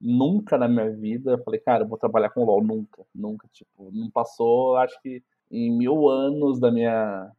Nunca 0.00 0.58
na 0.58 0.68
minha 0.68 0.90
vida 0.90 1.32
eu 1.32 1.42
falei, 1.42 1.60
cara, 1.60 1.84
eu 1.84 1.88
vou 1.88 1.98
trabalhar 1.98 2.30
com 2.30 2.44
LoL, 2.44 2.62
nunca, 2.62 3.04
nunca, 3.14 3.48
tipo, 3.52 3.90
não 3.92 4.10
passou, 4.10 4.76
acho 4.76 5.00
que 5.02 5.22
em 5.50 5.70
mil 5.70 6.08
anos 6.08 6.58
da 6.58 6.70
minha, 6.72 7.30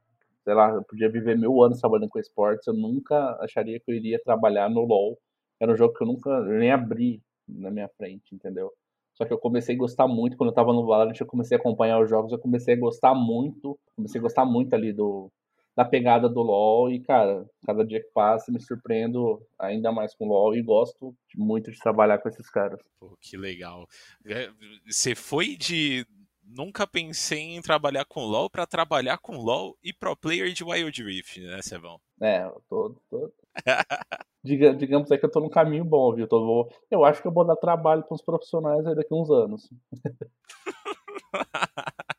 sei 0.43 0.53
lá, 0.53 0.69
eu 0.71 0.83
podia 0.83 1.09
viver 1.09 1.37
mil 1.37 1.63
anos 1.63 1.79
trabalhando 1.79 2.09
com 2.09 2.19
esportes, 2.19 2.67
eu 2.67 2.73
nunca 2.73 3.37
acharia 3.41 3.79
que 3.79 3.91
eu 3.91 3.95
iria 3.95 4.21
trabalhar 4.23 4.69
no 4.69 4.81
LoL. 4.81 5.17
Era 5.59 5.71
um 5.73 5.77
jogo 5.77 5.93
que 5.93 6.03
eu 6.03 6.07
nunca 6.07 6.41
nem 6.41 6.71
abri 6.71 7.21
na 7.47 7.71
minha 7.71 7.89
frente, 7.97 8.35
entendeu? 8.35 8.71
Só 9.13 9.25
que 9.25 9.33
eu 9.33 9.37
comecei 9.37 9.75
a 9.75 9.77
gostar 9.77 10.07
muito 10.07 10.35
quando 10.35 10.49
eu 10.49 10.55
tava 10.55 10.73
no 10.73 10.85
Valorant, 10.85 11.19
eu 11.19 11.27
comecei 11.27 11.57
a 11.57 11.59
acompanhar 11.59 11.99
os 11.99 12.09
jogos, 12.09 12.31
eu 12.31 12.39
comecei 12.39 12.73
a 12.73 12.79
gostar 12.79 13.13
muito, 13.13 13.77
comecei 13.95 14.19
a 14.19 14.21
gostar 14.21 14.45
muito 14.45 14.73
ali 14.73 14.91
do 14.91 15.31
da 15.75 15.83
pegada 15.83 16.29
do 16.29 16.41
LoL 16.41 16.91
e 16.91 16.99
cara, 16.99 17.49
cada 17.65 17.83
dia 17.83 17.99
que 17.99 18.09
passa 18.13 18.51
me 18.51 18.61
surpreendo 18.61 19.41
ainda 19.57 19.91
mais 19.91 20.13
com 20.13 20.25
o 20.25 20.27
LoL 20.27 20.55
e 20.55 20.61
gosto 20.61 21.15
muito 21.35 21.71
de 21.71 21.79
trabalhar 21.79 22.19
com 22.19 22.29
esses 22.29 22.47
caras. 22.49 22.79
Pô, 22.99 23.17
que 23.19 23.35
legal. 23.35 23.87
É, 24.23 24.51
você 24.85 25.15
foi 25.15 25.55
de 25.57 26.05
nunca 26.43 26.85
pensei 26.85 27.55
em 27.55 27.61
trabalhar 27.61 28.05
com 28.05 28.21
LoL 28.21 28.49
para 28.49 28.67
trabalhar 28.67 29.17
com 29.17 29.35
LoL 29.35 29.75
e 29.83 29.91
pro 29.91 30.15
player 30.15 30.53
de 30.53 30.63
Wild 30.63 31.03
Rift, 31.03 31.41
né, 31.41 31.61
Sebão? 31.61 31.99
É, 32.21 32.43
eu 32.43 32.61
tô, 32.69 32.95
tô... 33.09 33.33
Diga, 34.43 34.75
digamos 34.75 35.11
aí 35.11 35.17
que 35.17 35.25
eu 35.25 35.31
tô 35.31 35.39
num 35.39 35.49
caminho 35.49 35.85
bom, 35.85 36.13
viu? 36.13 36.27
Vou... 36.29 36.69
Eu 36.91 37.05
acho 37.05 37.21
que 37.21 37.27
eu 37.27 37.33
vou 37.33 37.45
dar 37.45 37.55
trabalho 37.55 38.03
para 38.03 38.15
os 38.15 38.21
profissionais 38.21 38.85
aí 38.85 38.93
daqui 38.93 39.13
a 39.13 39.15
uns 39.15 39.29
anos. 39.29 39.69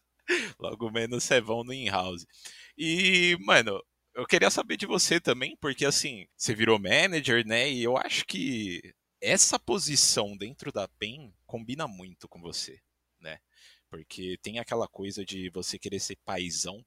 Logo 0.58 0.90
menos 0.90 1.24
Sebão 1.24 1.62
no 1.62 1.72
in-house. 1.72 2.26
E, 2.78 3.36
mano, 3.40 3.80
eu 4.14 4.26
queria 4.26 4.50
saber 4.50 4.76
de 4.76 4.86
você 4.86 5.20
também, 5.20 5.56
porque 5.60 5.84
assim, 5.84 6.26
você 6.36 6.54
virou 6.54 6.78
manager, 6.78 7.46
né? 7.46 7.70
E 7.70 7.84
eu 7.84 7.96
acho 7.96 8.24
que 8.24 8.80
essa 9.20 9.58
posição 9.58 10.36
dentro 10.36 10.72
da 10.72 10.88
PEN 10.88 11.32
combina 11.46 11.86
muito 11.86 12.28
com 12.28 12.40
você, 12.40 12.80
né? 13.20 13.38
Porque 13.90 14.38
tem 14.42 14.58
aquela 14.58 14.88
coisa 14.88 15.24
de 15.24 15.50
você 15.50 15.78
querer 15.78 16.00
ser 16.00 16.16
paizão. 16.24 16.84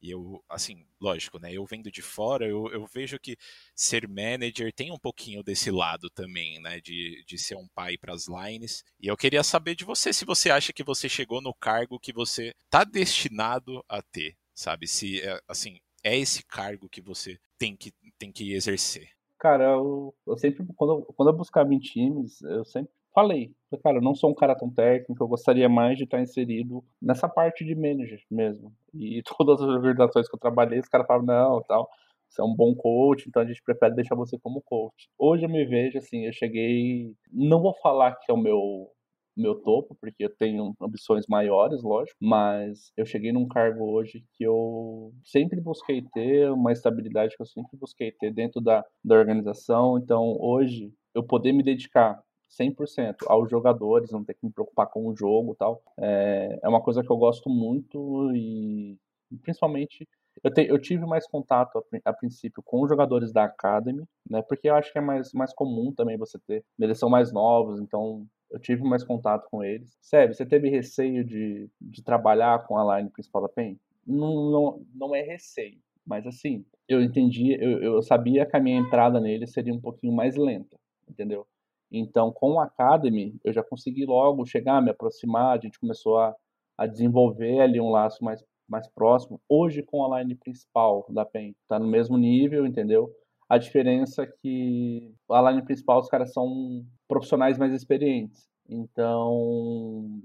E 0.00 0.10
eu, 0.10 0.42
assim, 0.48 0.86
lógico, 1.00 1.38
né? 1.38 1.52
Eu 1.52 1.64
vendo 1.64 1.90
de 1.90 2.02
fora, 2.02 2.46
eu, 2.46 2.68
eu 2.68 2.86
vejo 2.86 3.18
que 3.18 3.36
ser 3.74 4.08
manager 4.08 4.72
tem 4.72 4.92
um 4.92 4.98
pouquinho 4.98 5.42
desse 5.42 5.70
lado 5.70 6.08
também, 6.10 6.60
né? 6.60 6.80
De, 6.80 7.24
de 7.26 7.38
ser 7.38 7.56
um 7.56 7.68
pai 7.74 7.96
para 7.98 8.14
as 8.14 8.26
lines. 8.28 8.84
E 9.00 9.08
eu 9.08 9.16
queria 9.16 9.42
saber 9.42 9.74
de 9.74 9.84
você 9.84 10.12
se 10.12 10.24
você 10.24 10.50
acha 10.50 10.72
que 10.72 10.84
você 10.84 11.08
chegou 11.08 11.40
no 11.40 11.54
cargo 11.54 11.98
que 11.98 12.12
você 12.12 12.54
tá 12.70 12.84
destinado 12.84 13.84
a 13.88 14.00
ter, 14.00 14.36
sabe? 14.54 14.86
Se, 14.86 15.20
é, 15.20 15.40
assim, 15.48 15.80
é 16.02 16.16
esse 16.16 16.44
cargo 16.44 16.88
que 16.88 17.00
você 17.00 17.38
tem 17.58 17.76
que, 17.76 17.92
tem 18.18 18.30
que 18.30 18.52
exercer. 18.52 19.10
Cara, 19.38 19.64
eu, 19.64 20.14
eu 20.26 20.36
sempre, 20.36 20.66
quando, 20.76 21.04
quando 21.16 21.28
eu 21.30 21.36
buscava 21.36 21.72
em 21.72 21.78
times, 21.78 22.40
eu 22.42 22.64
sempre 22.64 22.92
falei, 23.18 23.50
cara, 23.82 23.98
eu 23.98 24.02
não 24.02 24.14
sou 24.14 24.30
um 24.30 24.34
cara 24.34 24.54
tão 24.54 24.70
técnico, 24.70 25.22
eu 25.22 25.28
gostaria 25.28 25.68
mais 25.68 25.98
de 25.98 26.04
estar 26.04 26.20
inserido 26.20 26.84
nessa 27.02 27.28
parte 27.28 27.64
de 27.64 27.74
manager 27.74 28.20
mesmo. 28.30 28.72
E 28.94 29.22
todas 29.36 29.60
as 29.60 29.68
organizações 29.68 30.28
que 30.28 30.34
eu 30.34 30.40
trabalhei, 30.40 30.78
os 30.78 30.88
caras 30.88 31.06
falavam, 31.06 31.26
não, 31.26 31.62
tal, 31.62 31.88
você 32.28 32.40
é 32.40 32.44
um 32.44 32.54
bom 32.54 32.74
coach, 32.74 33.28
então 33.28 33.42
a 33.42 33.46
gente 33.46 33.62
prefere 33.62 33.94
deixar 33.94 34.14
você 34.14 34.38
como 34.38 34.62
coach. 34.62 35.08
Hoje 35.18 35.44
eu 35.44 35.48
me 35.48 35.64
vejo 35.64 35.98
assim, 35.98 36.26
eu 36.26 36.32
cheguei, 36.32 37.12
não 37.32 37.60
vou 37.60 37.74
falar 37.82 38.12
que 38.16 38.30
é 38.30 38.34
o 38.34 38.38
meu 38.38 38.88
meu 39.36 39.54
topo, 39.54 39.96
porque 40.00 40.24
eu 40.24 40.36
tenho 40.36 40.74
ambições 40.80 41.24
maiores, 41.28 41.80
lógico, 41.80 42.18
mas 42.20 42.90
eu 42.96 43.06
cheguei 43.06 43.30
num 43.30 43.46
cargo 43.46 43.84
hoje 43.84 44.24
que 44.32 44.42
eu 44.42 45.12
sempre 45.24 45.60
busquei 45.60 46.02
ter, 46.12 46.50
uma 46.50 46.72
estabilidade 46.72 47.36
que 47.36 47.42
eu 47.42 47.46
sempre 47.46 47.76
busquei 47.78 48.10
ter 48.10 48.32
dentro 48.32 48.60
da, 48.60 48.84
da 49.04 49.14
organização. 49.14 49.96
Então, 49.96 50.36
hoje, 50.40 50.92
eu 51.14 51.22
poder 51.22 51.52
me 51.52 51.62
dedicar 51.62 52.20
100% 52.48 53.16
aos 53.26 53.50
jogadores, 53.50 54.10
não 54.10 54.24
ter 54.24 54.34
que 54.34 54.46
me 54.46 54.52
preocupar 54.52 54.86
com 54.86 55.06
o 55.06 55.14
jogo 55.14 55.54
tal. 55.54 55.82
É, 55.98 56.58
é 56.62 56.68
uma 56.68 56.80
coisa 56.80 57.02
que 57.02 57.10
eu 57.10 57.16
gosto 57.16 57.50
muito 57.50 58.30
e 58.34 58.98
principalmente 59.42 60.08
eu, 60.42 60.52
te, 60.52 60.66
eu 60.66 60.78
tive 60.78 61.04
mais 61.04 61.26
contato 61.26 61.78
a, 61.78 62.10
a, 62.10 62.12
princípio 62.12 62.62
com 62.62 62.82
os 62.82 62.88
jogadores 62.88 63.32
da 63.32 63.44
Academy, 63.44 64.04
né? 64.28 64.42
Porque 64.42 64.68
eu 64.68 64.74
acho 64.74 64.92
que 64.92 64.98
é 64.98 65.00
mais, 65.00 65.32
mais 65.32 65.52
comum 65.52 65.92
também 65.92 66.16
você 66.16 66.38
ter. 66.38 66.64
Eles 66.78 66.98
são 66.98 67.10
mais 67.10 67.32
novos, 67.32 67.80
então 67.80 68.26
eu 68.50 68.58
tive 68.58 68.82
mais 68.82 69.04
contato 69.04 69.48
com 69.50 69.62
eles. 69.62 69.96
Sério, 70.00 70.34
você 70.34 70.46
teve 70.46 70.68
receio 70.68 71.24
de, 71.24 71.68
de 71.80 72.02
trabalhar 72.02 72.66
com 72.66 72.78
a 72.78 72.98
line 72.98 73.10
principal 73.10 73.42
da 73.42 73.48
PEN? 73.48 73.78
Não, 74.06 74.50
não, 74.50 74.86
não 74.94 75.14
é 75.14 75.20
receio, 75.20 75.78
mas 76.06 76.26
assim, 76.26 76.64
eu 76.88 77.02
entendi, 77.02 77.52
eu, 77.52 77.82
eu 77.82 78.02
sabia 78.02 78.46
que 78.46 78.56
a 78.56 78.60
minha 78.60 78.78
entrada 78.78 79.20
nele 79.20 79.46
seria 79.46 79.74
um 79.74 79.80
pouquinho 79.80 80.14
mais 80.14 80.34
lenta, 80.34 80.78
entendeu? 81.06 81.46
Então, 81.90 82.32
com 82.32 82.52
o 82.52 82.60
Academy, 82.60 83.34
eu 83.44 83.52
já 83.52 83.62
consegui 83.62 84.04
logo 84.04 84.44
chegar, 84.44 84.82
me 84.82 84.90
aproximar, 84.90 85.56
a 85.56 85.60
gente 85.60 85.78
começou 85.78 86.18
a, 86.18 86.34
a 86.76 86.86
desenvolver 86.86 87.60
ali 87.60 87.80
um 87.80 87.90
laço 87.90 88.22
mais, 88.22 88.44
mais 88.68 88.86
próximo. 88.88 89.40
Hoje, 89.48 89.82
com 89.82 90.04
a 90.04 90.20
line 90.20 90.34
principal 90.34 91.06
da 91.08 91.24
PEN, 91.24 91.54
tá 91.66 91.78
no 91.78 91.88
mesmo 91.88 92.18
nível, 92.18 92.66
entendeu? 92.66 93.10
A 93.48 93.56
diferença 93.56 94.24
é 94.24 94.26
que 94.26 95.14
a 95.30 95.50
line 95.50 95.64
principal, 95.64 96.00
os 96.00 96.08
caras 96.08 96.32
são 96.32 96.84
profissionais 97.08 97.56
mais 97.56 97.72
experientes. 97.72 98.46
Então, 98.68 100.20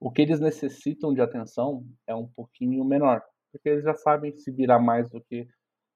o 0.00 0.10
que 0.10 0.22
eles 0.22 0.40
necessitam 0.40 1.14
de 1.14 1.20
atenção 1.20 1.84
é 2.06 2.14
um 2.14 2.26
pouquinho 2.26 2.84
menor, 2.84 3.22
porque 3.52 3.68
eles 3.68 3.84
já 3.84 3.94
sabem 3.94 4.36
se 4.36 4.50
virar 4.50 4.80
mais 4.80 5.08
do 5.08 5.20
que 5.20 5.46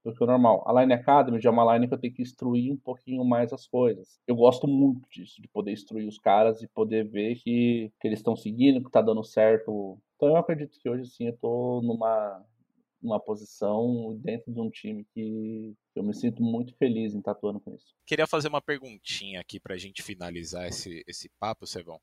do 0.04 0.14
que 0.14 0.22
o 0.22 0.26
normal. 0.26 0.64
A 0.66 0.80
Line 0.80 0.94
Academy 0.94 1.40
já 1.40 1.50
é 1.50 1.52
uma 1.52 1.74
line 1.74 1.88
que 1.88 1.94
eu 1.94 1.98
tenho 1.98 2.14
que 2.14 2.22
instruir 2.22 2.72
um 2.72 2.76
pouquinho 2.76 3.24
mais 3.24 3.52
as 3.52 3.66
coisas. 3.66 4.20
Eu 4.26 4.36
gosto 4.36 4.66
muito 4.66 5.08
disso, 5.08 5.40
de 5.40 5.48
poder 5.48 5.72
instruir 5.72 6.08
os 6.08 6.18
caras 6.18 6.62
e 6.62 6.68
poder 6.68 7.08
ver 7.08 7.36
que, 7.36 7.92
que 8.00 8.08
eles 8.08 8.18
estão 8.18 8.36
seguindo, 8.36 8.82
que 8.82 8.90
tá 8.90 9.00
dando 9.00 9.22
certo. 9.24 9.98
Então 10.16 10.28
eu 10.28 10.36
acredito 10.36 10.78
que 10.78 10.88
hoje 10.88 11.06
sim 11.06 11.28
eu 11.28 11.36
tô 11.36 11.80
numa 11.82 12.44
uma 13.02 13.18
posição 13.18 14.16
dentro 14.22 14.52
de 14.52 14.60
um 14.60 14.70
time 14.70 15.04
que 15.12 15.74
eu 15.92 16.04
me 16.04 16.14
sinto 16.14 16.40
muito 16.40 16.72
feliz 16.76 17.12
em 17.12 17.18
estar 17.18 17.32
atuando 17.32 17.58
com 17.58 17.74
isso. 17.74 17.96
Queria 18.06 18.28
fazer 18.28 18.46
uma 18.46 18.62
perguntinha 18.62 19.40
aqui 19.40 19.58
para 19.58 19.74
a 19.74 19.76
gente 19.76 20.04
finalizar 20.04 20.68
esse, 20.68 21.02
esse 21.08 21.28
papo, 21.40 21.66
Sevão 21.66 22.00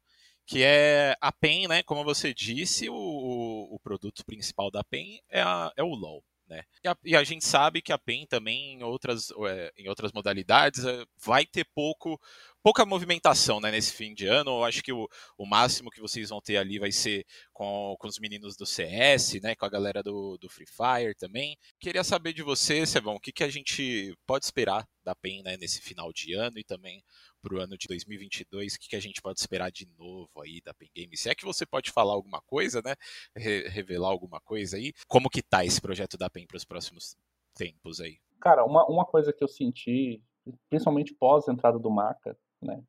que 0.50 0.64
é 0.64 1.16
a 1.22 1.32
PEN, 1.32 1.68
né? 1.68 1.84
Como 1.84 2.04
você 2.04 2.34
disse, 2.34 2.89
o, 2.89 2.95
o 2.95 3.80
produto 3.84 4.26
principal 4.26 4.72
da 4.72 4.84
PEN 4.84 5.22
é, 5.30 5.41
a, 5.41 5.72
é 5.78 5.84
o 5.84 5.93
LoL. 5.93 6.24
Né? 6.50 6.64
E, 6.84 6.88
a, 6.88 6.97
e, 7.06 7.16
a, 7.16 7.24
gente 7.24 7.45
sabe 7.45 7.80
que 7.80 7.93
a 7.93 7.97
PEN 7.97 8.26
também 8.26 8.74
em 8.74 8.84
outras, 8.84 9.32
é, 9.47 9.72
em 9.78 9.88
outras 9.88 10.12
modalidades 10.12 10.84
é, 10.84 11.06
vai 11.24 11.45
ter 11.45 11.64
pouco 11.76 12.20
pouca 12.64 12.86
movimentação 12.86 13.60
né, 13.60 13.72
nesse 13.72 13.93
fim 13.93 14.14
de 14.14 14.28
ano. 14.28 14.51
Eu 14.51 14.64
acho 14.64 14.82
que 14.84 14.91
o, 14.91 15.07
o 15.38 15.45
máximo 15.45 15.89
que 15.89 16.01
vocês 16.01 16.30
vão 16.30 16.41
ter 16.41 16.57
ali 16.57 16.80
vai 16.80 16.91
ser 16.91 17.26
com, 17.53 17.95
com 17.99 18.07
os 18.07 18.20
meninos 18.20 18.55
do 18.55 18.66
CS, 18.66 19.41
né, 19.41 19.55
com 19.55 19.66
a 19.66 19.70
galera 19.70 20.03
do, 20.03 20.38
do 20.38 20.49
Free 20.49 20.66
Fire 20.66 21.16
também. 21.16 21.57
Queria 21.80 22.03
saber 22.03 22.34
de 22.34 22.43
você, 22.43 22.86
Sebão, 22.86 23.16
o 23.16 23.20
que, 23.20 23.32
que 23.32 23.43
a 23.43 23.49
gente 23.49 24.16
pode 24.26 24.45
esperar 24.45 24.88
da 25.03 25.16
PEN 25.16 25.41
né, 25.43 25.57
nesse 25.57 25.82
final 25.82 26.12
de 26.14 26.34
ano 26.34 26.60
e 26.60 26.64
também 26.64 27.03
para 27.41 27.55
o 27.55 27.60
ano 27.60 27.78
de 27.78 27.88
2022, 27.88 28.74
o 28.74 28.80
que, 28.80 28.89
que 28.89 28.95
a 28.95 28.99
gente 28.99 29.22
pode 29.22 29.39
esperar 29.39 29.72
de 29.72 29.88
novo 29.97 30.30
aí 30.41 30.62
da 30.62 30.74
Pen 30.74 30.89
Game? 30.93 31.16
Se 31.16 31.30
é 31.30 31.36
que 31.36 31.45
você 31.45 31.66
pode 31.66 31.91
falar 31.91 32.14
alguma 32.14 32.41
coisa, 32.41 32.82
né? 32.84 32.95
Re 33.36 33.68
revelar 33.70 34.10
alguma 34.10 34.39
coisa 34.41 34.78
aí. 34.78 34.93
Como 35.07 35.30
que 35.30 35.41
tá 35.41 35.64
esse 35.64 35.82
projeto 35.82 36.18
da 36.18 36.30
Pen 36.30 36.45
para 36.45 36.57
os 36.57 36.66
próximos 36.66 37.16
tempos 37.55 37.99
aí? 38.01 38.20
Cara, 38.41 38.66
uma, 38.66 38.86
uma 38.88 39.05
coisa 39.05 39.34
que 39.34 39.43
eu 39.43 39.47
senti, 39.47 40.22
principalmente 40.70 41.14
pós 41.14 41.47
entrada 41.47 41.80
do 41.80 41.89
Maca, 41.89 42.38
né? 42.62 42.82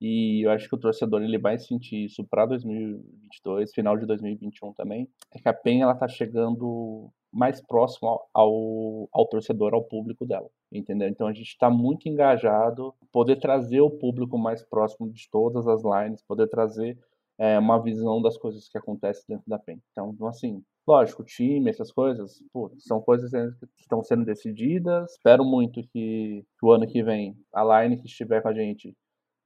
E 0.00 0.46
eu 0.46 0.50
acho 0.50 0.68
que 0.68 0.74
o 0.74 0.78
torcedor 0.78 1.22
ele 1.22 1.38
vai 1.38 1.58
sentir 1.58 2.04
isso 2.04 2.24
para 2.24 2.46
2022, 2.46 3.72
final 3.72 3.96
de 3.96 4.06
2021 4.06 4.72
também. 4.72 5.08
É 5.34 5.40
que 5.40 5.48
a 5.48 5.52
PEN 5.52 5.82
ela 5.82 5.94
tá 5.94 6.06
chegando 6.06 7.10
mais 7.32 7.60
próximo 7.60 8.20
ao, 8.32 9.08
ao, 9.12 9.26
torcedor, 9.26 9.74
ao 9.74 9.84
público 9.84 10.24
dela, 10.24 10.48
entendeu? 10.72 11.08
Então 11.08 11.26
a 11.26 11.32
gente 11.32 11.48
está 11.48 11.68
muito 11.68 12.08
engajado, 12.08 12.94
poder 13.12 13.36
trazer 13.36 13.80
o 13.80 13.90
público 13.90 14.38
mais 14.38 14.62
próximo 14.62 15.10
de 15.10 15.28
todas 15.30 15.66
as 15.66 15.82
lines, 15.82 16.22
poder 16.22 16.48
trazer 16.48 16.96
é, 17.36 17.58
uma 17.58 17.82
visão 17.82 18.22
das 18.22 18.36
coisas 18.36 18.68
que 18.68 18.78
acontecem 18.78 19.24
dentro 19.28 19.44
da 19.48 19.58
PEN. 19.58 19.80
Então, 19.92 20.14
assim, 20.26 20.62
lógico, 20.86 21.24
time, 21.24 21.70
essas 21.70 21.92
coisas, 21.92 22.42
pô, 22.52 22.70
são 22.78 23.00
coisas 23.00 23.30
que 23.30 23.80
estão 23.80 24.02
sendo 24.02 24.24
decididas. 24.24 25.12
Espero 25.12 25.44
muito 25.44 25.82
que 25.92 26.44
o 26.62 26.70
ano 26.70 26.86
que 26.86 27.02
vem 27.02 27.36
a 27.52 27.82
line 27.82 28.00
que 28.00 28.06
estiver 28.06 28.40
com 28.40 28.48
a 28.48 28.54
gente 28.54 28.96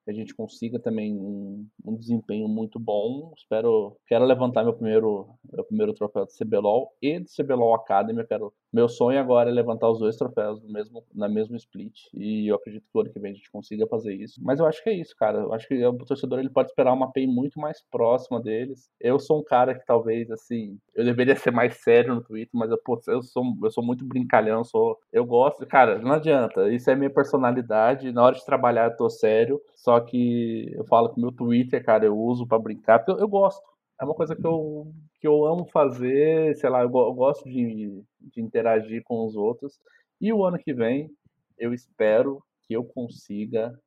que 0.05 0.11
a 0.11 0.15
gente 0.15 0.35
consiga 0.35 0.79
também 0.79 1.15
um, 1.17 1.67
um, 1.85 1.97
desempenho 1.97 2.49
muito 2.49 2.79
bom. 2.79 3.33
Espero, 3.37 3.97
quero 4.07 4.25
levantar 4.25 4.65
meu 4.65 4.75
primeiro, 4.75 5.29
meu 5.53 5.65
primeiro 5.65 5.95
troféu 5.95 6.27
de 6.27 6.37
CBLOL 6.37 6.91
e 7.01 7.21
de 7.21 7.31
CBLOL 7.35 7.75
Academy. 7.75 8.21
Eu 8.21 8.27
quero, 8.27 8.53
meu 8.73 8.89
sonho 8.89 9.21
agora 9.21 9.51
é 9.51 9.53
levantar 9.53 9.91
os 9.91 9.99
dois 9.99 10.17
troféus 10.17 10.63
no 10.63 10.73
mesmo, 10.73 11.05
na 11.15 11.29
mesma 11.29 11.57
split 11.57 12.09
e 12.15 12.49
eu 12.49 12.57
acredito 12.57 12.85
que 12.85 12.97
o 12.97 13.01
ano 13.01 13.11
que 13.11 13.21
vem 13.21 13.33
a 13.33 13.35
gente 13.35 13.51
consiga 13.51 13.87
fazer 13.87 14.15
isso. 14.15 14.41
Mas 14.43 14.61
eu 14.61 14.67
acho 14.67 14.83
que 14.83 14.89
é 14.89 14.95
isso, 14.95 15.15
cara. 15.17 15.39
Eu 15.39 15.53
acho 15.53 15.69
que 15.69 15.85
o 15.85 15.93
torcedor 15.99 16.39
ele 16.39 16.49
pode 16.49 16.71
esperar 16.71 16.93
uma 16.93 17.13
PEN 17.13 17.27
muito 17.27 17.61
mais 17.61 17.83
próxima 17.91 18.41
deles. 18.41 18.91
Eu 18.99 19.19
sou 19.19 19.41
um 19.41 19.45
cara 19.45 19.75
que 19.75 19.85
talvez 19.85 20.31
assim, 20.31 20.79
eu 20.95 21.05
deveria 21.05 21.37
ser 21.37 21.51
mais 21.51 21.77
sério 21.83 22.15
no 22.15 22.23
Twitter, 22.23 22.51
mas 22.55 22.71
eu, 22.71 22.79
pô, 22.79 23.01
eu 23.09 23.23
sou 23.23 23.45
eu 23.63 23.71
sou 23.71 23.85
muito 23.85 24.05
brincalhão, 24.07 24.65
sou 24.65 24.99
eu 25.13 25.25
gosto, 25.25 25.67
cara, 25.67 25.99
não 25.99 26.13
adianta. 26.13 26.73
Isso 26.73 26.91
é 26.91 26.97
minha 26.97 27.11
personalidade. 27.11 28.13
Na 28.13 28.25
hora 28.25 28.37
de 28.37 28.45
trabalhar 28.45 28.91
eu 28.91 28.97
tô 28.97 29.11
sério. 29.11 29.61
Só 29.75 30.01
que 30.01 30.73
eu 30.75 30.85
falo 30.87 31.13
que 31.13 31.21
meu 31.21 31.33
Twitter, 31.33 31.85
cara, 31.85 32.05
eu 32.07 32.17
uso 32.17 32.47
para 32.47 32.59
brincar, 32.59 32.99
porque 32.99 33.13
eu, 33.13 33.19
eu, 33.19 33.29
gosto. 33.29 33.63
É 34.01 34.05
uma 34.05 34.15
coisa 34.15 34.35
que 34.35 34.47
eu, 34.47 34.93
que 35.21 35.27
eu 35.27 35.45
amo 35.45 35.67
fazer, 35.67 36.55
sei 36.57 36.71
lá, 36.71 36.83
eu 36.83 36.89
gosto 36.89 37.49
de, 37.49 38.03
de 38.31 38.41
interagir 38.41 39.03
com 39.05 39.25
os 39.27 39.37
outros. 39.37 39.81
E 40.21 40.33
o 40.33 40.45
ano 40.45 40.59
que 40.59 40.73
vem, 40.73 41.11
eu 41.59 41.73
espero 41.73 42.43
que 42.63 42.75
eu 42.75 42.85
consiga 42.85 43.79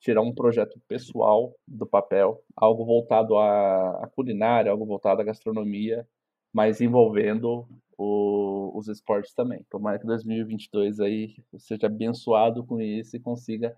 tirar 0.00 0.22
um 0.22 0.34
projeto 0.34 0.80
pessoal 0.88 1.54
do 1.68 1.86
papel, 1.86 2.42
algo 2.56 2.84
voltado 2.84 3.36
à, 3.38 4.04
à 4.04 4.08
culinária, 4.08 4.70
algo 4.70 4.86
voltado 4.86 5.20
à 5.20 5.24
gastronomia, 5.24 6.08
mas 6.52 6.80
envolvendo 6.80 7.68
o, 7.98 8.72
os 8.74 8.88
esportes 8.88 9.34
também. 9.34 9.64
Tomara 9.70 9.98
que 9.98 10.06
2022 10.06 11.00
aí 11.00 11.36
seja 11.58 11.86
abençoado 11.86 12.64
com 12.64 12.80
isso 12.80 13.14
e 13.16 13.20
consiga 13.20 13.76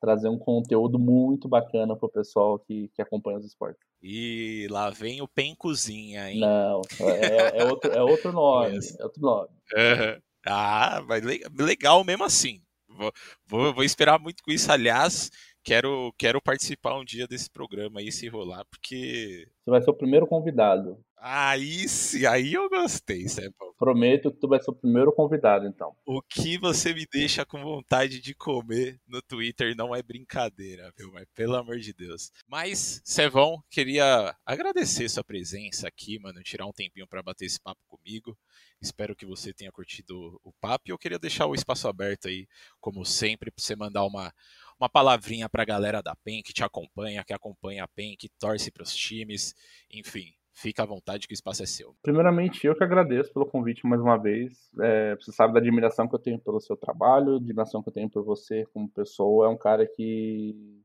trazer 0.00 0.28
um 0.28 0.38
conteúdo 0.38 0.98
muito 0.98 1.48
bacana 1.48 1.96
pro 1.96 2.08
pessoal 2.08 2.58
que, 2.58 2.90
que 2.94 3.02
acompanha 3.02 3.38
os 3.38 3.46
esportes. 3.46 3.82
E 4.02 4.66
lá 4.70 4.90
vem 4.90 5.22
o 5.22 5.28
Pen 5.28 5.54
Cozinha, 5.54 6.30
hein? 6.30 6.40
Não, 6.40 6.82
é, 7.00 7.62
é 7.62 7.64
outro, 7.64 7.90
é 7.92 8.02
outro 8.02 8.32
nome. 8.32 8.78
É 8.98 9.04
outro 9.04 9.22
nome. 9.22 9.48
Uhum. 9.74 10.20
Ah, 10.46 11.02
mas 11.08 11.22
legal 11.58 12.04
mesmo 12.04 12.24
assim. 12.24 12.60
Vou, 12.88 13.12
vou, 13.46 13.74
vou, 13.74 13.84
esperar 13.84 14.18
muito 14.18 14.42
com 14.42 14.52
isso. 14.52 14.70
Aliás, 14.70 15.30
quero, 15.64 16.12
quero 16.18 16.40
participar 16.40 16.98
um 16.98 17.04
dia 17.04 17.26
desse 17.26 17.50
programa 17.50 18.00
aí, 18.00 18.12
se 18.12 18.28
rolar, 18.28 18.64
porque. 18.70 19.48
Você 19.64 19.70
vai 19.70 19.82
ser 19.82 19.90
o 19.90 19.94
primeiro 19.94 20.26
convidado. 20.26 20.98
Aí 21.16 21.88
sim, 21.88 22.26
aí 22.26 22.52
eu 22.52 22.68
gostei, 22.68 23.26
Sebão. 23.28 23.63
Prometo 23.84 24.30
que 24.30 24.38
tu 24.38 24.48
vai 24.48 24.58
ser 24.62 24.70
o 24.70 24.74
primeiro 24.74 25.12
convidado, 25.12 25.66
então. 25.66 25.94
O 26.06 26.22
que 26.22 26.56
você 26.56 26.94
me 26.94 27.06
deixa 27.12 27.44
com 27.44 27.62
vontade 27.62 28.18
de 28.18 28.34
comer 28.34 28.98
no 29.06 29.20
Twitter 29.20 29.76
não 29.76 29.94
é 29.94 30.02
brincadeira, 30.02 30.90
viu? 30.96 31.12
Mas 31.12 31.26
pelo 31.34 31.54
amor 31.54 31.78
de 31.78 31.92
Deus. 31.92 32.32
Mas, 32.48 33.02
Sevão, 33.04 33.62
queria 33.70 34.34
agradecer 34.46 35.06
sua 35.10 35.22
presença 35.22 35.86
aqui, 35.86 36.18
mano, 36.18 36.42
tirar 36.42 36.64
um 36.64 36.72
tempinho 36.72 37.06
para 37.06 37.22
bater 37.22 37.44
esse 37.44 37.60
papo 37.60 37.82
comigo. 37.86 38.34
Espero 38.80 39.14
que 39.14 39.26
você 39.26 39.52
tenha 39.52 39.70
curtido 39.70 40.40
o 40.42 40.50
papo 40.60 40.84
e 40.86 40.90
eu 40.90 40.98
queria 40.98 41.18
deixar 41.18 41.46
o 41.46 41.54
espaço 41.54 41.86
aberto 41.86 42.28
aí, 42.28 42.46
como 42.80 43.04
sempre, 43.04 43.50
para 43.50 43.62
você 43.62 43.76
mandar 43.76 44.06
uma 44.06 44.32
uma 44.78 44.88
palavrinha 44.88 45.48
para 45.48 45.62
a 45.62 45.66
galera 45.66 46.02
da 46.02 46.16
PEN 46.16 46.42
que 46.42 46.52
te 46.52 46.64
acompanha, 46.64 47.24
que 47.24 47.32
acompanha 47.32 47.84
a 47.84 47.88
PEN, 47.88 48.16
que 48.16 48.28
torce 48.28 48.70
para 48.70 48.82
os 48.82 48.94
times, 48.94 49.54
enfim, 49.90 50.34
Fica 50.56 50.84
à 50.84 50.86
vontade 50.86 51.26
que 51.26 51.32
o 51.32 51.34
espaço 51.34 51.62
é 51.64 51.66
seu. 51.66 51.96
Primeiramente, 52.00 52.64
eu 52.64 52.76
que 52.76 52.84
agradeço 52.84 53.32
pelo 53.32 53.44
convite 53.44 53.84
mais 53.86 54.00
uma 54.00 54.16
vez. 54.16 54.70
É, 54.80 55.16
você 55.16 55.32
sabe 55.32 55.52
da 55.52 55.58
admiração 55.58 56.08
que 56.08 56.14
eu 56.14 56.18
tenho 56.18 56.38
pelo 56.38 56.60
seu 56.60 56.76
trabalho, 56.76 57.36
admiração 57.36 57.82
que 57.82 57.88
eu 57.88 57.92
tenho 57.92 58.08
por 58.08 58.24
você 58.24 58.64
como 58.72 58.88
pessoa. 58.88 59.46
É 59.46 59.48
um 59.48 59.56
cara 59.56 59.84
que, 59.84 60.80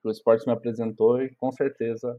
que 0.00 0.08
o 0.08 0.10
esporte 0.10 0.46
me 0.46 0.52
apresentou 0.52 1.22
e 1.22 1.34
com 1.34 1.52
certeza 1.52 2.18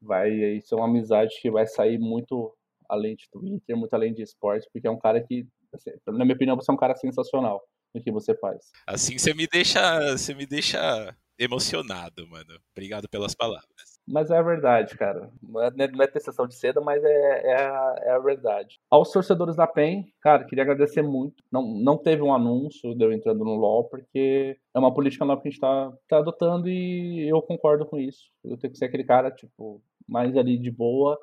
vai 0.00 0.60
ser 0.60 0.76
uma 0.76 0.86
amizade 0.86 1.34
que 1.40 1.50
vai 1.50 1.66
sair 1.66 1.98
muito 1.98 2.56
além 2.88 3.16
de 3.16 3.28
Twitter, 3.30 3.76
muito 3.76 3.94
além 3.94 4.14
de 4.14 4.22
esporte, 4.22 4.68
porque 4.72 4.86
é 4.86 4.90
um 4.90 4.98
cara 4.98 5.20
que, 5.20 5.48
assim, 5.72 5.90
na 6.06 6.24
minha 6.24 6.34
opinião, 6.34 6.56
você 6.56 6.70
é 6.70 6.74
um 6.74 6.78
cara 6.78 6.94
sensacional 6.94 7.60
no 7.92 8.02
que 8.02 8.12
você 8.12 8.36
faz. 8.36 8.70
Assim 8.86 9.18
você 9.18 9.34
me 9.34 9.46
deixa, 9.46 10.16
você 10.16 10.34
me 10.34 10.46
deixa 10.46 11.16
emocionado, 11.38 12.26
mano. 12.28 12.60
Obrigado 12.72 13.08
pelas 13.08 13.34
palavras. 13.34 13.93
Mas 14.06 14.30
é 14.30 14.36
a 14.36 14.42
verdade, 14.42 14.96
cara. 14.96 15.30
Não 15.42 15.62
é, 15.62 15.68
é 15.68 16.06
ter 16.06 16.20
sessão 16.20 16.46
de 16.46 16.54
seda, 16.54 16.80
mas 16.80 17.02
é, 17.02 17.52
é, 17.52 17.54
a, 17.54 17.96
é 18.02 18.10
a 18.10 18.18
verdade. 18.18 18.78
Aos 18.90 19.10
torcedores 19.10 19.56
da 19.56 19.66
PEN, 19.66 20.06
cara, 20.20 20.44
queria 20.44 20.62
agradecer 20.62 21.02
muito. 21.02 21.42
Não, 21.50 21.62
não 21.62 21.96
teve 21.96 22.22
um 22.22 22.34
anúncio 22.34 22.94
de 22.94 23.02
eu 23.02 23.12
entrando 23.12 23.44
no 23.44 23.54
LoL, 23.54 23.84
porque 23.84 24.58
é 24.74 24.78
uma 24.78 24.92
política 24.92 25.24
nova 25.24 25.40
que 25.40 25.48
a 25.48 25.50
gente 25.50 25.60
tá, 25.60 25.92
tá 26.06 26.18
adotando 26.18 26.68
e 26.68 27.26
eu 27.26 27.40
concordo 27.40 27.86
com 27.86 27.98
isso. 27.98 28.30
Eu 28.44 28.58
tenho 28.58 28.72
que 28.72 28.78
ser 28.78 28.86
aquele 28.86 29.04
cara, 29.04 29.30
tipo, 29.30 29.80
mais 30.06 30.36
ali 30.36 30.58
de 30.58 30.70
boa, 30.70 31.18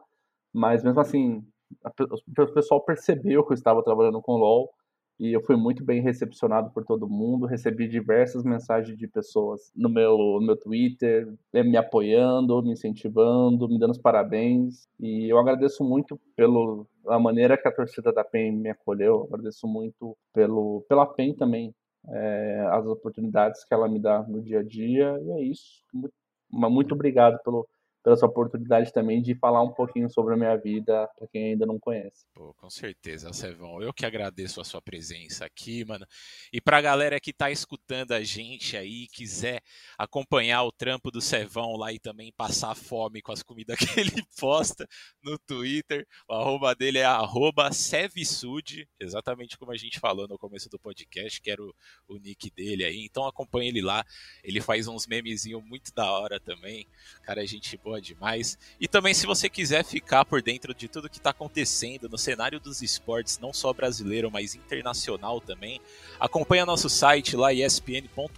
mas 0.52 0.84
mesmo 0.84 1.00
assim, 1.00 1.46
o 1.86 2.54
pessoal 2.54 2.82
percebeu 2.82 3.46
que 3.46 3.52
eu 3.52 3.56
estava 3.56 3.84
trabalhando 3.84 4.22
com 4.22 4.38
LoL 4.38 4.74
e 5.22 5.34
eu 5.34 5.42
fui 5.44 5.56
muito 5.56 5.86
bem 5.86 6.02
recepcionado 6.02 6.72
por 6.72 6.84
todo 6.84 7.08
mundo. 7.08 7.46
Recebi 7.46 7.88
diversas 7.88 8.44
mensagens 8.44 8.98
de 8.98 9.08
pessoas 9.08 9.72
no 9.76 9.88
meu, 9.88 10.18
no 10.18 10.42
meu 10.42 10.58
Twitter, 10.58 11.32
eh, 11.54 11.62
me 11.62 11.78
apoiando, 11.78 12.60
me 12.64 12.72
incentivando, 12.72 13.70
me 13.70 13.78
dando 13.78 13.92
os 13.92 14.00
parabéns. 14.00 14.90
E 15.00 15.32
eu 15.32 15.38
agradeço 15.38 15.84
muito 15.84 16.20
pela 16.36 17.20
maneira 17.20 17.56
que 17.56 17.68
a 17.68 17.72
torcida 17.72 18.12
da 18.12 18.24
PEN 18.24 18.54
me 18.54 18.70
acolheu. 18.72 19.28
Eu 19.30 19.36
agradeço 19.36 19.68
muito 19.68 20.18
pelo, 20.34 20.84
pela 20.90 21.06
PEN 21.06 21.36
também, 21.36 21.72
é, 22.10 22.68
as 22.72 22.88
oportunidades 22.88 23.64
que 23.64 23.76
ela 23.76 23.88
me 23.88 24.00
dá 24.00 24.24
no 24.24 24.42
dia 24.42 24.62
a 24.62 24.64
dia. 24.64 25.20
E 25.22 25.32
é 25.34 25.44
isso. 25.44 25.84
Muito, 25.94 26.14
muito 26.52 26.96
obrigado 26.96 27.40
pelo, 27.44 27.68
pela 28.04 28.16
sua 28.16 28.28
oportunidade 28.28 28.92
também 28.92 29.22
de 29.22 29.36
falar 29.36 29.62
um 29.62 29.72
pouquinho 29.72 30.10
sobre 30.10 30.34
a 30.34 30.38
minha 30.38 30.56
vida 30.58 31.08
para 31.18 31.28
quem 31.28 31.52
ainda 31.52 31.66
não 31.66 31.80
conhece. 31.80 32.26
Pô, 32.34 32.54
com 32.56 32.70
certeza, 32.70 33.32
Sevão. 33.34 33.82
Eu 33.82 33.94
que 33.94 34.06
agradeço 34.06 34.60
a 34.60 34.64
sua 34.64 34.82
presença 34.82 35.46
aqui, 35.46 35.86
mano. 35.86 36.06
E 36.52 36.60
para 36.60 36.78
a 36.78 36.82
galera 36.82 37.20
que 37.20 37.32
tá 37.32 37.52
escutando 37.52 38.14
a 38.14 38.24
gente 38.24 38.76
aí, 38.76 39.08
quiser 39.08 39.62
acompanhar 39.98 40.64
o 40.64 40.72
trampo 40.72 41.12
do 41.12 41.22
Sevão 41.22 41.76
lá 41.76 41.94
e 41.94 42.00
também 42.00 42.34
passar 42.36 42.76
fome 42.76 43.22
com 43.22 43.32
as 43.32 43.44
comidas 43.44 43.78
que 43.78 44.00
ele 44.00 44.24
posta 44.40 44.88
no 45.24 45.38
Twitter, 45.38 46.08
o 46.28 46.34
arroba 46.34 46.74
dele 46.74 47.00
é 47.00 47.06
arroba 47.06 47.72
Sevsud, 47.72 48.88
exatamente 49.00 49.58
como 49.58 49.72
a 49.72 49.78
gente 49.78 50.00
falou 50.00 50.28
no 50.28 50.38
começo 50.38 50.70
do 50.70 50.80
podcast, 50.80 51.42
que 51.42 51.52
era 51.52 51.62
o, 51.62 51.74
o 52.08 52.18
nick 52.18 52.50
dele 52.52 52.84
aí. 52.84 53.06
Então 53.06 53.28
acompanhe 53.28 53.70
ele 53.70 53.82
lá. 53.82 54.04
Ele 54.44 54.60
faz 54.60 54.88
uns 54.88 55.06
memezinhos 55.06 55.64
muito 55.64 55.94
da 55.94 56.12
hora 56.12 56.40
também. 56.40 56.88
Cara, 57.24 57.42
a 57.42 57.46
gente 57.46 57.78
boa 57.78 57.91
boa 57.92 58.02
demais. 58.02 58.58
E 58.80 58.88
também 58.88 59.14
se 59.14 59.26
você 59.26 59.50
quiser 59.50 59.84
ficar 59.84 60.24
por 60.24 60.42
dentro 60.42 60.74
de 60.74 60.88
tudo 60.88 61.10
que 61.10 61.18
está 61.18 61.32
acontecendo 61.32 62.08
no 62.08 62.18
cenário 62.18 62.60
dos 62.60 62.82
esportes, 62.82 63.38
não 63.38 63.52
só 63.52 63.74
brasileiro, 63.74 64.32
mas 64.32 64.56
internacional 64.56 65.42
também, 65.42 65.82
acompanha 66.20 66.66
nosso 66.66 66.90
site 66.90 67.36
lá 67.36 67.54
espn.com.br 67.54 68.38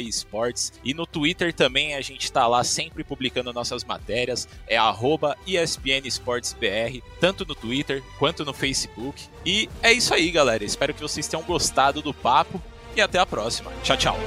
esportes 0.00 0.72
e 0.84 0.92
no 0.92 1.06
Twitter 1.06 1.54
também 1.54 1.94
a 1.94 2.00
gente 2.00 2.24
está 2.24 2.46
lá 2.48 2.64
sempre 2.64 3.04
publicando 3.04 3.52
nossas 3.52 3.84
matérias, 3.84 4.48
é 4.66 4.76
arroba 4.76 5.36
ESPN 5.46 6.06
Esportes 6.06 6.52
BR, 6.52 7.00
tanto 7.20 7.44
no 7.46 7.54
Twitter 7.54 8.02
quanto 8.18 8.44
no 8.44 8.52
Facebook. 8.52 9.22
E 9.46 9.68
é 9.82 9.92
isso 9.92 10.12
aí, 10.12 10.30
galera. 10.30 10.64
Espero 10.64 10.92
que 10.92 11.00
vocês 11.00 11.28
tenham 11.28 11.44
gostado 11.44 12.02
do 12.02 12.12
papo 12.12 12.60
e 12.96 13.00
até 13.00 13.18
a 13.18 13.26
próxima. 13.26 13.72
Tchau, 13.82 13.96
tchau. 13.96 14.18